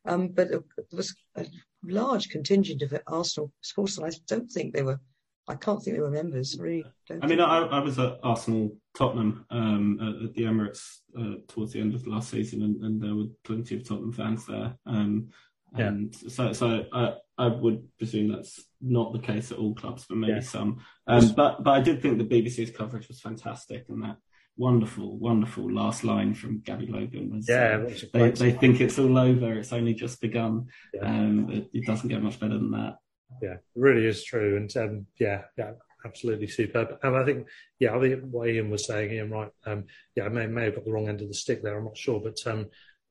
[0.05, 1.45] um, but there was a
[1.83, 3.99] large contingent of Arsenal supporters.
[3.99, 4.99] I don't think they were.
[5.47, 6.57] I can't think they were members.
[6.59, 6.85] Really,
[7.21, 11.71] I mean, I, I, was at Arsenal Tottenham um, at, at, the Emirates uh, towards
[11.73, 14.75] the end of the last season, and, and, there were plenty of Tottenham fans there.
[14.87, 15.29] Um,
[15.73, 16.29] and yeah.
[16.29, 20.33] so, so I, I would presume that's not the case at all clubs, but maybe
[20.33, 20.39] yeah.
[20.39, 20.79] some.
[21.07, 24.17] Um, but, but I did think the BBC's coverage was fantastic, and that
[24.57, 29.17] wonderful, wonderful last line from Gabby Logan was, yeah, uh, they, they think it's all
[29.17, 29.53] over.
[29.53, 30.67] It's only just begun.
[30.93, 31.05] Yeah.
[31.05, 32.97] Um, it, it, doesn't get much better than that.
[33.41, 34.57] Yeah, it really is true.
[34.57, 35.71] And um, yeah, yeah,
[36.05, 36.97] absolutely superb.
[37.03, 37.47] And I think,
[37.79, 39.51] yeah, I think what Ian was saying, Ian, right?
[39.65, 39.85] Um,
[40.15, 41.77] yeah, I may, may have got the wrong end of the stick there.
[41.77, 42.67] I'm not sure, but um,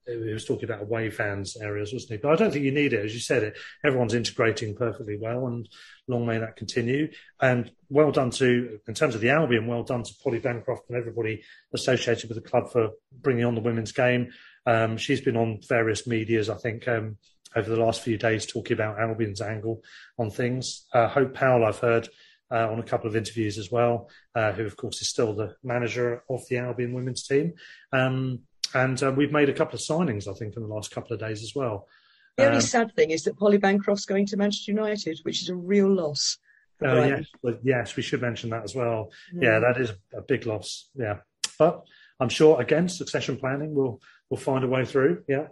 [0.07, 2.17] he was talking about away fans areas, wasn't he?
[2.19, 3.43] But I don't think you need it, as you said.
[3.43, 5.69] It everyone's integrating perfectly well, and
[6.09, 7.11] long may that continue.
[7.41, 10.99] And well done to, in terms of the Albion, well done to Polly Bancroft and
[10.99, 11.43] everybody
[11.73, 14.33] associated with the club for bringing on the women's game.
[14.67, 17.17] Um, she's been on various medias, I think, um,
[17.57, 19.83] over the last few days, talking about Albion's angle
[20.19, 20.87] on things.
[20.93, 22.09] Uh, Hope Powell, I've heard.
[22.51, 25.57] Uh, on a couple of interviews as well, uh, who of course is still the
[25.65, 27.55] manager of the Albion women's team.
[27.91, 28.41] Um,
[28.75, 31.21] and uh, we've made a couple of signings, I think, in the last couple of
[31.21, 31.89] days as well.
[32.37, 35.49] The only um, sad thing is that Polly Bancroft's going to Manchester United, which is
[35.49, 36.39] a real loss.
[36.85, 37.27] Oh yes,
[37.63, 39.13] yes, we should mention that as well.
[39.33, 39.53] Yeah.
[39.53, 40.91] yeah, that is a big loss.
[40.97, 41.19] Yeah,
[41.59, 41.85] but
[42.19, 45.23] I'm sure again, succession planning will will find a way through.
[45.29, 45.47] Yeah.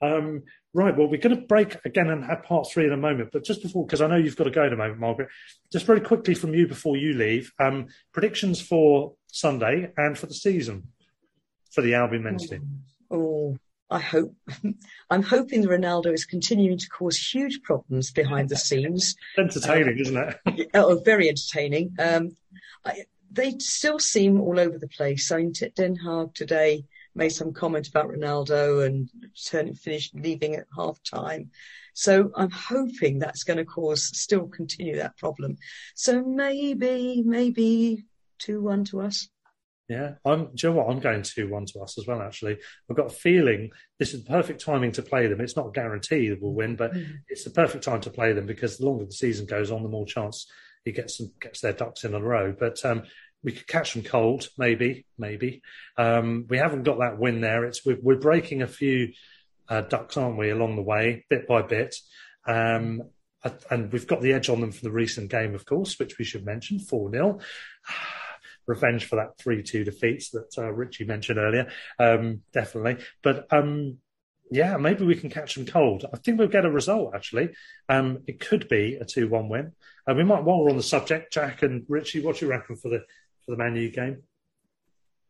[0.00, 0.96] Um, right.
[0.96, 3.30] Well, we're going to break again and have part three in a moment.
[3.32, 5.28] But just before, because I know you've got to go in a moment, Margaret.
[5.72, 7.52] Just very quickly from you before you leave.
[7.58, 10.88] Um, predictions for Sunday and for the season
[11.70, 12.82] for the Albion men's team?
[13.10, 13.56] Oh,
[13.90, 14.34] I hope.
[15.10, 19.16] I'm hoping Ronaldo is continuing to cause huge problems behind the scenes.
[19.36, 20.70] entertaining, um, isn't it?
[20.74, 21.94] oh, very entertaining.
[21.98, 22.36] Um,
[22.84, 25.30] I, they still seem all over the place.
[25.30, 26.84] I mean, Ten Hag today
[27.14, 29.10] made some comment about Ronaldo and
[29.46, 31.50] turning, finished leaving at half time.
[31.92, 35.56] So I'm hoping that's going to cause still continue that problem.
[35.94, 38.04] So maybe, maybe
[38.38, 39.28] two one to us.
[39.88, 40.54] Yeah, I'm.
[40.54, 40.90] Do you know what?
[40.90, 42.20] I'm going two one to us as well.
[42.20, 42.58] Actually,
[42.90, 45.40] I've got a feeling this is the perfect timing to play them.
[45.40, 47.12] It's not guaranteed that we'll win, but mm-hmm.
[47.28, 49.88] it's the perfect time to play them because the longer the season goes on, the
[49.88, 50.46] more chance
[50.84, 52.54] he gets them, gets their ducks in a row.
[52.58, 53.04] But um,
[53.42, 55.62] we could catch them cold, maybe, maybe.
[55.96, 57.64] Um, we haven't got that win there.
[57.64, 59.12] It's we're, we're breaking a few
[59.70, 61.96] uh, ducks, aren't we, along the way, bit by bit.
[62.46, 63.04] Um,
[63.70, 66.26] and we've got the edge on them for the recent game, of course, which we
[66.26, 67.38] should mention, four 0
[68.68, 71.70] revenge for that 3 2 defeats that uh, Richie mentioned earlier.
[71.98, 73.04] Um, definitely.
[73.22, 73.98] But um,
[74.50, 76.04] yeah, maybe we can catch them cold.
[76.12, 77.50] I think we'll get a result, actually.
[77.88, 79.72] Um, it could be a 2 1 win.
[80.06, 82.76] And we might, while we're on the subject, Jack and Richie, what do you reckon
[82.76, 83.04] for the
[83.44, 84.22] for the Man U game?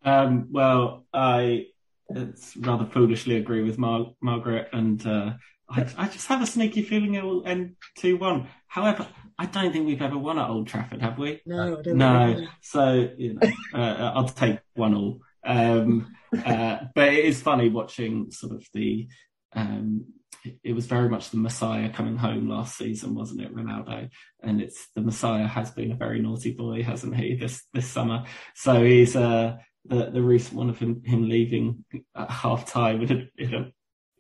[0.05, 1.67] Um, well, I
[2.57, 5.33] rather foolishly agree with Mar- Margaret, and uh,
[5.69, 8.49] I, I, just have a sneaky feeling it will end two one.
[8.67, 9.07] However,
[9.39, 11.41] I don't think we've ever won at Old Trafford, have we?
[11.47, 12.47] No, I don't no.
[12.61, 15.21] So you know, uh, I'll take one all.
[15.45, 19.09] Um, uh, but it is funny watching sort of the.
[19.53, 20.07] Um,
[20.63, 24.09] it was very much the Messiah coming home last season, wasn't it, Ronaldo?
[24.43, 28.25] And it's the Messiah has been a very naughty boy, hasn't he, this this summer?
[28.55, 31.85] So he's uh, the the recent one of him him leaving
[32.17, 33.73] at half time in a, in a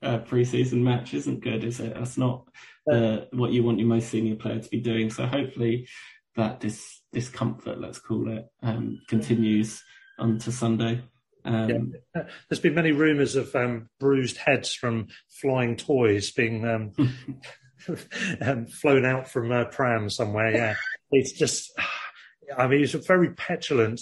[0.02, 1.94] uh, pre-season match isn't good, is it?
[1.94, 2.48] That's not
[2.90, 5.10] uh, what you want your most senior player to be doing.
[5.10, 5.88] So hopefully
[6.36, 9.82] that dis- discomfort, let's call it, um, continues
[10.18, 11.02] on to Sunday.
[11.44, 12.24] Um, yeah.
[12.48, 16.92] There's been many rumours of um, bruised heads from flying toys being um,
[18.40, 20.52] um flown out from a pram somewhere.
[20.52, 20.74] Yeah,
[21.10, 21.72] it's just,
[22.56, 24.00] I mean, he's a very petulant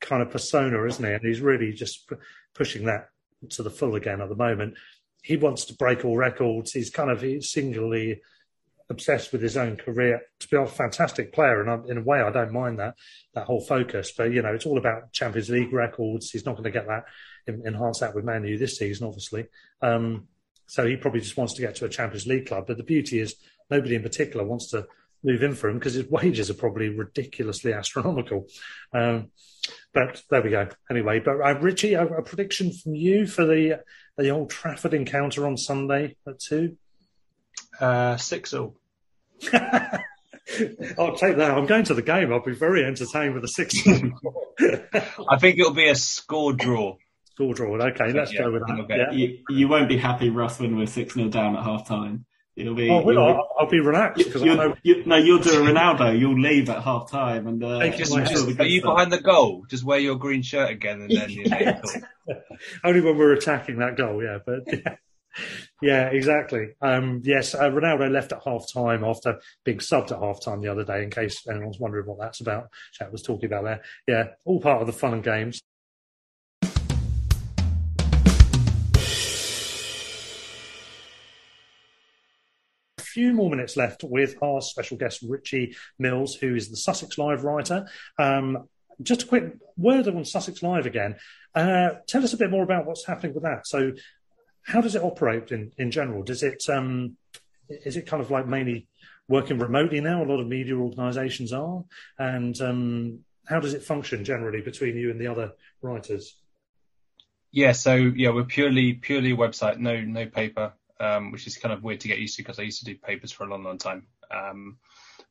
[0.00, 1.12] kind of persona, isn't he?
[1.12, 2.16] And he's really just p-
[2.54, 3.10] pushing that
[3.50, 4.74] to the full again at the moment.
[5.22, 6.72] He wants to break all records.
[6.72, 8.20] He's kind of he's singularly
[8.90, 10.22] obsessed with his own career.
[10.40, 12.94] To be a fantastic player, and I, in a way, I don't mind that
[13.34, 14.12] that whole focus.
[14.16, 16.30] But you know, it's all about Champions League records.
[16.30, 17.04] He's not going to get that
[17.46, 19.46] enhance that with Man U this season, obviously.
[19.82, 20.28] Um,
[20.66, 22.66] so he probably just wants to get to a Champions League club.
[22.66, 23.34] But the beauty is,
[23.70, 24.86] nobody in particular wants to
[25.22, 28.46] move in for him because his wages are probably ridiculously astronomical.
[28.92, 29.30] Um,
[29.92, 30.68] but there we go.
[30.90, 33.82] Anyway, but uh, Richie, a, a, prediction from you for the
[34.16, 36.76] the Old Trafford encounter on Sunday at two.
[37.80, 38.76] Uh, six all.
[40.98, 41.50] I'll take that.
[41.50, 42.32] I'm going to the game.
[42.32, 43.74] I'll be very entertained with a six.
[43.86, 46.96] I think it'll be a score draw.
[47.32, 47.76] Score draw.
[47.76, 48.86] Okay, let's yeah, go with that.
[48.88, 49.10] Yeah.
[49.12, 52.24] You, you, won't be happy, Russ, when we're six 0 down at half time.
[52.58, 52.90] It'll be.
[52.90, 54.74] Oh, will I'll, I'll, be relaxed because you, know...
[54.82, 56.18] you, no, you'll do a Ronaldo.
[56.18, 57.62] You'll leave at half time and.
[57.62, 59.64] Uh, just, just, are you behind the goal?
[59.70, 61.30] Just wear your green shirt again and then.
[61.30, 61.98] yes.
[62.84, 64.38] Only when we're attacking that goal, yeah.
[64.44, 64.96] But yeah,
[65.80, 66.70] yeah exactly.
[66.82, 70.72] Um, yes, uh, Ronaldo left at half time after being subbed at half time the
[70.72, 71.04] other day.
[71.04, 73.82] In case anyone's wondering what that's about, Chat was talking about there.
[74.08, 75.62] Yeah, all part of the fun and games.
[83.18, 87.42] Few more minutes left with our special guest, Richie Mills, who is the Sussex Live
[87.42, 87.88] writer.
[88.16, 88.68] Um,
[89.02, 91.16] just a quick word on Sussex Live again.
[91.52, 93.66] Uh, tell us a bit more about what's happening with that.
[93.66, 93.90] So,
[94.62, 96.22] how does it operate in, in general?
[96.22, 97.16] Does it um,
[97.68, 98.86] is it kind of like mainly
[99.28, 100.22] working remotely now?
[100.22, 101.82] A lot of media organisations are,
[102.20, 103.18] and um,
[103.48, 106.36] how does it function generally between you and the other writers?
[107.50, 111.82] Yeah, so yeah, we're purely purely website, no no paper um, which is kind of
[111.82, 113.78] weird to get used to because I used to do papers for a long, long
[113.78, 114.06] time.
[114.30, 114.78] Um,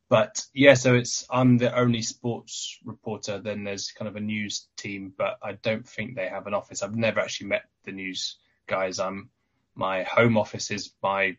[0.08, 3.38] but yeah, so it's I'm the only sports reporter.
[3.38, 6.82] Then there's kind of a news team, but I don't think they have an office.
[6.82, 8.36] I've never actually met the news
[8.66, 8.98] guys.
[8.98, 9.30] I'm
[9.74, 11.36] my home office is my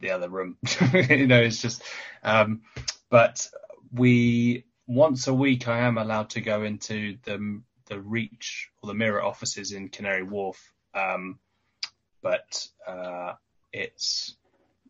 [0.00, 0.58] the other room.
[1.08, 1.82] you know, it's just.
[2.22, 2.62] Um,
[3.08, 3.48] but
[3.92, 8.94] we once a week I am allowed to go into the the Reach or the
[8.94, 10.72] Mirror offices in Canary Wharf.
[10.94, 11.38] Um,
[12.26, 13.34] but uh,
[13.72, 14.36] it's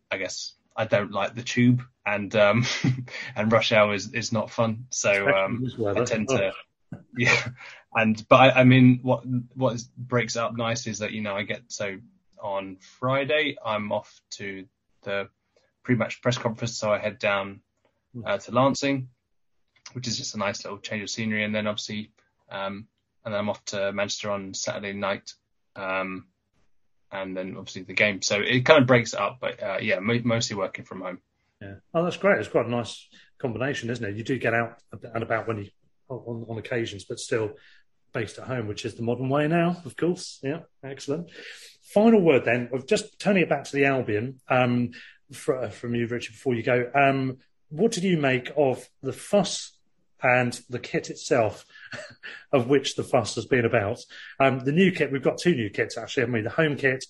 [0.09, 2.65] I guess I don't like the tube and um,
[3.35, 4.85] and rush hour is, is not fun.
[4.89, 6.51] So um, I tend to
[6.95, 6.97] oh.
[7.17, 7.49] yeah.
[7.93, 9.23] And but I, I mean what
[9.53, 11.97] what is, breaks it up nice is that you know I get so
[12.41, 14.65] on Friday I'm off to
[15.03, 15.29] the
[15.83, 17.61] pre-match press conference, so I head down
[18.25, 19.09] uh, to Lancing,
[19.93, 22.11] which is just a nice little change of scenery, and then obviously
[22.49, 22.87] um,
[23.23, 25.33] and then I'm off to Manchester on Saturday night.
[25.75, 26.25] Um,
[27.11, 28.21] and then obviously the game.
[28.21, 31.19] So it kind of breaks it up, but uh, yeah, mostly working from home.
[31.61, 31.75] Yeah.
[31.93, 32.39] Oh, that's great.
[32.39, 33.07] It's quite a nice
[33.39, 34.15] combination, isn't it?
[34.15, 35.69] You do get out and about when you
[36.09, 37.51] on, on occasions, but still
[38.13, 40.39] based at home, which is the modern way now, of course.
[40.43, 41.29] Yeah, excellent.
[41.93, 44.91] Final word then, of just turning it back to the Albion um,
[45.31, 46.89] for, from you, Richard, before you go.
[46.93, 47.37] Um,
[47.69, 49.76] what did you make of the fuss
[50.21, 51.65] and the kit itself,
[52.51, 53.99] of which the fuss has been about.
[54.39, 57.05] Um, the new kit, we've got two new kits actually, I mean, the home kit,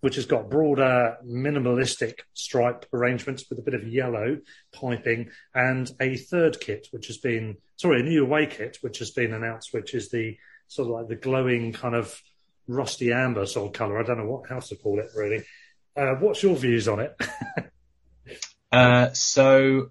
[0.00, 4.38] which has got broader, minimalistic stripe arrangements with a bit of yellow
[4.72, 9.12] piping, and a third kit, which has been, sorry, a new away kit, which has
[9.12, 10.36] been announced, which is the
[10.66, 12.20] sort of like the glowing kind of
[12.66, 13.98] rusty amber sort of colour.
[13.98, 15.44] I don't know what how to call it really.
[15.96, 17.14] Uh, what's your views on it?
[18.72, 19.90] uh, so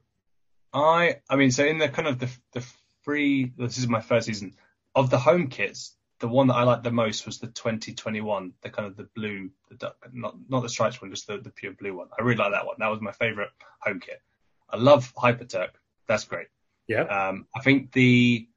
[0.73, 2.65] I I mean, so in the kind of the the
[3.03, 3.52] free.
[3.57, 4.56] This is my first season
[4.95, 5.95] of the home kits.
[6.19, 9.49] The one that I liked the most was the 2021, the kind of the blue,
[9.69, 12.10] the duck, not not the stripes one, just the, the pure blue one.
[12.18, 12.76] I really like that one.
[12.80, 13.49] That was my favorite
[13.80, 14.22] home kit.
[14.69, 15.69] I love Hyperturk.
[16.07, 16.48] That's great.
[16.88, 17.03] Yeah.
[17.03, 18.48] Um, I think the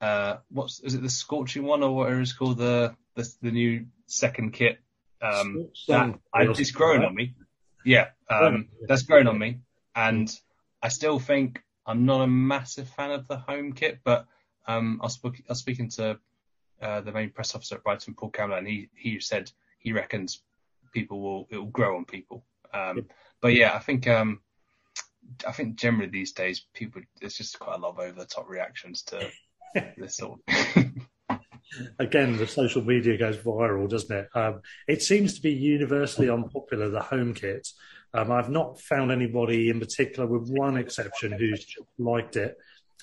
[0.00, 3.86] uh, what's is it the scorching one or whatever it's called the the, the new
[4.06, 4.78] second kit.
[5.20, 7.34] Um, that I, it's growing on me.
[7.84, 9.58] Yeah, um, that's growing on me,
[9.94, 10.32] and
[10.82, 14.26] I still think I'm not a massive fan of the home kit, but
[14.66, 16.18] um, I, was, I was speaking to
[16.80, 20.42] uh, the main press officer at Brighton, Paul Campbell, and he he said he reckons
[20.92, 22.44] people will it will grow on people.
[22.74, 23.06] Um,
[23.40, 24.40] but yeah, I think um,
[25.46, 28.48] I think generally these days people there's just quite a lot of over the top
[28.48, 29.30] reactions to
[29.96, 30.40] this sort.
[31.98, 34.28] Again, the social media goes viral, doesn't it?
[34.34, 36.90] Um, it seems to be universally unpopular.
[36.90, 37.68] The home kit.
[38.14, 41.64] Um, I've not found anybody in particular, with one exception, who's
[41.98, 42.56] liked it.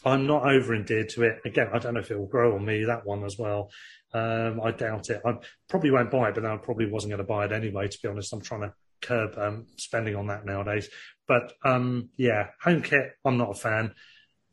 [0.06, 1.40] I'm not over endeared to it.
[1.46, 3.70] Again, I don't know if it will grow on me that one as well.
[4.14, 5.22] Um, I doubt it.
[5.26, 5.34] I
[5.68, 7.88] probably won't buy it, but I probably wasn't going to buy it anyway.
[7.88, 10.90] To be honest, I'm trying to curb um, spending on that nowadays.
[11.28, 13.94] But um, yeah, home kit, I'm not a fan.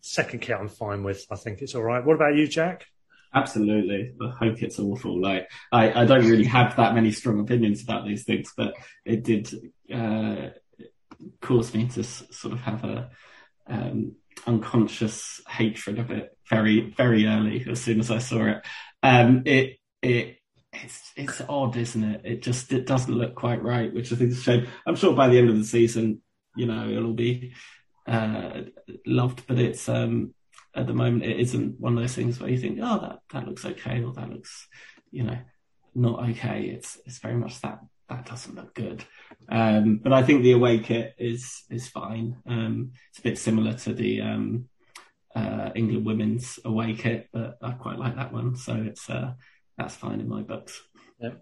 [0.01, 1.25] Second kit, I'm fine with.
[1.31, 2.05] I think it's all right.
[2.05, 2.87] What about you, Jack?
[3.37, 5.21] Absolutely, I hope it's awful.
[5.21, 8.73] Like I, I don't really have that many strong opinions about these things, but
[9.05, 9.53] it did
[9.93, 10.49] uh,
[11.43, 13.11] cause me to s- sort of have a
[13.67, 14.15] um,
[14.47, 18.67] unconscious hatred of it very, very early as soon as I saw it.
[19.03, 20.39] Um, it, it,
[20.73, 22.23] it's, it's odd, isn't it?
[22.25, 24.69] It just, it doesn't look quite right, which I think is a shame.
[24.87, 26.23] I'm sure by the end of the season,
[26.57, 27.53] you know, it'll be,
[28.07, 28.63] uh,
[29.07, 30.33] loved, but it's, um,
[30.77, 33.49] at the moment, it isn't one of those things where you think, oh, that, that
[33.49, 34.69] looks okay, or that looks,
[35.11, 35.39] you know,
[35.95, 36.65] not okay.
[36.65, 39.05] It's, it's very much that, that doesn't look good.
[39.49, 42.37] Um, but I think the away kit is, is fine.
[42.47, 44.69] Um, it's a bit similar to the, um,
[45.37, 48.57] uh, England women's away kit, but I quite like that one.
[48.57, 49.35] So it's uh,
[49.77, 50.81] that's fine in my books.
[51.21, 51.35] Yeah.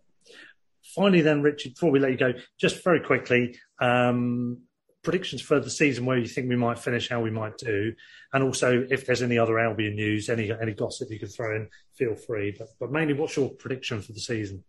[0.94, 4.62] Finally, then, Richard, before we let you go, just very quickly, um,
[5.04, 7.94] predictions for the season where you think we might finish, how we might do,
[8.32, 11.68] and also if there's any other Albion news, any any gossip you could throw in,
[11.94, 12.54] feel free.
[12.58, 14.64] But, but mainly, what's your prediction for the season?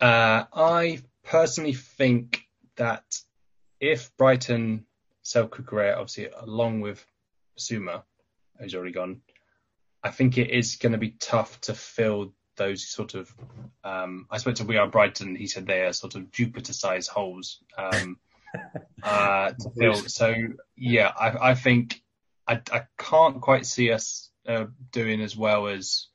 [0.00, 2.42] Uh, I personally think
[2.76, 3.04] that
[3.80, 4.84] if Brighton
[5.22, 7.04] sell Cucurella, obviously along with
[7.58, 8.02] Bissouma,
[8.58, 9.22] who's already gone,
[10.02, 13.32] I think it is going to be tough to fill those sort of.
[13.84, 15.36] Um, I spoke to We Are Brighton.
[15.36, 18.18] He said they are sort of Jupiter-sized holes um,
[19.02, 19.94] uh, to fill.
[19.94, 20.34] So
[20.76, 22.00] yeah, I, I think
[22.46, 26.06] I, I, can't quite see us uh, doing as well as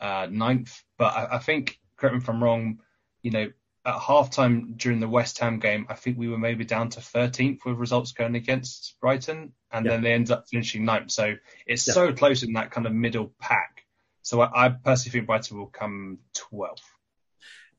[0.00, 2.80] uh, ninth, but I, I think correct me if I'm wrong.
[3.22, 3.48] You know,
[3.84, 7.64] at halftime during the West Ham game, I think we were maybe down to 13th
[7.64, 9.92] with results going against Brighton, and yeah.
[9.92, 11.10] then they ended up finishing ninth.
[11.10, 11.34] So
[11.66, 11.94] it's yeah.
[11.94, 13.84] so close in that kind of middle pack.
[14.22, 16.18] So I, I personally think Brighton will come
[16.52, 16.82] 12th.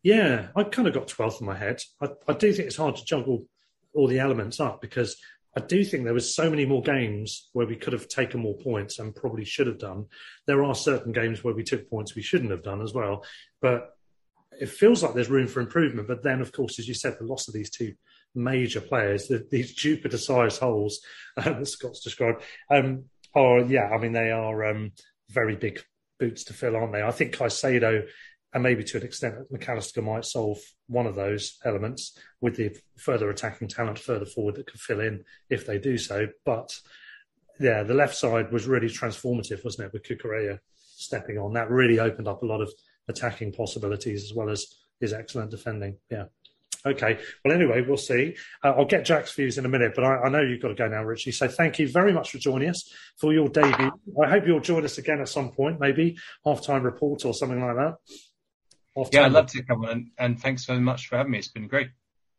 [0.03, 1.81] Yeah, I kind of got 12th in my head.
[2.01, 3.45] I, I do think it's hard to juggle
[3.93, 5.17] all the elements up because
[5.55, 8.57] I do think there was so many more games where we could have taken more
[8.57, 10.05] points and probably should have done.
[10.47, 13.25] There are certain games where we took points we shouldn't have done as well.
[13.61, 13.89] But
[14.59, 16.07] it feels like there's room for improvement.
[16.07, 17.95] But then, of course, as you said, the loss of these two
[18.33, 21.01] major players, the, these Jupiter-sized holes
[21.37, 24.91] uh, that Scott's described, um, are yeah, I mean they are um,
[25.29, 25.81] very big
[26.19, 27.01] boots to fill, aren't they?
[27.01, 28.07] I think Caicedo
[28.53, 30.57] and maybe to an extent Mac Allister might solve
[30.87, 35.23] one of those elements with the further attacking talent further forward that could fill in
[35.49, 36.27] if they do so.
[36.45, 36.77] But
[37.59, 41.53] yeah, the left side was really transformative, wasn't it, with Cucurella stepping on?
[41.53, 42.73] That really opened up a lot of
[43.07, 44.67] attacking possibilities as well as
[44.99, 45.97] his excellent defending.
[46.09, 46.25] Yeah.
[46.85, 47.19] Okay.
[47.45, 48.35] Well, anyway, we'll see.
[48.63, 50.75] Uh, I'll get Jack's views in a minute, but I, I, know you've got to
[50.75, 51.31] go now, Richie.
[51.31, 53.91] So thank you very much for joining us for your debut.
[54.21, 57.75] I hope you'll join us again at some point, maybe halftime report or something like
[57.75, 57.95] that.
[59.11, 61.37] Yeah, I'd love to come on, and, and thanks so much for having me.
[61.37, 61.89] It's been great.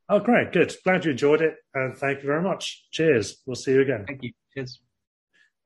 [0.08, 0.52] Oh, great.
[0.52, 0.74] Good.
[0.84, 1.56] Glad you enjoyed it.
[1.74, 2.86] And thank you very much.
[2.90, 3.40] Cheers.
[3.46, 4.04] We'll see you again.
[4.06, 4.32] Thank you.
[4.52, 4.80] Cheers.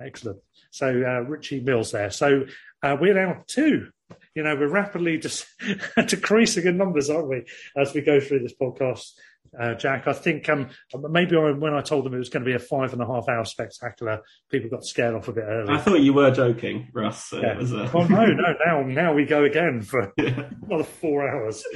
[0.00, 0.38] Excellent.
[0.70, 2.10] So, uh, Richie Mills there.
[2.10, 2.44] So,
[2.82, 3.88] uh, we're now two
[4.34, 5.46] you know, we're rapidly just
[6.06, 7.44] decreasing in numbers, aren't we,
[7.76, 9.12] as we go through this podcast,
[9.58, 10.06] uh, Jack?
[10.06, 10.68] I think um,
[11.10, 13.28] maybe when I told them it was going to be a five and a half
[13.28, 14.20] hour spectacular,
[14.50, 15.74] people got scared off a bit early.
[15.74, 17.32] I thought you were joking, Russ.
[17.32, 17.56] Yeah.
[17.56, 17.90] Was a...
[17.92, 20.50] oh, no, no, now, now we go again for yeah.
[20.62, 21.64] another four hours.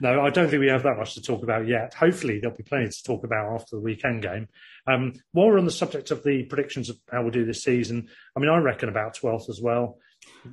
[0.00, 1.94] no, I don't think we have that much to talk about yet.
[1.94, 4.48] Hopefully, there'll be plenty to talk about after the weekend game.
[4.86, 8.08] Um, while we're on the subject of the predictions of how we'll do this season,
[8.36, 9.98] I mean, I reckon about 12th as well.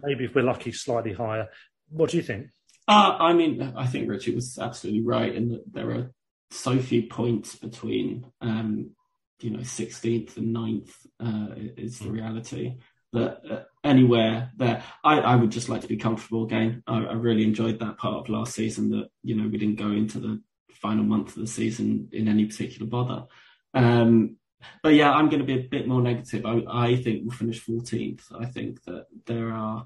[0.03, 1.48] Maybe if we're lucky, slightly higher.
[1.90, 2.48] What do you think?
[2.88, 6.12] Uh, I mean, I think Richard was absolutely right in that there are
[6.52, 8.92] so few points between, um,
[9.40, 12.78] you know, 16th and 9th uh, is the reality.
[13.14, 16.82] That uh, anywhere there, I, I, would just like to be comfortable again.
[16.88, 19.92] I, I, really enjoyed that part of last season that, you know, we didn't go
[19.92, 20.42] into the
[20.82, 23.26] final month of the season in any particular bother.
[23.76, 24.38] Um,
[24.81, 26.45] but yeah, I'm going to be a bit more negative.
[26.45, 28.22] I, I, think we'll finish 14th.
[28.40, 29.85] I think that there are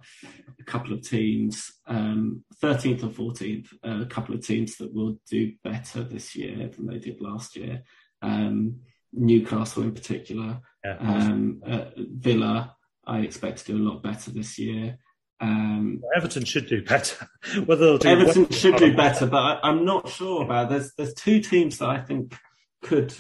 [0.60, 5.18] a couple of teams, um, 13th and 14th, uh, a couple of teams that will
[5.30, 7.84] do better this year than they did last year.
[8.22, 8.82] Um,
[9.14, 12.76] Newcastle in particular, yeah, um, uh, Villa,
[13.06, 14.98] I expect to do a lot better this year.
[15.40, 17.28] Um, Everton should do better.
[17.66, 20.70] Whether they'll do Everton should do better, but I, am not sure about.
[20.70, 22.36] There's there's two teams that I think
[22.82, 23.14] could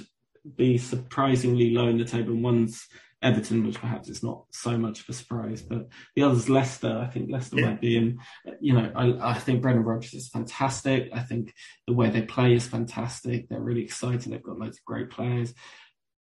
[0.56, 2.34] be surprisingly low in the table.
[2.34, 2.88] And One's
[3.22, 7.00] Everton, which perhaps is not so much of a surprise, but the other's Leicester.
[7.04, 7.66] I think Leicester yeah.
[7.66, 8.20] might be in.
[8.60, 11.10] You know, I, I think Brendan Rodgers is fantastic.
[11.14, 11.54] I think
[11.88, 13.50] the way they play is fantastic.
[13.50, 14.32] They're really exciting.
[14.32, 15.54] They've got loads of great players,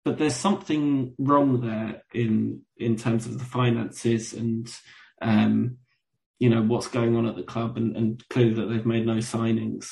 [0.04, 4.72] but there's something wrong there in in terms of the finances and.
[5.22, 5.78] Um,
[6.38, 9.16] you know what's going on at the club, and, and clearly that they've made no
[9.16, 9.88] signings,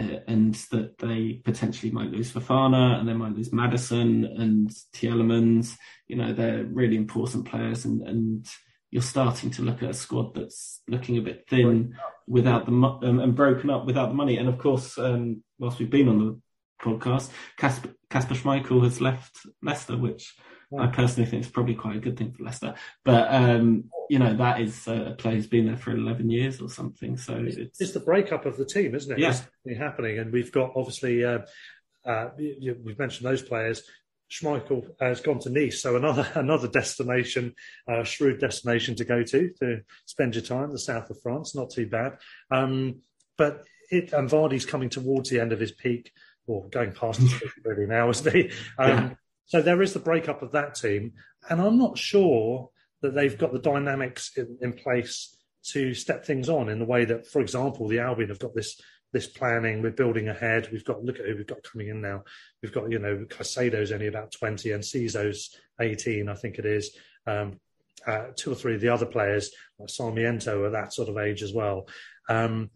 [0.00, 5.76] uh, and that they potentially might lose Fofana and they might lose Maddison and Tielemans.
[6.06, 8.46] You know they're really important players, and and
[8.90, 11.96] you're starting to look at a squad that's looking a bit thin
[12.26, 14.36] without the um, and broken up without the money.
[14.36, 16.40] And of course, um, whilst we've been on the
[16.82, 20.34] podcast, Kasper, Kasper Schmeichel has left Leicester, which
[20.78, 22.74] I personally think is probably quite a good thing for Leicester.
[23.04, 26.68] But um, you know that is a player who's been there for eleven years or
[26.68, 27.16] something.
[27.16, 29.18] So it's, it's the breakup of the team, isn't it?
[29.18, 31.40] Yeah, it's happening, and we've got obviously uh,
[32.04, 33.82] uh, we've mentioned those players.
[34.30, 37.54] Schmeichel has gone to Nice, so another another destination,
[37.88, 40.70] uh, shrewd destination to go to to spend your time.
[40.70, 42.18] The south of France, not too bad.
[42.50, 43.02] Um,
[43.38, 46.12] but it, and Vardy's coming towards the end of his peak,
[46.46, 48.50] or going past his peak really now, isn't he?
[48.78, 49.10] Um, yeah.
[49.46, 51.12] So there is the breakup of that team,
[51.48, 52.70] and I'm not sure
[53.02, 55.36] that they've got the dynamics in, in place
[55.72, 58.80] to step things on in the way that, for example, the Albion have got this
[59.12, 59.82] this planning.
[59.82, 60.68] We're building ahead.
[60.70, 62.24] We've got look at who we've got coming in now.
[62.62, 66.96] We've got you know Caicedo's only about twenty and Enciso's eighteen, I think it is.
[67.26, 67.60] Um,
[68.06, 71.42] uh, two or three of the other players, like Sarmiento, are that sort of age
[71.42, 71.88] as well.
[72.28, 72.70] Um,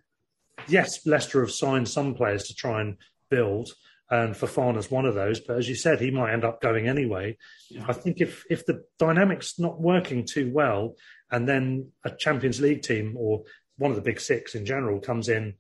[0.67, 2.97] yes, Leicester have signed some players to try and
[3.31, 3.71] build,
[4.11, 5.41] and Fofana's one of those.
[5.41, 7.37] But as you said, he might end up going anyway.
[7.69, 7.85] Yeah.
[7.89, 10.97] I think if if the dynamics not working too well,
[11.31, 13.45] and then a Champions League team or
[13.79, 15.55] one of the big six in general comes in,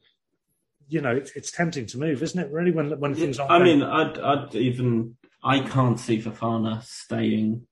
[0.88, 2.50] you know, it's, it's tempting to move, isn't it?
[2.50, 3.52] Really, when when things aren't.
[3.52, 7.66] I mean, I'd, I'd even I can't see Fofana staying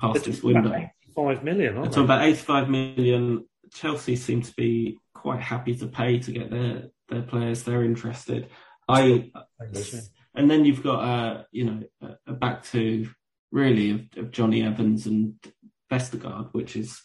[0.00, 0.90] past this window.
[1.14, 1.78] Five million.
[1.84, 3.46] It's about eighty-five million.
[3.72, 7.62] Chelsea seem to be quite happy to pay to get their their players.
[7.62, 8.48] They're interested.
[8.88, 9.30] I
[10.34, 13.08] and then you've got uh, you know a, back to
[13.50, 15.34] really of, of, Jonny Evans and
[15.90, 17.00] Vestergaard, which is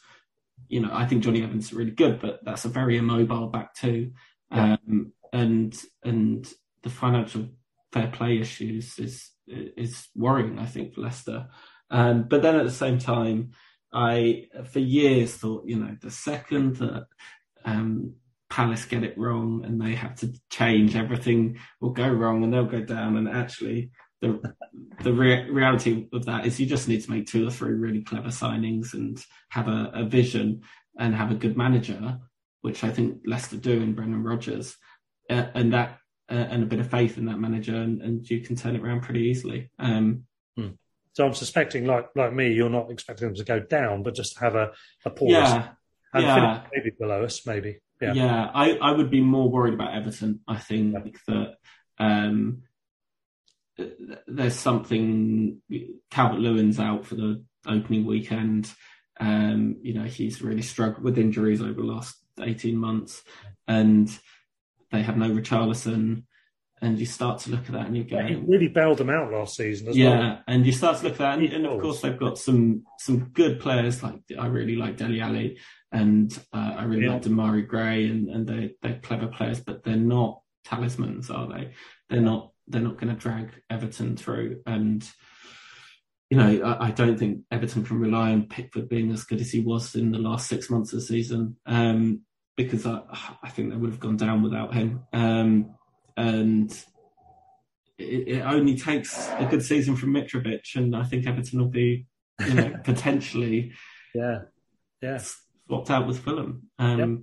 [0.67, 3.73] you know I think Jonny Evans is really good, but that's a very immobile back
[3.73, 4.11] two,
[4.51, 4.77] yeah.
[4.87, 6.47] um, and and
[6.83, 7.47] the financial
[7.91, 10.59] fair play issues is is worrying.
[10.59, 11.47] I think for Leicester,
[11.89, 13.51] um, but then at the same time.
[13.93, 17.07] I, for years, thought you know the second that
[17.65, 18.15] um,
[18.51, 22.65] Palace get it wrong and they have to change everything will go wrong and they'll
[22.65, 23.15] go down.
[23.15, 23.91] And actually,
[24.21, 24.41] the
[25.01, 28.01] the re- reality of that is you just need to make two or three really
[28.01, 30.63] clever signings and have a, a vision
[30.99, 32.19] and have a good manager,
[32.61, 34.75] which I think Leicester do in Brendan Rodgers,
[35.29, 35.99] uh, and that
[36.29, 38.81] uh, and a bit of faith in that manager, and, and you can turn it
[38.81, 39.71] around pretty easily.
[39.79, 40.25] Um,
[40.57, 40.71] hmm.
[41.13, 44.37] So I'm suspecting, like like me, you're not expecting them to go down, but just
[44.39, 44.73] have a,
[45.05, 45.29] a pause.
[45.29, 45.69] Yeah,
[46.13, 46.63] and yeah.
[46.73, 47.79] maybe below us, maybe.
[48.01, 50.41] Yeah, yeah I, I would be more worried about Everton.
[50.47, 51.11] I think yeah.
[51.27, 51.53] that
[51.99, 52.63] um,
[54.27, 55.61] there's something.
[56.09, 58.71] Calvert Lewin's out for the opening weekend.
[59.19, 63.21] Um, you know, he's really struggled with injuries over the last 18 months,
[63.67, 64.09] and
[64.91, 66.23] they have no Richarlison.
[66.83, 69.11] And you start to look at that and you go, yeah, he really bailed them
[69.11, 70.19] out last season as yeah, well.
[70.19, 72.83] Yeah, and you start to look at that, and, and, of course they've got some
[72.97, 75.59] some good players like I really like Dele Alli,
[75.91, 77.13] and uh, I really yeah.
[77.13, 81.73] like Demarai Gray, and, and they they're clever players, but they're not talismans, are they?
[82.09, 85.07] They're not they're not going to drag Everton through, and
[86.29, 89.51] you know I, I, don't think Everton can rely on Pickford being as good as
[89.51, 92.21] he was in the last six months of the season, um,
[92.55, 93.01] because I
[93.43, 95.75] I think they would have gone down without him, um,
[96.17, 96.71] and.
[97.97, 102.07] It, it only takes a good season from Mitrovic, and I think Everton will be,
[102.39, 103.73] you know, potentially,
[104.15, 104.39] yeah,
[105.03, 105.19] yeah,
[105.67, 106.63] swapped out with Fulham.
[106.79, 107.19] Um, yep.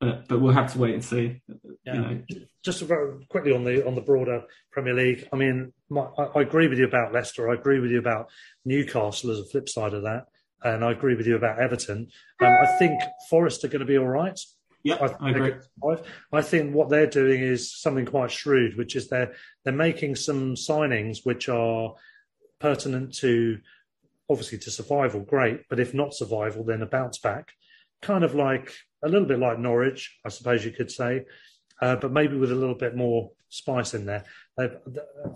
[0.00, 1.40] But but we'll have to wait and see.
[1.84, 1.94] Yeah.
[1.94, 2.22] You know.
[2.62, 5.28] Just very quickly on the on the broader Premier League.
[5.32, 7.50] I mean, my, I, I, agree with you about Leicester.
[7.50, 8.30] I agree with you about
[8.64, 10.26] Newcastle as a flip side of that,
[10.62, 12.08] and I agree with you about Everton.
[12.40, 13.00] Um, I think
[13.30, 14.38] Forest are going to be all right.
[14.84, 15.54] Yeah, I, I agree.
[16.32, 19.34] I think what they're doing is something quite shrewd, which is they're
[19.64, 21.94] they're making some signings which are
[22.60, 23.58] pertinent to
[24.30, 27.52] obviously to survival, great, but if not survival, then a bounce back,
[28.00, 31.24] kind of like a little bit like Norwich, I suppose you could say,
[31.80, 34.24] uh, but maybe with a little bit more spice in there.
[34.58, 34.70] I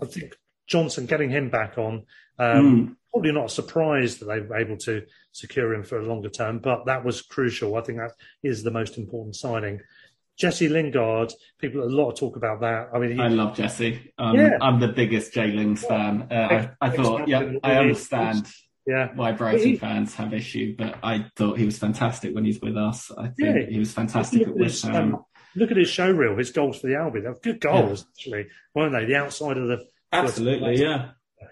[0.05, 0.35] think
[0.67, 2.05] Johnson getting him back on.
[2.37, 2.95] Um, mm.
[3.11, 6.59] Probably not a surprise that they were able to secure him for a longer term,
[6.59, 7.75] but that was crucial.
[7.75, 8.13] I think that
[8.43, 9.81] is the most important signing.
[10.37, 12.89] Jesse Lingard, people a lot of talk about that.
[12.93, 14.13] I mean, he, I love Jesse.
[14.17, 14.57] Um, yeah.
[14.61, 16.27] I'm the biggest Jay Lings fan.
[16.31, 18.47] Uh, I, I, thought, yeah, I understand
[18.87, 19.09] yeah.
[19.15, 22.77] why Brighton he, fans have issue, but I thought he was fantastic when he's with
[22.77, 23.11] us.
[23.11, 25.15] I think yeah, he was fantastic at West Ham.
[25.15, 25.25] Um,
[25.55, 27.25] look at his show reel, his goals for the Albion.
[27.25, 28.05] They were good goals, yeah.
[28.17, 29.05] actually, weren't they?
[29.05, 31.09] The outside of the absolutely, yeah.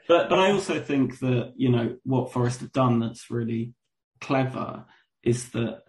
[0.07, 3.73] But but I also think that you know what Forest have done that's really
[4.21, 4.85] clever
[5.23, 5.83] is that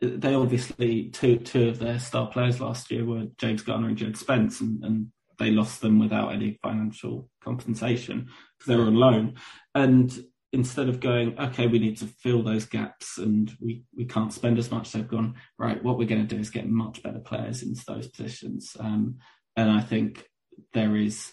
[0.00, 4.16] they obviously two two of their star players last year were James Garner and Jed
[4.16, 5.06] Spence, and, and
[5.38, 8.28] they lost them without any financial compensation
[8.58, 9.34] because they were on loan.
[9.74, 10.12] And
[10.52, 14.58] instead of going, okay, we need to fill those gaps and we, we can't spend
[14.58, 17.62] as much, they've gone, right, what we're going to do is get much better players
[17.62, 18.76] into those positions.
[18.80, 19.18] Um,
[19.56, 20.24] and I think
[20.72, 21.30] there is,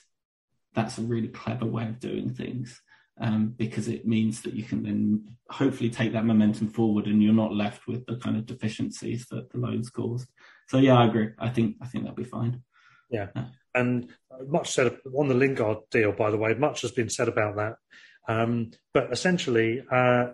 [0.73, 2.81] that's a really clever way of doing things
[3.19, 7.33] um, because it means that you can then hopefully take that momentum forward and you're
[7.33, 10.27] not left with the kind of deficiencies that the loans caused.
[10.67, 11.29] So yeah, I agree.
[11.37, 12.63] I think, I think that'll be fine.
[13.09, 13.27] Yeah.
[13.75, 14.09] And
[14.47, 17.75] much said on the Lingard deal, by the way, much has been said about that.
[18.27, 20.27] Um, but essentially, uh,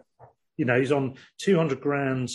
[0.56, 2.30] you know, he's on 200 grand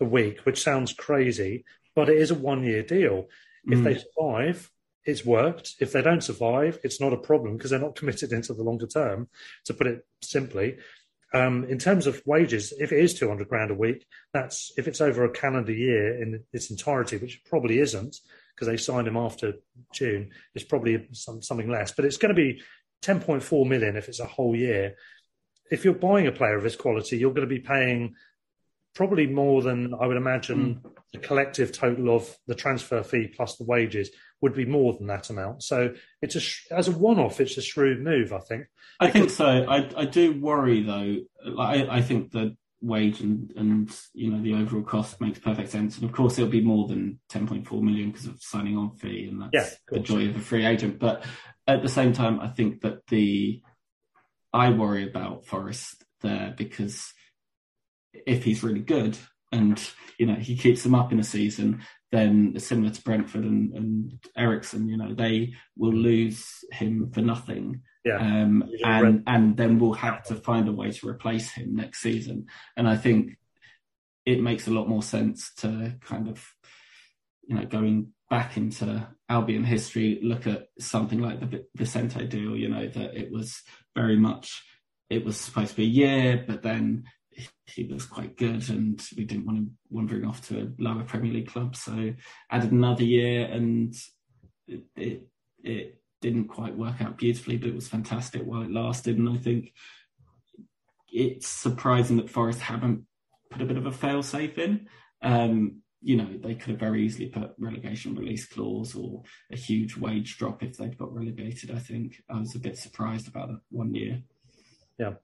[0.00, 1.64] a week, which sounds crazy,
[1.94, 3.26] but it is a one year deal.
[3.64, 3.84] If mm.
[3.84, 4.70] they survive,
[5.06, 5.74] it's worked.
[5.80, 8.86] If they don't survive, it's not a problem because they're not committed into the longer
[8.86, 9.28] term,
[9.64, 10.78] to put it simply.
[11.34, 15.00] Um, in terms of wages, if it is 200 grand a week, that's if it's
[15.00, 18.16] over a calendar year in its entirety, which probably isn't
[18.54, 19.54] because they signed him after
[19.92, 22.62] June, it's probably some, something less, but it's going to be
[23.02, 24.94] 10.4 million if it's a whole year.
[25.70, 28.14] If you're buying a player of this quality, you're going to be paying
[28.94, 30.92] probably more than I would imagine mm.
[31.12, 34.10] the collective total of the transfer fee plus the wages
[34.40, 35.62] would be more than that amount.
[35.62, 38.66] So it's a as a one-off, it's a shrewd move, I think.
[39.00, 39.46] I think so.
[39.46, 41.16] I I do worry though.
[41.58, 45.96] I I think the wage and and you know the overall cost makes perfect sense,
[45.96, 49.42] and of course it'll be more than 10.4 million because of signing on fee, and
[49.42, 50.98] that's yeah, the joy of a free agent.
[50.98, 51.24] But
[51.66, 53.62] at the same time, I think that the
[54.52, 57.12] I worry about Forest there because
[58.26, 59.18] if he's really good
[59.52, 59.82] and
[60.18, 61.82] you know he keeps them up in a season,
[62.12, 67.82] then similar to Brentford and, and Eriksen, you know they will lose him for nothing.
[68.04, 68.18] Yeah.
[68.18, 72.46] Um, and and then we'll have to find a way to replace him next season.
[72.76, 73.36] And I think
[74.24, 76.44] it makes a lot more sense to kind of
[77.46, 82.68] you know going back into Albion history, look at something like the Vicente deal, you
[82.68, 83.62] know, that it was
[83.94, 84.62] very much,
[85.10, 87.04] it was supposed to be a year, but then
[87.66, 91.32] he was quite good and we didn't want him wandering off to a lower Premier
[91.32, 91.76] League club.
[91.76, 92.14] So
[92.50, 93.94] added another year and
[94.66, 95.28] it, it,
[95.62, 99.18] it didn't quite work out beautifully, but it was fantastic while it lasted.
[99.18, 99.72] And I think
[101.12, 103.04] it's surprising that Forest haven't
[103.50, 104.88] put a bit of a fail safe in.
[105.22, 109.96] Um, you know, they could have very easily put relegation release clause or a huge
[109.96, 111.70] wage drop if they'd got relegated.
[111.70, 114.22] I think I was a bit surprised about that one year.
[114.98, 115.14] Yeah,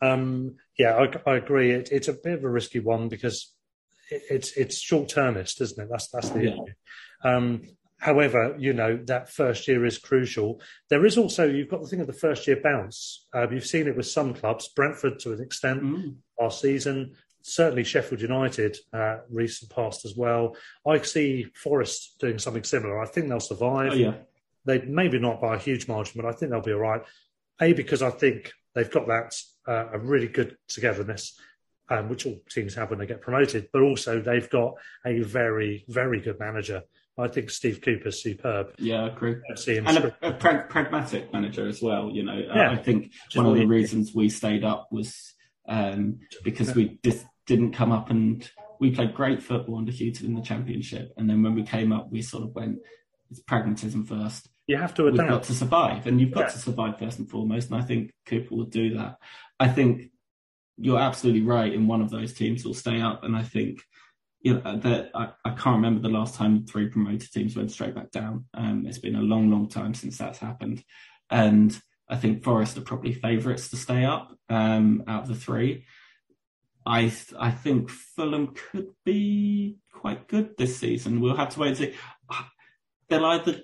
[0.00, 1.72] um, yeah, I, I agree.
[1.72, 3.52] It, it's a bit of a risky one because
[4.10, 5.88] it, it's it's short termist, isn't it?
[5.90, 6.50] That's that's the yeah.
[6.50, 6.64] issue.
[7.22, 7.62] Um,
[7.98, 10.60] however, you know that first year is crucial.
[10.88, 13.26] There is also you've got the thing of the first year bounce.
[13.34, 16.14] Uh, you've seen it with some clubs, Brentford to an extent mm.
[16.40, 20.56] last season certainly Sheffield United uh, recent past as well.
[20.86, 23.00] I see Forest doing something similar.
[23.00, 23.92] I think they'll survive.
[23.92, 24.14] Oh, yeah.
[24.66, 27.02] They maybe not by a huge margin, but I think they'll be all right.
[27.60, 29.34] A because I think they've got that
[29.70, 31.38] uh, a really good togetherness,
[31.88, 33.68] um, which all teams have when they get promoted.
[33.72, 34.74] But also they've got
[35.06, 36.82] a very very good manager.
[37.18, 38.74] I think Steve Cooper's superb.
[38.78, 39.36] Yeah, I agree.
[39.66, 42.10] and a, a pra- pragmatic manager as well.
[42.10, 42.70] You know, yeah.
[42.70, 45.34] I think one of the reasons we stayed up was
[45.68, 48.48] um, because we just didn't come up and
[48.80, 51.12] we played great football under undefeated in the championship.
[51.16, 52.78] And then when we came up, we sort of went,
[53.30, 54.48] it's pragmatism first.
[54.66, 55.18] You have to adapt.
[55.18, 56.48] We've got to survive, and you've got yeah.
[56.48, 57.70] to survive first and foremost.
[57.70, 59.16] And I think Cooper will do that.
[59.58, 60.10] I think
[60.76, 61.72] you're absolutely right.
[61.72, 63.82] In one of those teams will stay up, and I think
[64.40, 67.94] you know that I, I, can't remember the last time three promoted teams went straight
[67.94, 68.46] back down.
[68.54, 70.82] Um, it's been a long, long time since that's happened,
[71.30, 71.78] and
[72.08, 75.84] I think Forest are probably favourites to stay up um, out of the three.
[76.86, 81.20] I I think Fulham could be quite good this season.
[81.20, 81.94] We'll have to wait and see.
[83.08, 83.60] They'll either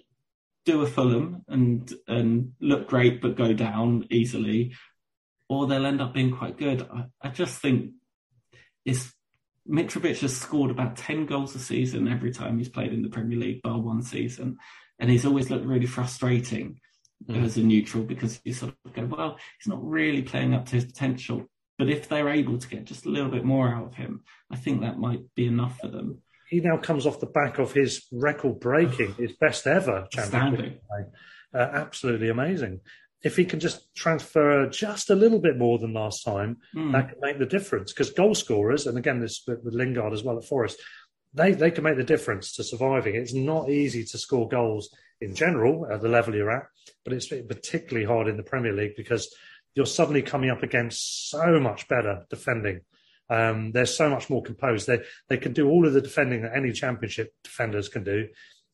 [0.66, 4.74] do a Fulham and and look great but go down easily,
[5.48, 6.86] or they'll end up being quite good.
[6.92, 7.92] I, I just think
[8.84, 9.12] it's
[9.68, 13.38] Mitrovic has scored about 10 goals a season every time he's played in the Premier
[13.38, 14.58] League, bar one season.
[14.98, 16.80] And he's always looked really frustrating
[17.28, 17.44] mm.
[17.44, 20.76] as a neutral because you sort of go, well, he's not really playing up to
[20.76, 21.46] his potential.
[21.78, 24.56] But if they're able to get just a little bit more out of him, I
[24.56, 26.22] think that might be enough for them.
[26.48, 30.82] He now comes off the back of his record breaking, his best ever championship.
[31.52, 32.80] Uh, absolutely amazing.
[33.22, 36.92] If he can just transfer just a little bit more than last time, mm.
[36.92, 37.92] that can make the difference.
[37.92, 40.80] Because goal scorers, and again, this with Lingard as well at Forest,
[41.34, 43.14] they, they can make the difference to surviving.
[43.14, 46.66] It's not easy to score goals in general at the level you're at,
[47.04, 49.34] but it's particularly hard in the Premier League because
[49.74, 52.80] you're suddenly coming up against so much better defending.
[53.28, 54.86] Um, they're so much more composed.
[54.86, 58.28] They they can do all of the defending that any Championship defenders can do,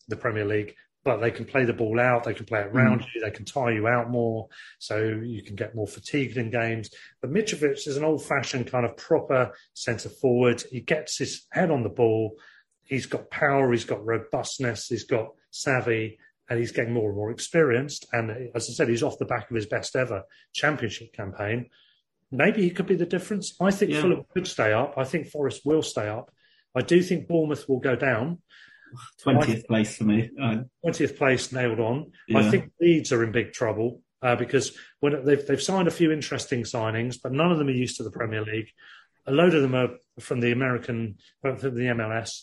[0.09, 0.75] the Premier League,
[1.05, 2.25] but they can play the ball out.
[2.25, 3.07] They can play it around mm.
[3.15, 3.21] you.
[3.23, 4.49] They can tire you out more,
[4.79, 6.91] so you can get more fatigued in games.
[7.21, 10.63] But Mitrovic is an old-fashioned kind of proper centre forward.
[10.71, 12.37] He gets his head on the ball.
[12.85, 13.73] He's got power.
[13.73, 14.89] He's got robustness.
[14.89, 16.19] He's got savvy
[16.49, 18.07] and he's getting more and more experienced.
[18.13, 21.71] And as I said, he's off the back of his best ever championship campaign.
[22.33, 23.55] Maybe he could be the difference.
[23.61, 24.01] I think yeah.
[24.01, 24.95] Fulham could stay up.
[24.97, 26.31] I think Forest will stay up.
[26.75, 28.39] I do think Bournemouth will go down.
[29.21, 30.31] Twentieth place for me.
[30.83, 32.13] Twentieth place nailed on.
[32.29, 32.39] Yeah.
[32.39, 36.11] I think Leeds are in big trouble uh, because when they've they've signed a few
[36.11, 38.71] interesting signings, but none of them are used to the Premier League.
[39.27, 39.91] A load of them are
[40.21, 42.43] from the American, from the MLS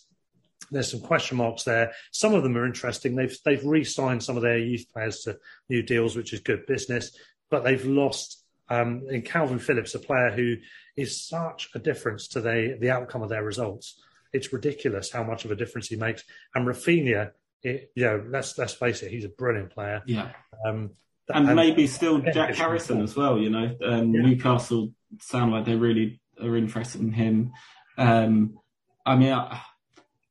[0.72, 1.94] there's some question marks there.
[2.12, 3.16] Some of them are interesting.
[3.16, 5.38] They've they've re-signed some of their youth players to
[5.70, 7.18] new deals, which is good business.
[7.50, 8.39] But they've lost
[8.70, 10.58] um, in Kalvin Phillips, a player who
[10.96, 14.02] is such a difference to the the outcome of their results.
[14.32, 16.24] It's ridiculous how much of a difference he makes.
[16.54, 17.32] And Raphinha,
[17.64, 20.04] it, you know, let's let's face it, he's a brilliant player.
[20.06, 20.32] Yeah.
[20.66, 20.92] Um,
[21.30, 23.38] and, and, maybe still Jack Harrison as well.
[23.38, 24.22] You know, um, yeah.
[24.22, 27.52] Newcastle sound like they really are interested in him.
[27.98, 28.58] Um,
[29.06, 29.62] I mean, I,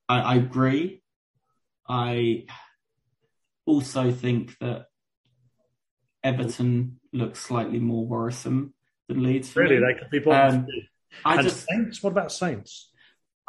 [0.08, 1.02] I, I agree.
[1.88, 2.46] I
[3.66, 4.86] also think that
[6.22, 8.74] Everton looks slightly more worrisome
[9.08, 9.54] than Leeds.
[9.56, 10.66] Really, they could be bottom um,
[11.24, 12.02] I and just Saints.
[12.02, 12.90] What about Saints?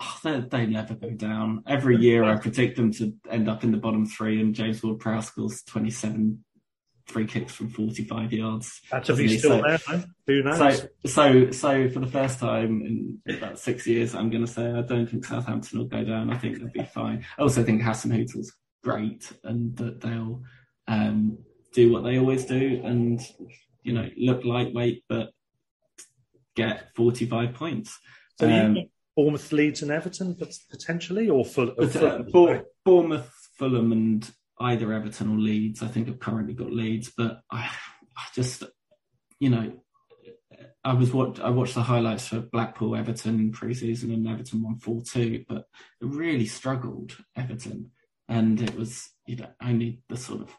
[0.02, 1.64] Oh, they, they never go down.
[1.68, 5.28] Every year, I predict them to end up in the bottom three, and James Ward-Prowse
[5.28, 6.44] scores twenty-seven
[7.10, 8.82] free kicks from 45 yards.
[8.92, 10.04] That's if he's still so, there, though.
[10.28, 10.58] Who knows?
[10.58, 14.72] So, so, so for the first time in about six years, I'm going to say
[14.72, 16.32] I don't think Southampton will go down.
[16.32, 17.26] I think they'll be fine.
[17.38, 20.44] I also think Hasenhüttl's great and that they'll
[20.88, 21.40] um,
[21.74, 23.22] do what they always do and,
[23.84, 25.32] you know, look lightweight, but
[26.56, 28.00] get 45 points.
[28.40, 28.78] So um,
[29.16, 32.64] Bournemouth, Leeds and Everton but potentially, or, Full, or uh, Fulham?
[32.86, 34.30] Bournemouth, Fulham and
[34.60, 35.84] either Everton or Leeds.
[35.84, 37.70] I think I've currently got Leeds, but I,
[38.18, 38.64] I just,
[39.40, 39.74] you know,
[40.84, 45.02] I was what I watched the highlights for Blackpool Everton pre-season and Everton won four
[45.02, 45.66] two, but
[46.02, 47.92] it really struggled Everton,
[48.28, 50.56] and it was you know only the sort of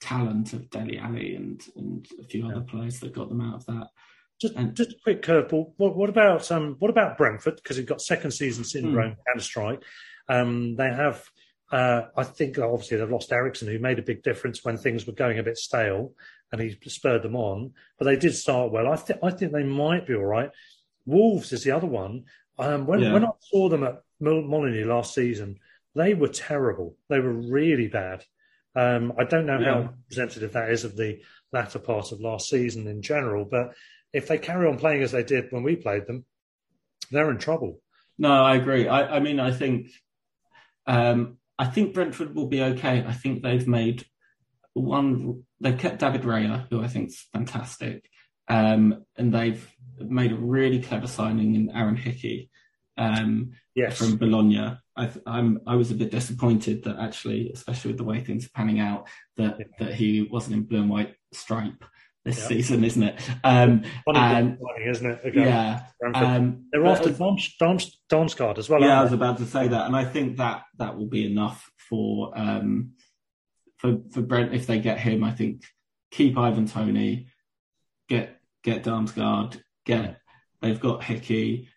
[0.00, 2.52] talent of Dele Alli and and a few yeah.
[2.52, 3.88] other players that got them out of that.
[4.40, 5.72] Just, and, just a quick curveball.
[5.76, 7.56] What, what, about um, what about Brentford?
[7.56, 9.20] Because you've got second season syndrome, hmm.
[9.26, 9.82] counter strike.
[10.28, 11.22] Um, they have
[11.70, 15.12] uh, I think obviously they've lost Eriksen, who made a big difference when things were
[15.12, 16.12] going a bit stale,
[16.50, 17.72] and he spurred them on.
[17.98, 18.88] But they did start well.
[18.88, 20.50] I think I think they might be all right.
[21.06, 22.24] Wolves is the other one.
[22.58, 23.12] Um, when yeah.
[23.12, 25.58] when I saw them at Molineux last season,
[25.94, 26.96] they were terrible.
[27.08, 28.24] They were really bad.
[28.74, 29.72] Um, I don't know yeah.
[29.72, 31.20] how representative that is of the
[31.52, 33.74] latter part of last season in general, but
[34.12, 36.24] if they carry on playing as they did when we played them,
[37.10, 37.80] they're in trouble.
[38.18, 38.86] No, I agree.
[38.86, 39.88] I, I mean, I think
[40.86, 43.04] um, I think Brentford will be okay.
[43.06, 44.04] I think they've made
[44.74, 45.44] one.
[45.60, 48.08] They've kept David Raya, who I think is fantastic,
[48.48, 49.66] um, and they've
[49.98, 52.49] made a really clever signing in Aaron Hickey
[53.00, 53.98] um, yes.
[53.98, 54.76] from Bologna.
[54.96, 58.50] I, I'm I was a bit disappointed that actually, especially with the way things are
[58.54, 59.08] panning out,
[59.38, 59.86] that yeah.
[59.86, 61.82] that he wasn't in blue and white stripe
[62.24, 62.48] this yeah.
[62.48, 63.20] season, isn't it?
[63.42, 65.24] Um, and, isn't it?
[65.24, 65.82] Again, yeah,
[66.14, 68.82] um, they're after Damsgaard as well.
[68.82, 71.70] Yeah, I was about to say that, and I think that that will be enough
[71.88, 72.92] for um,
[73.78, 75.24] for for Brent if they get him.
[75.24, 75.62] I think
[76.10, 77.28] keep Ivan Toney,
[78.10, 80.20] get get Damsgaard, get
[80.60, 81.70] they've got Hickey.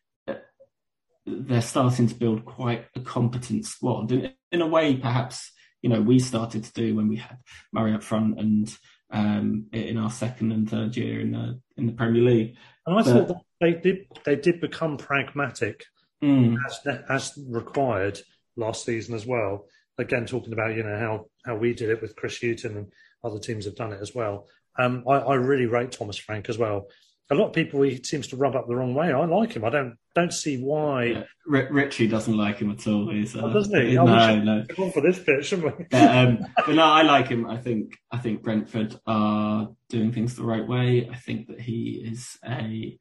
[1.25, 5.51] They're starting to build quite a competent squad, in, in a way, perhaps
[5.81, 7.37] you know we started to do when we had
[7.71, 8.75] Murray up front and
[9.11, 12.57] um, in our second and third year in the in the Premier League.
[12.85, 15.85] And I but, thought they did they did become pragmatic
[16.23, 16.57] mm.
[16.65, 18.19] as, as required
[18.57, 19.65] last season as well.
[19.97, 22.91] Again, talking about you know how how we did it with Chris Hughton and
[23.23, 24.47] other teams have done it as well.
[24.77, 26.87] Um, I, I, really rate Thomas Frank as well.
[27.33, 29.11] A lot of people he seems to rub up the wrong way.
[29.11, 29.65] I like him.
[29.65, 31.05] I don't don't see why.
[31.05, 31.23] Yeah.
[31.51, 33.09] R- Richie doesn't like him at all.
[33.09, 33.93] He's, uh, oh, doesn't he?
[34.03, 34.63] No, no.
[34.75, 35.85] Go for this bit, shouldn't we?
[35.91, 37.49] Yeah, um, but no, I like him.
[37.49, 41.09] I think I think Brentford are doing things the right way.
[41.11, 42.97] I think that he is a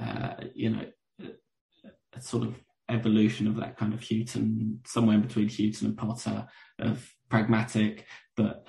[0.00, 0.86] uh, you know
[1.20, 2.54] a, a sort of
[2.88, 6.46] evolution of that kind of Hughton, somewhere in between Hughton and Potter,
[6.78, 8.06] of pragmatic,
[8.36, 8.66] but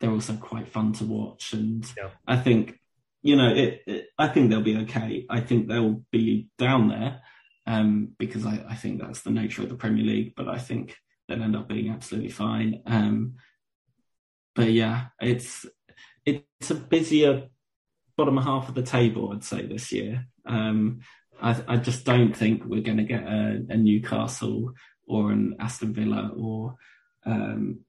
[0.00, 1.52] they're also quite fun to watch.
[1.52, 2.08] And yeah.
[2.26, 2.79] I think,
[3.22, 5.26] you know, it, it, I think they'll be okay.
[5.28, 7.20] I think they'll be down there
[7.66, 10.34] um, because I, I, think that's the nature of the Premier League.
[10.36, 10.96] But I think
[11.28, 12.82] they'll end up being absolutely fine.
[12.86, 13.34] Um,
[14.54, 15.66] but yeah, it's
[16.24, 17.48] it's a busier
[18.16, 20.26] bottom half of the table, I'd say this year.
[20.44, 21.00] Um,
[21.40, 24.74] I, I, just don't think we're going to get a, a, Newcastle
[25.06, 26.74] or an Aston Villa or
[27.24, 27.80] um,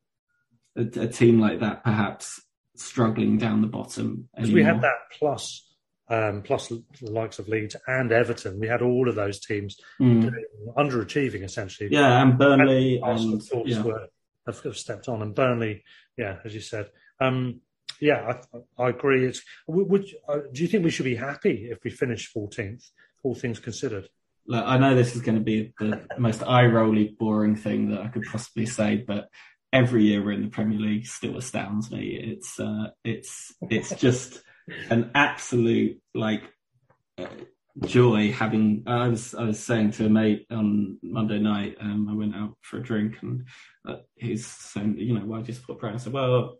[0.77, 2.41] a, a, team like that perhaps
[2.75, 4.29] struggling down the bottom.
[4.35, 5.67] Because we had that plus,
[6.09, 8.59] um, plus the likes of Leeds and Everton.
[8.59, 10.31] We had all of those teams mm.
[10.77, 11.89] underachieving essentially.
[11.91, 13.81] Yeah, and Burnley and, and yeah.
[13.81, 14.07] were,
[14.45, 15.83] have, have, stepped on, and Burnley,
[16.17, 16.89] yeah, as you said.
[17.19, 17.61] Um,
[17.99, 19.25] yeah, I, I, agree.
[19.25, 22.89] It's would, uh, do you think we should be happy if we finish 14th,
[23.23, 24.09] all things considered?
[24.47, 28.07] Look, I know this is going to be the most eye-rolly, boring thing that I
[28.07, 29.29] could possibly say, but
[29.73, 32.15] every year we're in the Premier League still astounds me.
[32.15, 34.41] It's uh, it's it's just
[34.89, 36.43] an absolute like
[37.17, 37.27] uh,
[37.85, 38.83] joy having.
[38.87, 41.77] I was I was saying to a mate on Monday night.
[41.79, 43.45] Um, I went out for a drink and
[43.87, 45.99] uh, he's saying, you know, why do you support Brighton?
[45.99, 46.57] I said, well,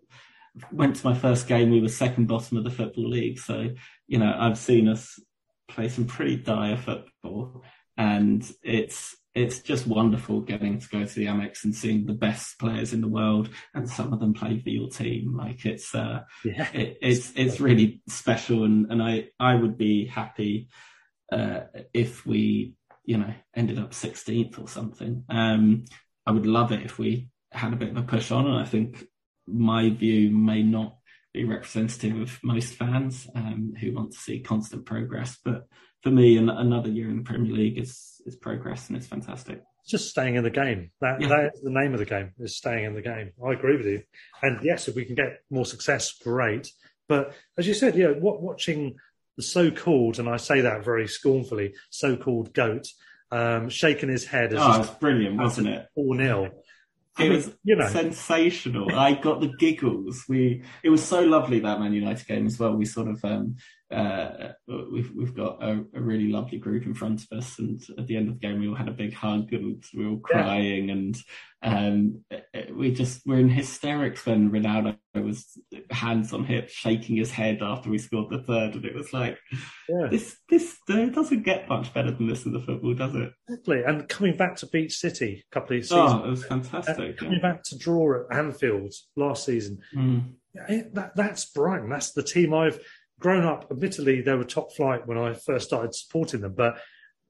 [0.72, 1.72] went to my first game.
[1.72, 3.70] We were second bottom of the football league, so
[4.08, 5.20] you know I've seen us
[5.68, 7.64] play some pretty dire football,
[7.98, 12.60] and it's it's just wonderful getting to go to the Amex and seeing the best
[12.60, 15.36] players in the world, and some of them play for your team.
[15.38, 16.68] Like it's uh, yeah.
[16.74, 20.68] it, it's it's really special, and and I I would be happy
[21.32, 21.62] uh,
[21.94, 22.74] if we
[23.06, 25.24] you know ended up 16th or something.
[25.30, 25.86] Um,
[26.26, 28.66] I would love it if we had a bit of a push on, and I
[28.66, 29.04] think
[29.48, 30.98] my view may not
[31.34, 35.38] be representative of most fans um, who want to see constant progress.
[35.44, 35.68] But
[36.02, 39.62] for me, an, another year in the Premier League is is progress, and it's fantastic.
[39.82, 40.92] It's just staying in the game.
[41.02, 41.28] That, yeah.
[41.28, 43.32] That's the name of the game is staying in the game.
[43.44, 44.04] I agree with you.
[44.44, 46.72] And yes, if we can get more success, great.
[47.08, 48.96] But as you said, yeah, what, watching
[49.38, 52.88] the so-called, and I say that very scornfully, so-called goat
[53.32, 54.54] um, shaking his head.
[54.54, 55.88] As oh, it's brilliant, wasn't it?
[55.96, 56.52] Four 0
[57.20, 58.96] it was you know sensational.
[58.96, 60.24] I got the giggles.
[60.28, 62.74] We it was so lovely that Man United game as well.
[62.74, 63.58] We sort of um,
[63.92, 64.54] uh,
[64.92, 68.16] we've we've got a, a, really lovely group in front of us, and at the
[68.16, 70.88] end of the game we all had a big hug and we were all crying,
[70.88, 70.94] yeah.
[70.94, 71.18] and
[71.64, 72.24] um,
[72.74, 75.58] we just were in hysterics when Ronaldo was
[75.90, 79.38] hands on hips, shaking his head after we scored the third, and it was like
[79.90, 80.08] yeah.
[80.10, 83.32] this this doesn't get much better than this in the football, does it?
[83.50, 87.18] Exactly, and coming back to beat City a couple of seasons, oh, it was fantastic.
[87.18, 87.52] coming yeah.
[87.52, 89.80] back to draw at Anfield last season.
[89.96, 90.34] Mm.
[90.94, 91.90] That, that's Brighton.
[91.90, 92.80] That's the team I've
[93.22, 96.82] grown up, admittedly, they were top flight when I first started supporting them, but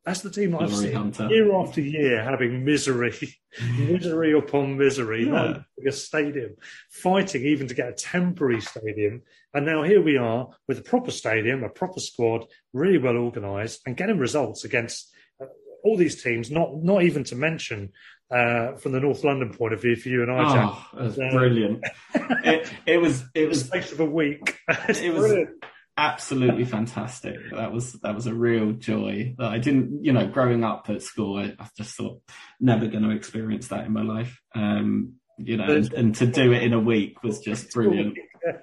[0.05, 1.27] that's the team I've seen Hunter.
[1.27, 3.13] year after year having misery,
[3.77, 5.59] misery upon misery, yeah.
[5.87, 6.55] a stadium,
[6.89, 9.21] fighting even to get a temporary stadium.
[9.53, 13.81] And now here we are with a proper stadium, a proper squad, really well organised,
[13.85, 15.45] and getting results against uh,
[15.83, 16.49] all these teams.
[16.49, 17.91] Not not even to mention
[18.31, 20.63] uh, from the North London point of view for you and I.
[20.63, 21.83] Oh, it was um, brilliant.
[22.15, 24.57] it, it was it was space of a week.
[24.69, 25.27] it was.
[25.27, 25.63] Brilliant
[25.97, 27.35] absolutely fantastic.
[27.51, 31.01] That was that was a real joy that I didn't, you know, growing up at
[31.01, 32.21] school, I, I just thought
[32.59, 34.39] never going to experience that in my life.
[34.55, 38.17] Um, you know, and, and, to do it in a week was just brilliant.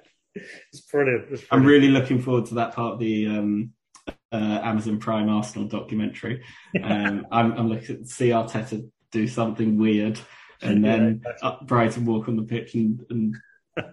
[0.71, 1.23] It's brilliant.
[1.31, 1.47] It's brilliant.
[1.51, 3.73] I'm really looking forward to that part of the um,
[4.31, 6.43] uh, Amazon Prime Arsenal documentary.
[6.81, 10.19] Um, I'm, I'm looking to see Arteta do something weird,
[10.61, 13.35] and then yeah, Brighton walk on the pitch and, and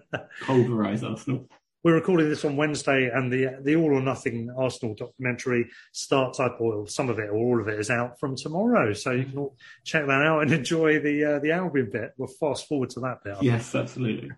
[0.43, 1.49] pulverise Arsenal.
[1.87, 6.59] We're recording this on Wednesday, and the the All or Nothing Arsenal documentary starts up,
[6.59, 8.91] or some of it, or all of it, is out from tomorrow.
[8.91, 9.55] So you can all
[9.85, 12.11] check that out and enjoy the uh, the Albion bit.
[12.17, 13.37] We'll fast forward to that bit.
[13.41, 14.31] Yes, absolutely.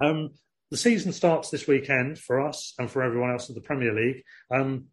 [0.00, 0.30] Um,
[0.72, 4.24] the season starts this weekend for us and for everyone else in the Premier League.
[4.50, 4.86] Um,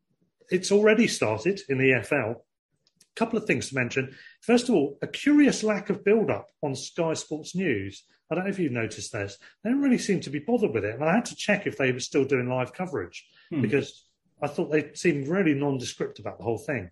[0.52, 2.36] it's already started in the EFL.
[2.36, 4.16] A couple of things to mention.
[4.42, 8.04] First of all, a curious lack of build up on Sky Sports News.
[8.32, 9.38] I don't know if you've noticed this.
[9.64, 10.96] They don't really seem to be bothered with it.
[10.96, 13.62] And I had to check if they were still doing live coverage hmm.
[13.62, 14.06] because
[14.42, 16.90] I thought they seemed really nondescript about the whole thing.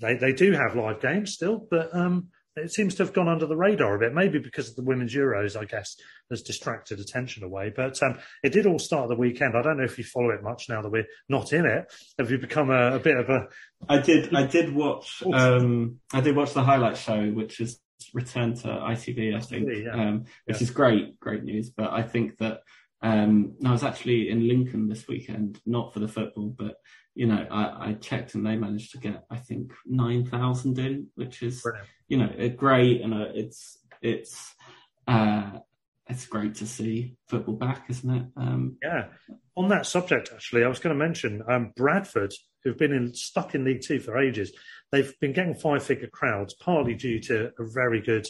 [0.00, 3.46] They they do have live games still, but um, it seems to have gone under
[3.46, 5.96] the radar a bit, maybe because of the women's Euros, I guess,
[6.30, 7.72] has distracted attention away.
[7.74, 9.56] But um, it did all start the weekend.
[9.56, 11.92] I don't know if you follow it much now that we're not in it.
[12.18, 13.48] Have you become a, a bit of a?
[13.88, 14.34] I did.
[14.34, 15.22] I did watch.
[15.32, 17.78] Um, I did watch the highlight show, which is
[18.14, 19.92] returned to ITV, I think, yeah.
[19.92, 20.62] um, which yeah.
[20.62, 21.70] is great, great news.
[21.70, 22.62] But I think that
[23.02, 26.76] um, I was actually in Lincoln this weekend, not for the football, but
[27.14, 31.08] you know, I, I checked and they managed to get, I think, nine thousand in,
[31.14, 31.88] which is, Brilliant.
[32.08, 34.54] you know, great, and uh, it's it's
[35.08, 35.50] uh,
[36.08, 38.26] it's great to see football back, isn't it?
[38.36, 39.06] Um, yeah.
[39.56, 42.32] On that subject, actually, I was going to mention um, Bradford,
[42.62, 44.52] who've been in, stuck in League Two for ages.
[44.92, 48.26] They've been getting five-figure crowds, partly due to a very good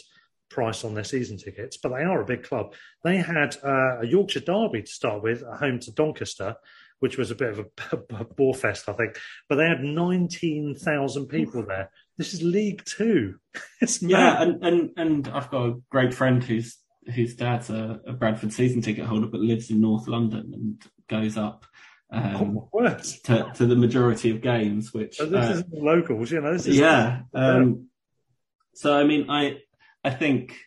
[0.49, 2.73] price on their season tickets, but they are a big club.
[3.03, 6.55] They had uh, a Yorkshire derby to start with, at home to Doncaster,
[6.99, 9.17] which was a bit of a, a bore fest, I think.
[9.49, 11.89] But they had 19,000 people there.
[12.17, 13.35] This is League Two.
[13.81, 16.77] It's yeah, and, and, and I've got a great friend whose
[17.15, 21.35] whose dad's a, a, Bradford season ticket holder, but lives in North London and goes
[21.35, 21.65] up
[22.11, 22.89] um, oh,
[23.23, 24.93] to, to the majority of games.
[24.93, 26.53] Which oh, this uh, is locals, you know.
[26.53, 27.21] This is yeah.
[27.33, 27.87] Um,
[28.73, 29.59] so I mean, I
[30.03, 30.57] I think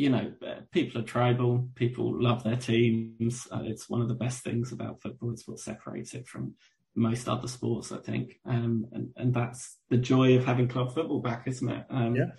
[0.00, 0.32] you know,
[0.70, 1.68] people are tribal.
[1.74, 3.46] People love their teams.
[3.52, 5.30] Uh, it's one of the best things about football.
[5.30, 6.54] It's what separates it from
[6.94, 8.40] most other sports, I think.
[8.46, 11.84] Um, and, and that's the joy of having club football back, isn't it?
[11.90, 12.30] Um, yeah.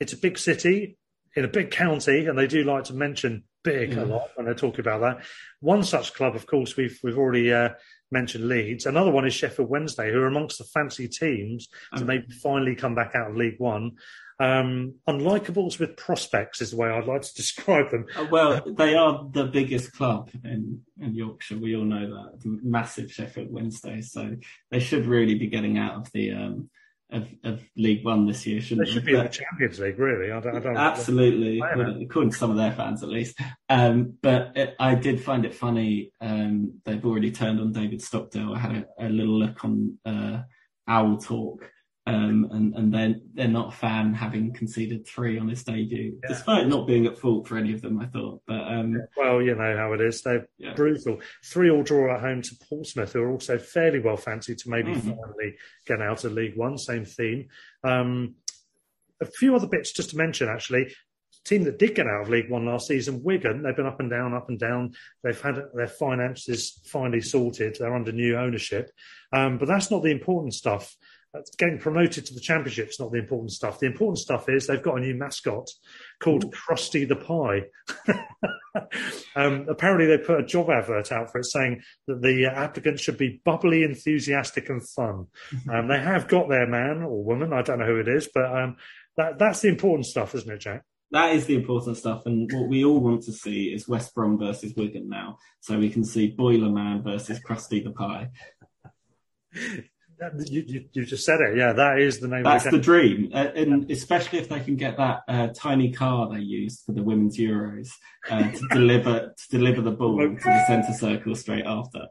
[0.00, 0.98] It's a big city
[1.34, 4.02] in a big county, and they do like to mention big yeah.
[4.02, 5.26] a lot when they talk about that.
[5.60, 7.70] One such club, of course, we've we've already uh,
[8.12, 8.86] mentioned Leeds.
[8.86, 12.76] Another one is Sheffield Wednesday, who are amongst the fancy teams to um, maybe finally
[12.76, 13.92] come back out of League One.
[14.40, 18.06] Um, unlikables with prospects is the way I'd like to describe them.
[18.16, 21.58] Uh, well, they are the biggest club in, in Yorkshire.
[21.58, 22.40] We all know that.
[22.44, 24.00] Massive Sheffield Wednesday.
[24.00, 24.36] So
[24.70, 26.70] they should really be getting out of the um,
[27.14, 28.92] of, of, League One this year, shouldn't they?
[28.92, 30.32] Should be in the Champions League, really.
[30.32, 33.38] I don't, I don't absolutely, according to some of their fans at least.
[33.68, 36.12] Um, but it, I did find it funny.
[36.20, 38.54] Um, they've already turned on David Stockdale.
[38.54, 40.42] I had a, a little look on uh,
[40.88, 41.70] Owl Talk
[42.06, 46.28] um, and and they're they're not a fan having conceded three on his debut, yeah.
[46.28, 47.98] despite not being at fault for any of them.
[47.98, 50.20] I thought, but um, well, you know how it is.
[50.20, 50.74] They're yeah.
[50.74, 51.20] brutal.
[51.44, 54.90] Three all draw at home to Portsmouth, who are also fairly well fancied to maybe
[54.90, 55.08] mm-hmm.
[55.08, 55.56] finally
[55.86, 56.76] get out of League One.
[56.76, 57.48] Same theme.
[57.82, 58.34] Um,
[59.22, 60.94] a few other bits just to mention, actually.
[61.46, 63.62] Team that did get out of League One last season, Wigan.
[63.62, 64.94] They've been up and down, up and down.
[65.22, 67.76] They've had their finances finally sorted.
[67.78, 68.90] They're under new ownership,
[69.30, 70.96] um, but that's not the important stuff
[71.58, 73.80] getting promoted to the championship is not the important stuff.
[73.80, 75.68] The important stuff is they've got a new mascot
[76.20, 76.50] called Ooh.
[76.50, 77.64] Crusty the Pie.
[79.36, 83.18] um, apparently, they put a job advert out for it saying that the applicant should
[83.18, 85.26] be bubbly, enthusiastic, and fun.
[85.70, 88.44] Um, they have got their man or woman, I don't know who it is, but
[88.44, 88.76] um,
[89.16, 90.82] that, that's the important stuff, isn't it, Jack?
[91.10, 94.38] That is the important stuff, and what we all want to see is West Brom
[94.38, 98.30] versus Wigan now, so we can see Boiler Man versus Crusty the Pie.
[100.46, 101.56] You, you, you, just said it.
[101.56, 102.44] Yeah, that is the name.
[102.44, 106.28] That's the, the dream, uh, and especially if they can get that uh, tiny car
[106.32, 107.88] they used for the women's Euros
[108.30, 112.06] uh, to deliver to deliver the ball to the centre circle straight after.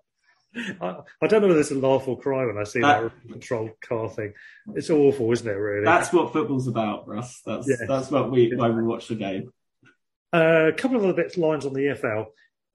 [0.55, 3.31] I, I, don't know whether it's a laugh or cry when I see that, that
[3.31, 4.33] controlled car thing.
[4.75, 5.51] It's awful, isn't it?
[5.51, 5.85] Really.
[5.85, 7.41] That's what football's about, Russ.
[7.45, 7.79] That's yes.
[7.87, 9.51] that's what we why we watch the game.
[10.33, 12.25] Uh, a couple of other bits lines on the EFL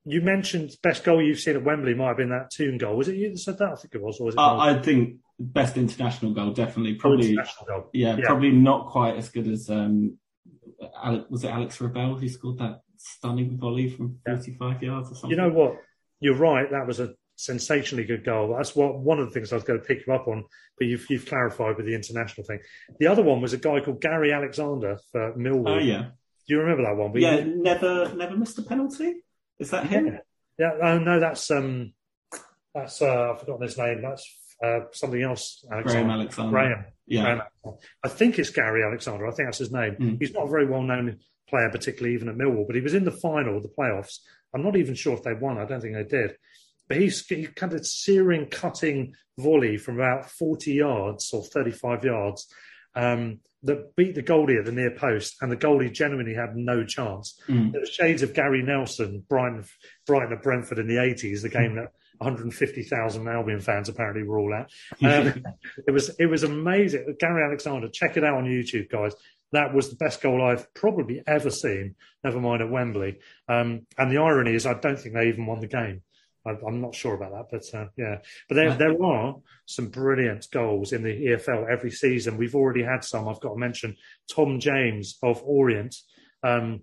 [0.09, 2.97] you mentioned best goal you've seen at Wembley might have been that Toone goal.
[2.97, 3.73] Was it you that said that?
[3.73, 4.19] I think it was.
[4.21, 6.95] was it uh, I think best international goal, definitely.
[6.95, 7.91] Probably, goal.
[7.93, 10.19] Yeah, yeah, probably not quite as good as um,
[11.29, 14.89] was it Alex Revell who scored that stunning volley from 35 yeah.
[14.89, 15.31] yards or something.
[15.31, 15.77] You know what?
[16.21, 16.71] You're right.
[16.71, 18.55] That was a sensationally good goal.
[18.57, 20.45] That's what one of the things I was going to pick you up on,
[20.79, 22.61] but you've, you've clarified with the international thing.
[22.99, 25.77] The other one was a guy called Gary Alexander for Millwall.
[25.77, 26.03] Oh yeah.
[26.49, 27.13] Do you remember that one?
[27.13, 27.63] But yeah, you...
[27.63, 29.15] never never missed a penalty.
[29.59, 30.07] Is that him?
[30.07, 30.19] Yeah.
[30.59, 30.73] yeah.
[30.83, 31.93] Oh no, that's um,
[32.75, 34.03] that's uh, I've forgotten his name.
[34.03, 35.65] That's uh, something else.
[35.71, 36.05] Alexander.
[36.05, 36.51] Graham Alexander.
[36.51, 36.85] Graham.
[37.07, 37.23] Yeah.
[37.23, 39.27] Graham I think it's Gary Alexander.
[39.27, 39.97] I think that's his name.
[39.99, 40.19] Mm.
[40.21, 41.19] He's not a very well known
[41.49, 44.19] player, particularly even at Millwall, but he was in the final the playoffs.
[44.55, 45.59] I'm not even sure if they won.
[45.59, 46.37] I don't think they did.
[46.89, 52.53] But he's he kind of searing, cutting volley from about 40 yards or 35 yards
[52.95, 56.85] um, that beat the goalie at the near post, and the goalie genuinely had no
[56.85, 57.41] chance.
[57.49, 57.73] Mm.
[57.73, 59.65] There were shades of Gary Nelson, Brighton,
[60.07, 64.55] Brighton at Brentford in the 80s, the game that 150,000 Albion fans apparently were all
[64.55, 64.71] at.
[65.09, 65.45] Um,
[65.87, 67.17] it was it was amazing.
[67.19, 69.15] Gary Alexander, check it out on YouTube, guys.
[69.53, 71.95] That was the best goal I've probably ever seen.
[72.23, 73.19] Never mind at Wembley.
[73.49, 76.03] Um, and the irony is, I don't think they even won the game.
[76.49, 78.19] I, am not sure about that, but uh, yeah.
[78.49, 82.37] But there, there are some brilliant goals in the EFL every season.
[82.37, 83.29] We've already had some.
[83.29, 83.97] I've got to mention
[84.35, 85.95] Tom James of Orient.
[86.43, 86.83] Um,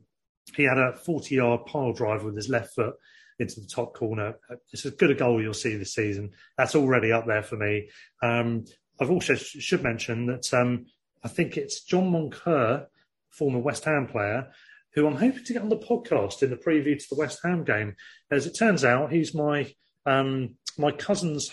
[0.56, 2.96] he had a 40 yard pile drive with his left foot
[3.40, 4.36] into the top corner.
[4.72, 6.32] It's as good a goal you'll see this season.
[6.58, 7.90] That's already up there for me.
[8.22, 8.66] Um,
[9.00, 10.86] I've also sh- should mention that um,
[11.24, 12.86] I think it's John Moncur,
[13.32, 14.52] former West Ham player,
[14.96, 17.64] who I'm hoping to get on the podcast in the preview to the West Ham
[17.64, 17.96] game.
[18.32, 19.74] As it turns out, he's my
[20.06, 21.52] um, my cousin's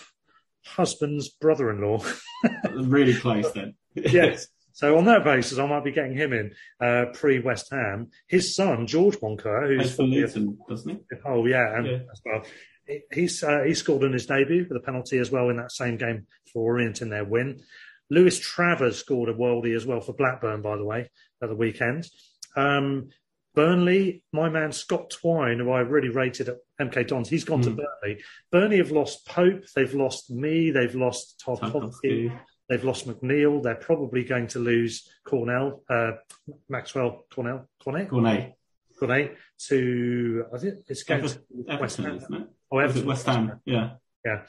[0.65, 2.03] husband's brother-in-law.
[2.73, 3.75] really close then.
[3.95, 4.47] yes.
[4.75, 8.09] So on that basis, I might be getting him in uh, pre West Ham.
[8.27, 10.97] His son George Moncur, who's from Luton, doesn't he?
[11.23, 11.99] Oh yeah, and yeah.
[12.11, 12.41] as well.
[13.11, 15.97] He's uh, he scored in his debut with a penalty as well in that same
[15.97, 17.61] game for Orient in their win.
[18.09, 21.11] Lewis Travis scored a worldie as well for Blackburn, by the way,
[21.43, 22.07] at the weekend.
[22.55, 23.09] Um,
[23.55, 27.65] Burnley, my man Scott Twine, who I really rated at MK Dons, he's gone mm.
[27.65, 27.77] to hmm.
[27.77, 28.23] Burnley.
[28.51, 33.61] Burnley have lost Pope, they've lost Mee, they've lost Tarkowski, they've lost McNeil.
[33.61, 36.13] They're probably going to lose Cornell, uh,
[36.67, 38.55] Maxwell Cornell, Cornet, Cornet,
[38.97, 42.47] Cornet to I think it's going Everton, to West Ham, isn't it?
[42.71, 43.91] Oh, Everton, West Ham, yeah,
[44.25, 44.41] yeah.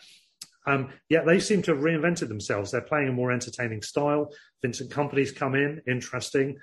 [0.66, 2.70] Um, yeah, they seem to have reinvented themselves.
[2.70, 4.32] They're playing a more entertaining style.
[4.62, 6.56] Vincent Kompany's come in, interesting.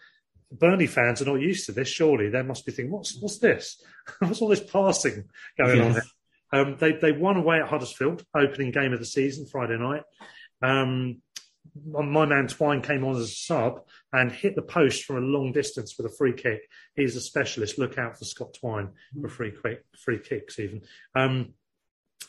[0.52, 1.88] Burnley fans are not used to this.
[1.88, 3.82] Surely they must be thinking, "What's what's this?
[4.20, 5.26] what's all this passing
[5.58, 5.86] going yes.
[5.86, 6.04] on?" Here?
[6.54, 10.04] Um, they they won away at Huddersfield, opening game of the season Friday night.
[10.62, 11.22] Um,
[11.86, 15.52] my man Twine came on as a sub and hit the post from a long
[15.54, 16.62] distance with a free kick.
[16.96, 17.78] He's a specialist.
[17.78, 20.82] Look out for Scott Twine for free quick free kicks even.
[21.16, 21.54] Um,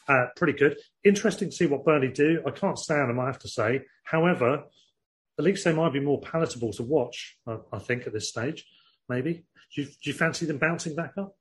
[0.09, 0.77] uh, pretty good.
[1.05, 2.43] Interesting to see what Burnley do.
[2.47, 3.83] I can't stand them, I have to say.
[4.05, 4.65] However,
[5.39, 7.37] at least they might be more palatable to watch.
[7.47, 8.67] I, I think at this stage,
[9.09, 9.45] maybe.
[9.75, 11.35] Do you, do you, fancy them bouncing back up?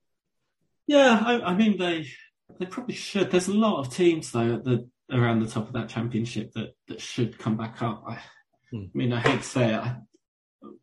[0.86, 2.08] Yeah, I, I, mean they
[2.58, 3.30] they probably should.
[3.30, 6.74] There's a lot of teams though at the around the top of that championship that
[6.88, 8.04] that should come back up.
[8.08, 8.18] I,
[8.70, 8.84] hmm.
[8.84, 9.80] I mean, I hate to say it.
[9.80, 9.96] I,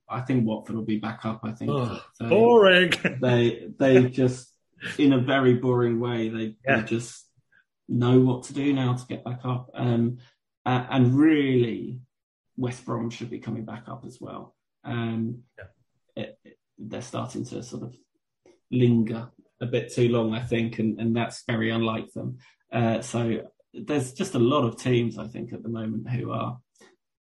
[0.08, 1.42] I think Watford will be back up.
[1.44, 2.94] I think oh, they, boring.
[3.22, 4.54] They they just
[4.98, 6.30] in a very boring way.
[6.30, 6.78] They, yeah.
[6.78, 7.26] they just
[7.88, 9.72] know what to do now to get back up.
[9.74, 10.20] Um,
[10.66, 12.00] uh, and really,
[12.60, 14.56] West Brom should be coming back up as well.
[14.84, 16.24] Um, yeah.
[16.24, 17.96] it, it, they're starting to sort of
[18.70, 19.30] linger
[19.62, 22.38] a bit too long, I think, and, and that's very unlike them.
[22.72, 26.60] Uh, so there's just a lot of teams, I think, at the moment who are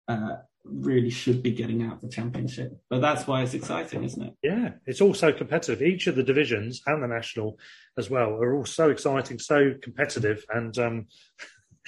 [0.08, 2.72] uh, really should be getting out of the championship.
[2.88, 4.34] But that's why it's exciting, isn't it?
[4.42, 5.82] Yeah, it's all so competitive.
[5.82, 7.58] Each of the divisions and the national
[7.98, 11.06] as well are all so exciting, so competitive, and um,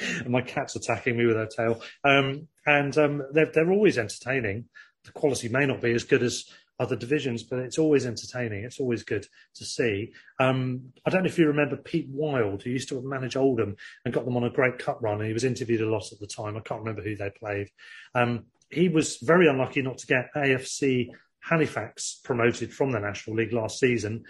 [0.01, 1.82] and my cat's attacking me with her tail.
[2.05, 4.66] Um, and um, they're, they're always entertaining.
[5.05, 6.45] The quality may not be as good as
[6.78, 8.62] other divisions, but it's always entertaining.
[8.62, 10.12] It's always good to see.
[10.39, 13.74] Um, I don't know if you remember Pete Wild, who used to manage Oldham
[14.05, 15.19] and got them on a great cup run.
[15.19, 16.59] And he was interviewed a lot at the time.
[16.59, 17.69] I can't remember who they played.
[18.15, 21.09] Um, he was very unlucky not to get AFC
[21.40, 24.24] Halifax promoted from the National League last season.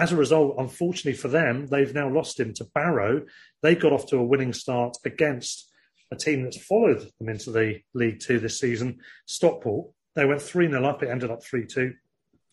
[0.00, 3.22] As a result, unfortunately for them, they've now lost him to Barrow.
[3.62, 5.67] They got off to a winning start against
[6.10, 9.90] a team that's followed them into the League Two this season, Stockport.
[10.14, 11.92] They went 3 0 up, it ended up 3 2.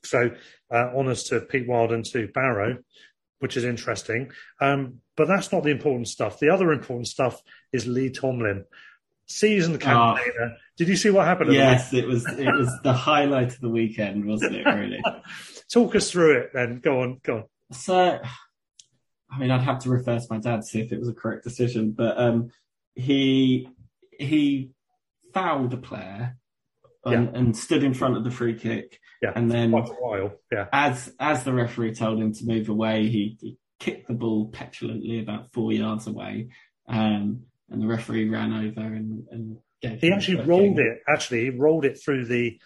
[0.03, 0.31] So,
[0.71, 2.77] uh, honours to Pete Wild and to Barrow,
[3.39, 4.31] which is interesting.
[4.61, 6.39] Um, but that's not the important stuff.
[6.39, 7.41] The other important stuff
[7.71, 8.65] is Lee Tomlin.
[9.27, 10.15] Season ah.
[10.15, 10.51] campaigner.
[10.53, 10.57] Oh.
[10.77, 11.53] Did you see what happened?
[11.53, 14.65] Yes, it was it was the highlight of the weekend, wasn't it?
[14.65, 15.01] Really.
[15.71, 16.79] Talk us through it, then.
[16.79, 17.43] Go on, go on.
[17.71, 18.19] So,
[19.31, 21.13] I mean, I'd have to refer to my dad to see if it was a
[21.13, 22.51] correct decision, but um,
[22.95, 23.69] he
[24.17, 24.71] he
[25.33, 26.37] fouled a player
[27.03, 27.39] and, yeah.
[27.39, 28.99] and, stood in front of the free kick.
[29.21, 30.31] Yeah, and then quite a while.
[30.51, 34.47] Yeah, as as the referee told him to move away, he, he kicked the ball
[34.47, 36.49] petulantly about four yards away,
[36.87, 40.01] um, and the referee ran over and, and gave.
[40.01, 40.99] He actually rolled it.
[41.07, 42.59] Actually, he rolled it through the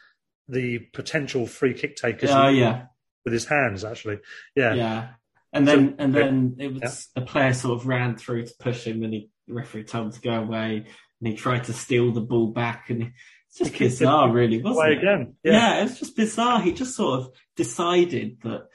[0.48, 2.32] the potential free kick takers.
[2.32, 2.86] Oh yeah,
[3.24, 4.20] with his hands actually.
[4.56, 5.08] Yeah, yeah.
[5.52, 7.24] And then so, and then it was yeah.
[7.24, 10.12] a player sort of ran through to push him, and he, the referee told him
[10.14, 10.86] to go away,
[11.20, 13.12] and he tried to steal the ball back, and.
[13.50, 14.98] It's just bizarre, really, wasn't it?
[15.00, 15.34] Again.
[15.44, 15.54] Yeah.
[15.54, 16.62] yeah, it's just bizarre.
[16.62, 18.68] He just sort of decided that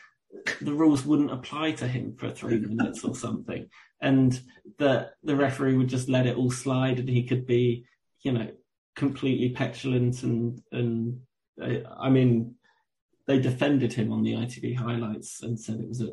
[0.61, 3.69] the rules wouldn't apply to him for three minutes or something,
[4.01, 4.41] and
[4.79, 7.87] that the referee would just let it all slide, and he could be,
[8.23, 8.51] you know,
[8.97, 11.21] completely petulant and and
[11.61, 12.57] uh, I mean,
[13.27, 16.11] they defended him on the ITV highlights and said it was a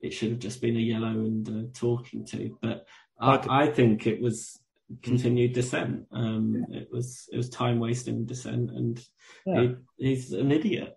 [0.00, 2.86] it should have just been a yellow and uh, talking to, but
[3.18, 4.58] I, I think it was
[5.02, 6.06] continued dissent.
[6.12, 9.04] Um, it was it was time wasting dissent, and
[9.46, 9.60] yeah.
[9.96, 10.96] he, he's an idiot.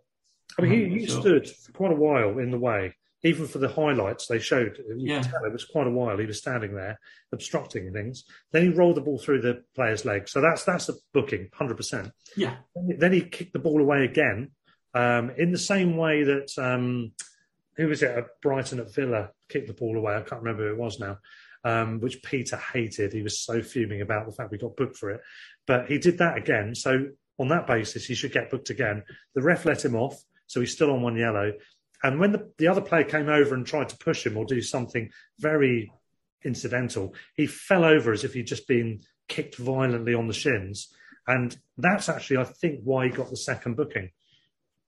[0.58, 1.22] I mean, he, he sure.
[1.22, 5.14] stood for quite a while in the way even for the highlights they showed, you
[5.14, 5.22] Yeah.
[5.22, 6.18] tell it was quite a while.
[6.18, 7.00] He was standing there
[7.32, 8.26] obstructing things.
[8.52, 10.30] Then he rolled the ball through the player's leg.
[10.30, 12.12] So that's that's a booking, hundred percent.
[12.36, 12.58] Yeah.
[12.76, 14.52] Then he kicked the ball away again,
[14.94, 17.14] um, in the same way that um,
[17.76, 20.16] who was it at Brighton at Villa kicked the ball away.
[20.16, 21.18] I can't remember who it was now.
[21.64, 23.12] Um, which Peter hated.
[23.12, 25.22] He was so fuming about the fact we got booked for it.
[25.66, 26.76] But he did that again.
[26.76, 27.08] So
[27.40, 29.04] on that basis, he should get booked again.
[29.36, 30.16] The ref let him off,
[30.46, 31.54] so he's still on one yellow.
[32.04, 34.62] And when the, the other player came over and tried to push him or do
[34.62, 35.10] something
[35.40, 35.92] very
[36.44, 40.94] incidental, he fell over as if he'd just been kicked violently on the shins.
[41.28, 44.12] And that's actually, I think, why he got the second booking,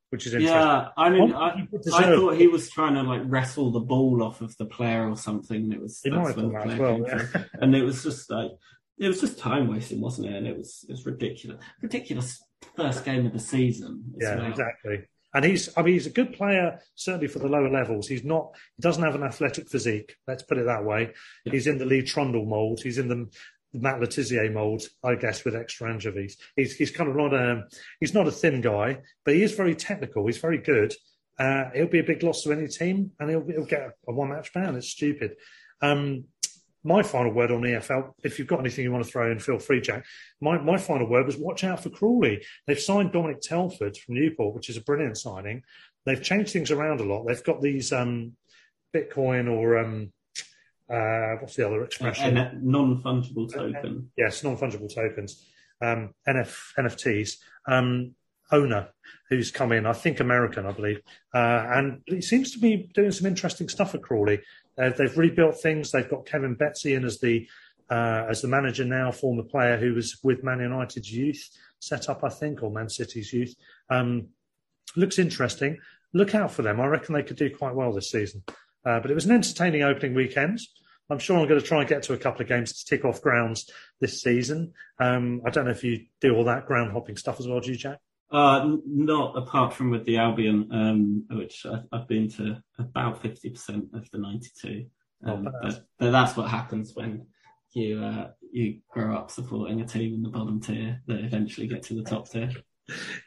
[0.10, 0.56] which is interesting.
[0.58, 4.42] Yeah, I mean, I, I thought he was trying to like wrestle the ball off
[4.42, 5.64] of the player or something.
[5.64, 7.00] and It was might that's where done the that as well.
[7.08, 7.44] yeah.
[7.62, 8.52] and it was just like
[8.98, 10.34] it was just time wasting, wasn't it?
[10.36, 12.44] And it was it was ridiculous, ridiculous
[12.76, 14.04] first game of the season.
[14.18, 14.46] as Yeah, well.
[14.48, 15.00] exactly.
[15.32, 18.08] And he's, I mean, he's a good player, certainly for the lower levels.
[18.08, 20.16] He's not, he doesn't have an athletic physique.
[20.28, 21.12] Let's put it that way.
[21.46, 21.52] Yeah.
[21.52, 22.82] He's in the Lee Trundle mould.
[22.82, 23.30] He's in the
[23.74, 26.38] Matt Le Tissier mould, I guess, with extra anchovies.
[26.56, 27.64] He's, he's kind of not a,
[28.00, 30.26] he's not a thin guy, but he is very technical.
[30.26, 30.94] He's very good.
[31.38, 34.30] Uh, he'll be a big loss to any team and he'll, he'll get a one
[34.30, 34.76] match ban.
[34.76, 35.36] It's stupid.
[35.82, 36.26] Um,
[36.84, 39.60] my final word on EFL, if you've got anything you want to throw in, feel
[39.60, 40.06] free, Jack.
[40.40, 42.44] My, my final word was watch out for Crawley.
[42.68, 45.64] They've signed Dominic Telford from Newport, which is a brilliant signing.
[46.06, 47.26] They've changed things around a lot.
[47.28, 48.34] They've got these um,
[48.96, 50.14] Bitcoin or um,
[50.90, 52.38] uh, what's the other expression?
[52.38, 54.12] A non fungible token.
[54.18, 55.46] yes, non-fungible tokens,
[55.82, 57.38] um, NF, NFTs,
[57.68, 58.16] um,
[58.52, 58.90] owner
[59.30, 61.02] who's come in, I think American, I believe,
[61.34, 64.42] uh, and he seems to be doing some interesting stuff at Crawley.
[64.78, 65.92] Uh, they've rebuilt things.
[65.92, 67.48] They've got Kevin Betsy in as the
[67.90, 71.50] uh, as the manager now, former player who was with Man United's youth
[71.80, 73.56] set up, I think, or Man City's youth.
[73.90, 74.28] Um,
[74.96, 75.78] looks interesting.
[76.14, 76.80] Look out for them.
[76.80, 78.44] I reckon they could do quite well this season.
[78.90, 80.60] Uh, but it was an entertaining opening weekend.
[81.12, 83.06] I'm sure I'm going to try and get to a couple of games to tick
[83.06, 84.74] off grounds this season.
[85.00, 87.70] Um, I don't know if you do all that ground hopping stuff as well, do
[87.70, 88.00] you, Jack?
[88.32, 93.94] Uh, not apart from with the Albion, um, which I, I've been to about 50%
[93.94, 94.86] of the 92.
[95.24, 97.28] Um, but, but that's what happens when
[97.74, 101.84] you uh, you grow up supporting a team in the bottom tier that eventually get
[101.84, 102.52] to the top tier.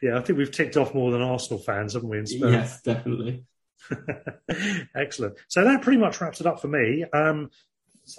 [0.01, 2.21] Yeah, I think we've ticked off more than Arsenal fans, haven't we?
[2.25, 3.45] Yes, definitely.
[4.95, 5.35] Excellent.
[5.47, 7.05] So that pretty much wraps it up for me.
[7.13, 7.49] Um,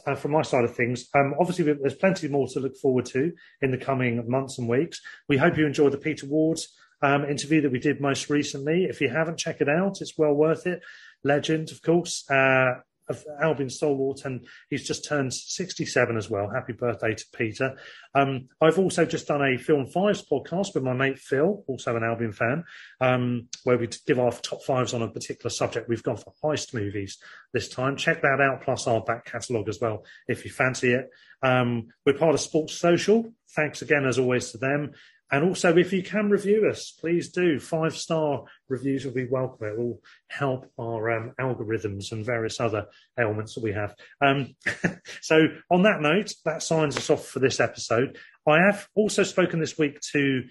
[0.07, 3.33] uh, from my side of things, um, obviously there's plenty more to look forward to
[3.61, 5.01] in the coming months and weeks.
[5.29, 6.59] We hope you enjoyed the Peter Ward
[7.03, 8.85] um, interview that we did most recently.
[8.85, 10.83] If you haven't, check it out; it's well worth it.
[11.23, 16.51] Legend, of course, uh, of Albion Stalwart, and he's just turned 67 as well.
[16.51, 17.77] Happy birthday to Peter.
[18.15, 22.05] Um, I've also just done a Film Fives podcast with my mate Phil, also an
[22.05, 22.65] Albion fan,
[23.01, 25.89] um, where we give our top fives on a particular subject.
[25.89, 27.19] We've gone for heist movies
[27.53, 27.97] this time.
[27.97, 31.11] Check that out, plus our back catalogue as well, if you fancy it.
[31.43, 33.33] Um, we're part of Sports Social.
[33.55, 34.93] Thanks again, as always, to them.
[35.35, 37.59] And also, if you can review us, please do.
[37.59, 39.67] Five star reviews will be welcome.
[39.67, 42.87] It will help our um, algorithms and various other
[43.19, 43.97] ailments that we have.
[44.21, 44.55] Um,
[45.23, 48.17] so, on that note, that signs us off for this episode.
[48.47, 50.45] I have also spoken this week to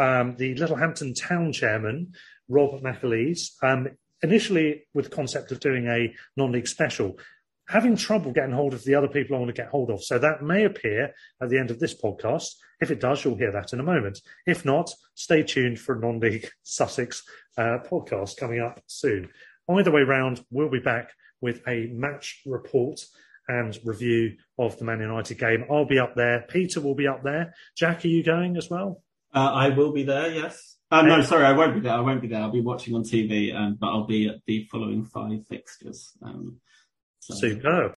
[0.00, 2.14] um, the Littlehampton town chairman,
[2.48, 3.86] Rob McAleese, um,
[4.20, 7.20] initially with the concept of doing a non league special.
[7.68, 10.02] Having trouble getting hold of the other people I want to get hold of.
[10.02, 12.54] So that may appear at the end of this podcast.
[12.80, 14.20] If it does, you'll hear that in a moment.
[14.46, 17.24] If not, stay tuned for a non league Sussex
[17.56, 19.30] uh, podcast coming up soon.
[19.68, 21.10] Either way round, we'll be back
[21.40, 23.00] with a match report
[23.48, 25.64] and review of the Man United game.
[25.70, 26.44] I'll be up there.
[26.48, 27.54] Peter will be up there.
[27.76, 29.02] Jack, are you going as well?
[29.34, 30.76] Uh, I will be there, yes.
[30.90, 31.92] Uh, no, sorry, I won't be there.
[31.92, 32.40] I won't be there.
[32.40, 36.12] I'll be watching on TV, um, but I'll be at the following five fixtures.
[36.22, 36.58] Um,
[37.32, 37.94] Superb.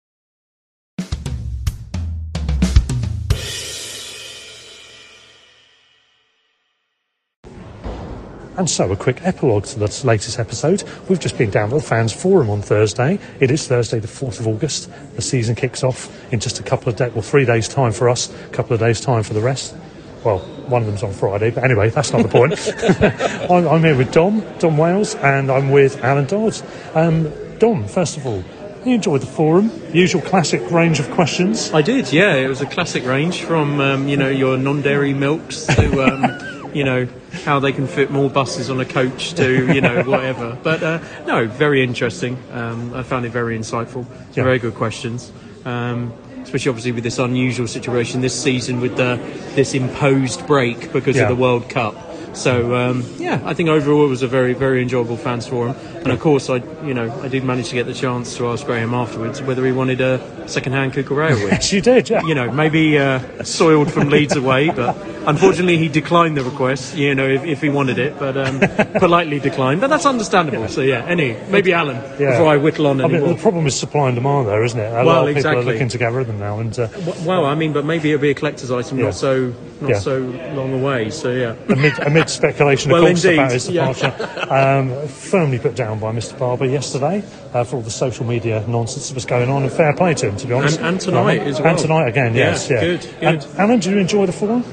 [8.56, 10.84] And so, a quick epilogue to the latest episode.
[11.08, 13.18] We've just been down at the fans forum on Thursday.
[13.40, 14.90] It is Thursday, the 4th of August.
[15.16, 18.10] The season kicks off in just a couple of days, well, three days' time for
[18.10, 19.74] us, a couple of days' time for the rest.
[20.22, 23.50] Well, one of them's on Friday, but anyway, that's not the point.
[23.50, 26.62] I'm, I'm here with Dom, Dom Wales, and I'm with Alan Dodds.
[26.94, 28.44] Um, Dom, first of all,
[28.84, 31.72] you enjoyed the forum, usual classic range of questions.
[31.72, 32.34] I did, yeah.
[32.34, 36.84] It was a classic range from um, you know your non-dairy milks to um, you
[36.84, 37.08] know
[37.44, 40.58] how they can fit more buses on a coach to you know whatever.
[40.62, 42.36] But uh, no, very interesting.
[42.52, 44.06] Um, I found it very insightful.
[44.34, 44.44] Yeah.
[44.44, 45.32] Very good questions.
[45.64, 46.12] Um,
[46.42, 49.18] especially obviously with this unusual situation this season with the
[49.54, 51.22] this imposed break because Yeah.
[51.22, 51.96] of the World Cup.
[52.36, 55.74] So um, yeah, I think overall it was a very very enjoyable fans forum.
[56.04, 58.66] And of course, I you know I did manage to get the chance to ask
[58.66, 60.92] Graham afterwards whether he wanted a second-hand
[61.44, 61.52] wig.
[61.52, 62.10] Yes, you did.
[62.10, 62.22] Yeah.
[62.26, 64.94] you know, maybe uh, soiled from Leeds away, but
[65.26, 66.94] unfortunately he declined the request.
[66.94, 68.60] You know, if, if he wanted it, but um,
[69.00, 69.80] politely declined.
[69.80, 70.68] But that's understandable.
[70.68, 72.32] So yeah, any maybe Alan Yeah.
[72.32, 74.90] before I whittle on I mean, the problem is supply and demand, there, isn't it?
[74.90, 75.62] A Well, lot of people exactly.
[75.62, 76.88] are looking to of them now, and uh,
[77.24, 79.06] Well, I mean, but maybe it'll be a collector's item, Yeah.
[79.06, 79.98] not so not Yeah.
[79.98, 80.18] so
[80.54, 81.10] long away.
[81.10, 81.54] So yeah.
[81.68, 83.92] amid, amid speculation, of Well, course, indeed, about his yeah.
[83.92, 86.38] departure, um, firmly put down by Mr.
[86.38, 87.22] Barber yesterday
[87.52, 90.28] uh, for all the social media nonsense that was going on, and fair play to
[90.28, 90.78] him, to be honest.
[90.78, 91.68] And- and tonight as well.
[91.70, 92.80] And tonight again, Yeah, yes, yeah.
[92.80, 93.12] good, good.
[93.22, 94.64] And Alan, did you enjoy the forum?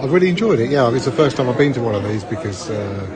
[0.00, 0.70] I really enjoyed it.
[0.70, 3.06] Yeah, it's the first time I've been to one of these because uh,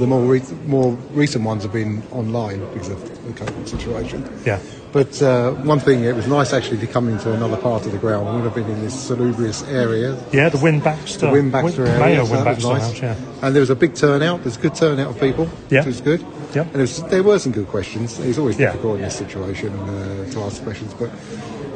[0.00, 4.28] the more re- more recent ones have been online because of the COVID situation.
[4.44, 4.58] Yeah.
[4.92, 7.98] But uh, one thing, it was nice actually to come into another part of the
[7.98, 8.26] ground.
[8.28, 11.26] I would have been in this salubrious area, Yeah, the Win Baxter.
[11.26, 12.26] the Win Baxter Win- area.
[12.26, 12.82] So Win-Baxter nice.
[12.82, 13.14] Lounge, yeah.
[13.42, 14.42] And there was a big turnout.
[14.42, 15.80] There's a good turnout of people, Yeah.
[15.80, 16.20] which was good.
[16.56, 16.66] Yep.
[16.72, 18.18] And it was, there were some good questions.
[18.18, 18.72] It's always Yeah.
[18.72, 21.10] difficult in this situation uh, to ask questions, but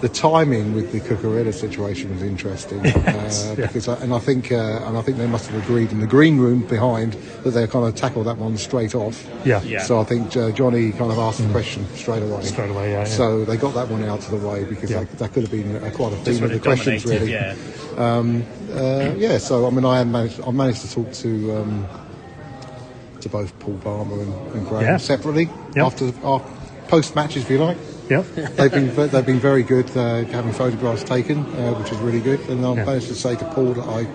[0.05, 3.67] the timing with the Cucurella situation was interesting Yes, uh, yeah.
[3.67, 6.07] because, I, and I think, uh, and I think they must have agreed in the
[6.07, 9.27] green room behind that they kind of tackled that one straight off.
[9.47, 9.63] Yeah.
[9.63, 9.81] Yeah.
[9.81, 12.43] So I think uh, Johnny kind of asked the question straight away.
[12.43, 12.45] Mm.
[12.45, 13.05] Straight away, yeah, yeah.
[13.05, 15.05] So they got that one out of the way because Yeah.
[15.05, 17.33] that, that could have been a, quite a Just theme of the questions, really.
[17.33, 17.57] Yeah.
[17.97, 21.89] Uh, yeah, so I mean, I have managed, I managed to talk to um,
[23.23, 24.97] to both Paul Barber and, and Graham Yeah.
[24.99, 25.87] separately Yep.
[25.87, 26.51] after after
[26.89, 27.79] post matches, if you like.
[28.09, 28.25] Yep.
[28.57, 32.41] They've been they've been very good uh, having photographs taken, uh, which is really good.
[32.49, 32.85] And I Yeah.
[32.85, 34.07] managed to say to Paul that I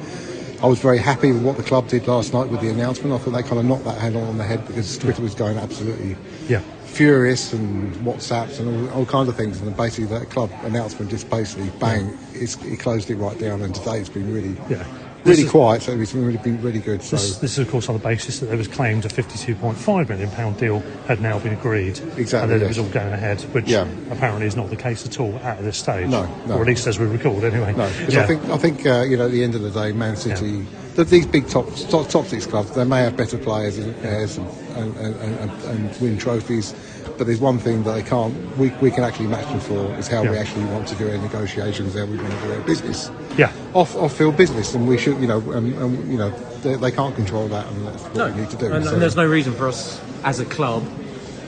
[0.61, 3.13] I was very happy with what the club did last night with the announcement.
[3.15, 5.57] I thought they kind of knocked that head on the head because Twitter was going
[5.57, 6.17] absolutely
[6.49, 6.59] Yeah.
[6.85, 9.61] furious and WhatsApps and all, all kinds of things.
[9.61, 13.61] And basically that club announcement just basically bang, it's, it closed it right down.
[13.61, 14.83] And today it's been really, Yeah.
[15.25, 15.81] Really is- quiet.
[15.81, 17.01] So it's been really been really good.
[17.03, 20.09] So This, this is, of course, on the basis that there was claimed a £52.5
[20.09, 21.99] million deal had now been agreed.
[22.17, 23.87] Exactly, And that it was all going ahead, which Yeah.
[24.11, 26.07] apparently is not the case at all at this stage.
[26.09, 26.55] No, no.
[26.55, 27.73] Or at least as we record, anyway.
[27.75, 28.23] No, because Yeah.
[28.23, 30.65] I think I think uh, you know at the end of the day, Man City,
[30.95, 34.37] that these big top, top top six clubs, they may have better players and players
[34.37, 36.73] and, and, and, and, and win trophies,
[37.19, 38.33] but there's one thing that they can't.
[38.57, 41.17] We, we can actually match them for is how we actually want to do our
[41.17, 43.11] negotiations, how we want to do our business.
[43.37, 43.51] Yeah.
[43.73, 46.29] Off off field business, and we should you know and, and you know
[46.63, 48.71] they, they can't control that, and that's what we need to do.
[48.71, 50.83] And, So- and there's no reason for us as a club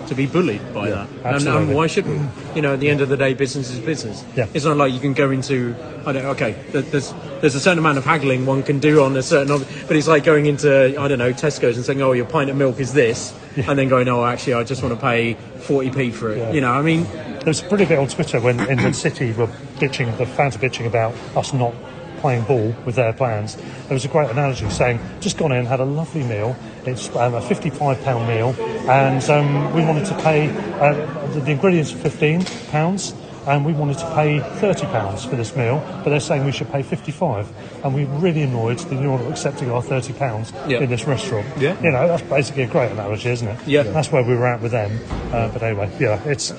[0.08, 1.36] to be bullied by Yeah, that.
[1.36, 2.20] And, and why should we?
[2.54, 4.26] You know, at the end of the day, business is business.
[4.36, 4.48] Yeah.
[4.54, 5.74] It's not like you can go into,
[6.06, 9.18] I don't okay, there- there's there's a certain amount of haggling one can do on
[9.18, 12.26] a certain, but it's like going into, I don't know, Tesco's and saying, oh, your
[12.26, 15.36] pint of milk is this, and then going, oh, actually, I just want to pay
[15.60, 16.38] 40p for it.
[16.38, 16.52] Yeah.
[16.52, 17.04] You know, I mean,
[17.42, 19.48] There was a pretty bit on Twitter when in the City were
[19.80, 21.74] bitching, the fans were bitching about us not
[22.20, 23.56] playing ball with their plans.
[23.56, 26.56] There was a great analogy saying, just gone in, had a lovely meal.
[26.86, 28.56] It's um, a £55 meal,
[28.88, 30.50] and um, we wanted to pay,
[30.80, 30.94] uh,
[31.34, 36.12] the, the ingredients are £15, and we wanted to pay £30 for this meal, but
[36.12, 37.52] they're saying we should pay 55
[37.84, 40.80] and we're really annoyed that you're not accepting our £30 Yeah.
[40.80, 41.48] in this restaurant.
[41.58, 41.82] Yeah.
[41.82, 43.68] You know, that's basically a great analogy, isn't it?
[43.68, 43.84] Yeah.
[43.84, 44.92] That's where we were at with them.
[45.34, 46.54] Uh, but anyway, yeah, it's.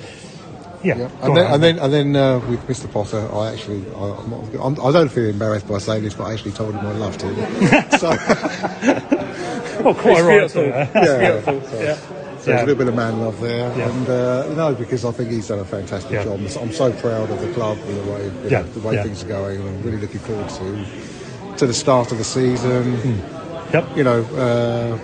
[0.84, 1.08] Yeah, Yeah.
[1.22, 2.90] And then, and then, and then uh, with Mr.
[2.92, 6.32] Potter, I actually, I, I'm not, I'm, don't feel embarrassed by saying this, but I
[6.32, 7.36] actually told him I loved him.
[8.00, 8.08] so,
[9.84, 10.38] Well, quite It's right.
[10.52, 10.64] beautiful.
[10.64, 10.90] yeah.
[10.94, 12.08] yeah, beautiful.
[12.42, 12.56] So, Yeah.
[12.56, 13.88] there's a little bit of man love there, Yeah.
[13.88, 16.24] and uh, no, because I think he's done a fantastic Yeah.
[16.24, 16.40] job.
[16.60, 19.28] I'm so- proud of the club and the way, you know, the way things are
[19.28, 20.84] going, and I'm really looking forward to
[21.58, 22.96] to the start of the season.
[22.96, 23.74] Hmm.
[23.74, 23.96] Yep.
[23.96, 24.98] You know, uh,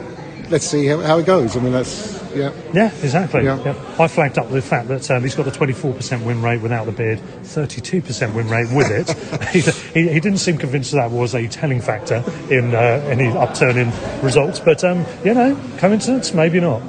[0.51, 1.57] let's see how, how it goes.
[1.57, 2.51] I mean, that's yeah.
[2.73, 3.45] Yeah, exactly.
[3.45, 3.59] Yeah.
[3.65, 3.75] Yeah.
[3.99, 6.93] I flagged up the fact that um, he's got a 24% win rate without the
[6.93, 9.09] beard, 32% win rate with it.
[9.53, 12.79] he, he, he didn't seem convinced that was a telling factor in uh,
[13.09, 13.93] any upturn in
[14.23, 16.35] results, but um, you know, coincidence?
[16.35, 16.83] Maybe not.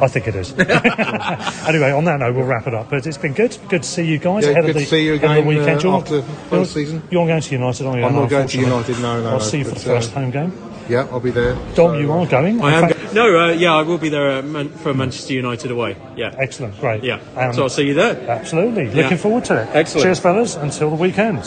[0.00, 0.52] I think it is.
[0.58, 2.90] anyway, on that note, we'll wrap it up.
[2.90, 3.56] But it's been good.
[3.68, 5.48] Good to see you guys Yeah, ahead good of the, to see you again, the
[5.48, 5.78] weekend.
[5.84, 7.02] uh, You're- after you're- season.
[7.10, 8.04] You're going to United, aren't you?
[8.04, 8.58] I'm Alan, not going to?
[8.58, 8.98] United.
[9.00, 9.28] No, no.
[9.28, 10.52] I'll no, see you for the first uh, home game.
[10.88, 11.54] Yeah, I'll be there.
[11.54, 12.60] Dom, So, you are going.
[12.60, 12.88] I am.
[12.88, 15.96] fact- Go- no, uh, yeah, I will be there uh, Man- for Manchester United away.
[16.16, 16.34] Yeah.
[16.38, 17.02] Excellent, great.
[17.02, 17.20] Yeah.
[17.36, 18.16] Um, so I'll see you there.
[18.28, 18.86] Absolutely.
[18.88, 19.02] Yeah.
[19.04, 19.68] Looking forward to it.
[19.72, 20.04] Excellent.
[20.04, 20.56] Cheers, fellas.
[20.56, 21.42] Until the weekend.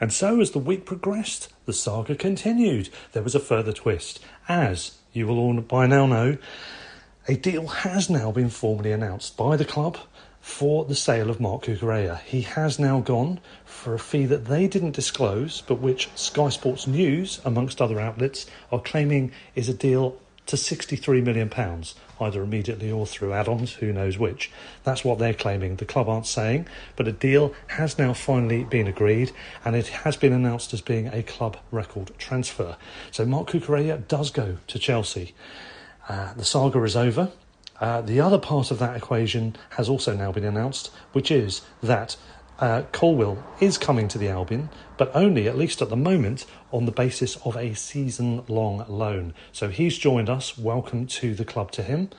[0.00, 2.90] And so, as the week progressed, the saga continued.
[3.12, 4.20] There was a further twist.
[4.48, 6.36] As you will all by now know,
[7.28, 9.98] a deal has now been formally announced by the club
[10.40, 12.20] for the sale of Marc Cucurella.
[12.20, 16.86] He has now gone for a fee that they didn't disclose, but which Sky Sports
[16.86, 20.16] News, amongst other outlets, are claiming is a deal
[20.46, 21.50] to £63 million,
[22.20, 24.50] either immediately or through add ons, who knows which.
[24.84, 25.76] That's what they're claiming.
[25.76, 26.66] The club aren't saying,
[26.96, 29.32] but a deal has now finally been agreed
[29.64, 32.76] and it has been announced as being a club record transfer.
[33.10, 35.34] So Marc Cucurella does go to Chelsea.
[36.08, 37.30] Uh, the saga is over.
[37.80, 42.16] Uh, the other part of that equation has also now been announced, which is that
[42.58, 46.86] uh, Colwill is coming to the Albion, but only, at least at the moment, on
[46.86, 49.34] the basis of a season long loan.
[49.52, 50.56] So he's joined us.
[50.56, 52.10] Welcome to the club to him.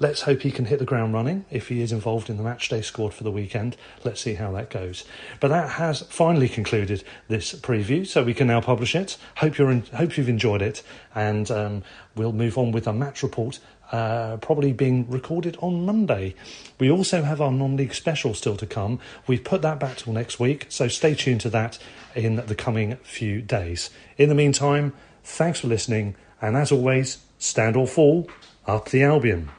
[0.00, 2.84] Let's hope he can hit the ground running if he is involved in the matchday
[2.84, 3.76] squad for the weekend.
[4.04, 5.04] Let's see how that goes.
[5.40, 9.16] But that has finally concluded this preview, so we can now publish it.
[9.38, 10.84] Hope you're in, hope you've enjoyed it,
[11.16, 11.82] and um,
[12.14, 13.58] we'll move on with a match report
[13.92, 16.34] uh, probably being recorded on Monday.
[16.78, 19.00] We also have our non league special still to come.
[19.26, 21.78] We've put that back till next week, so stay tuned to that
[22.14, 23.90] in the coming few days.
[24.16, 24.92] In the meantime,
[25.24, 28.28] thanks for listening, and as always, stand or fall,
[28.66, 29.50] up the Albion.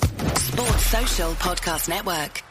[0.00, 2.42] Sports Social Podcast Network.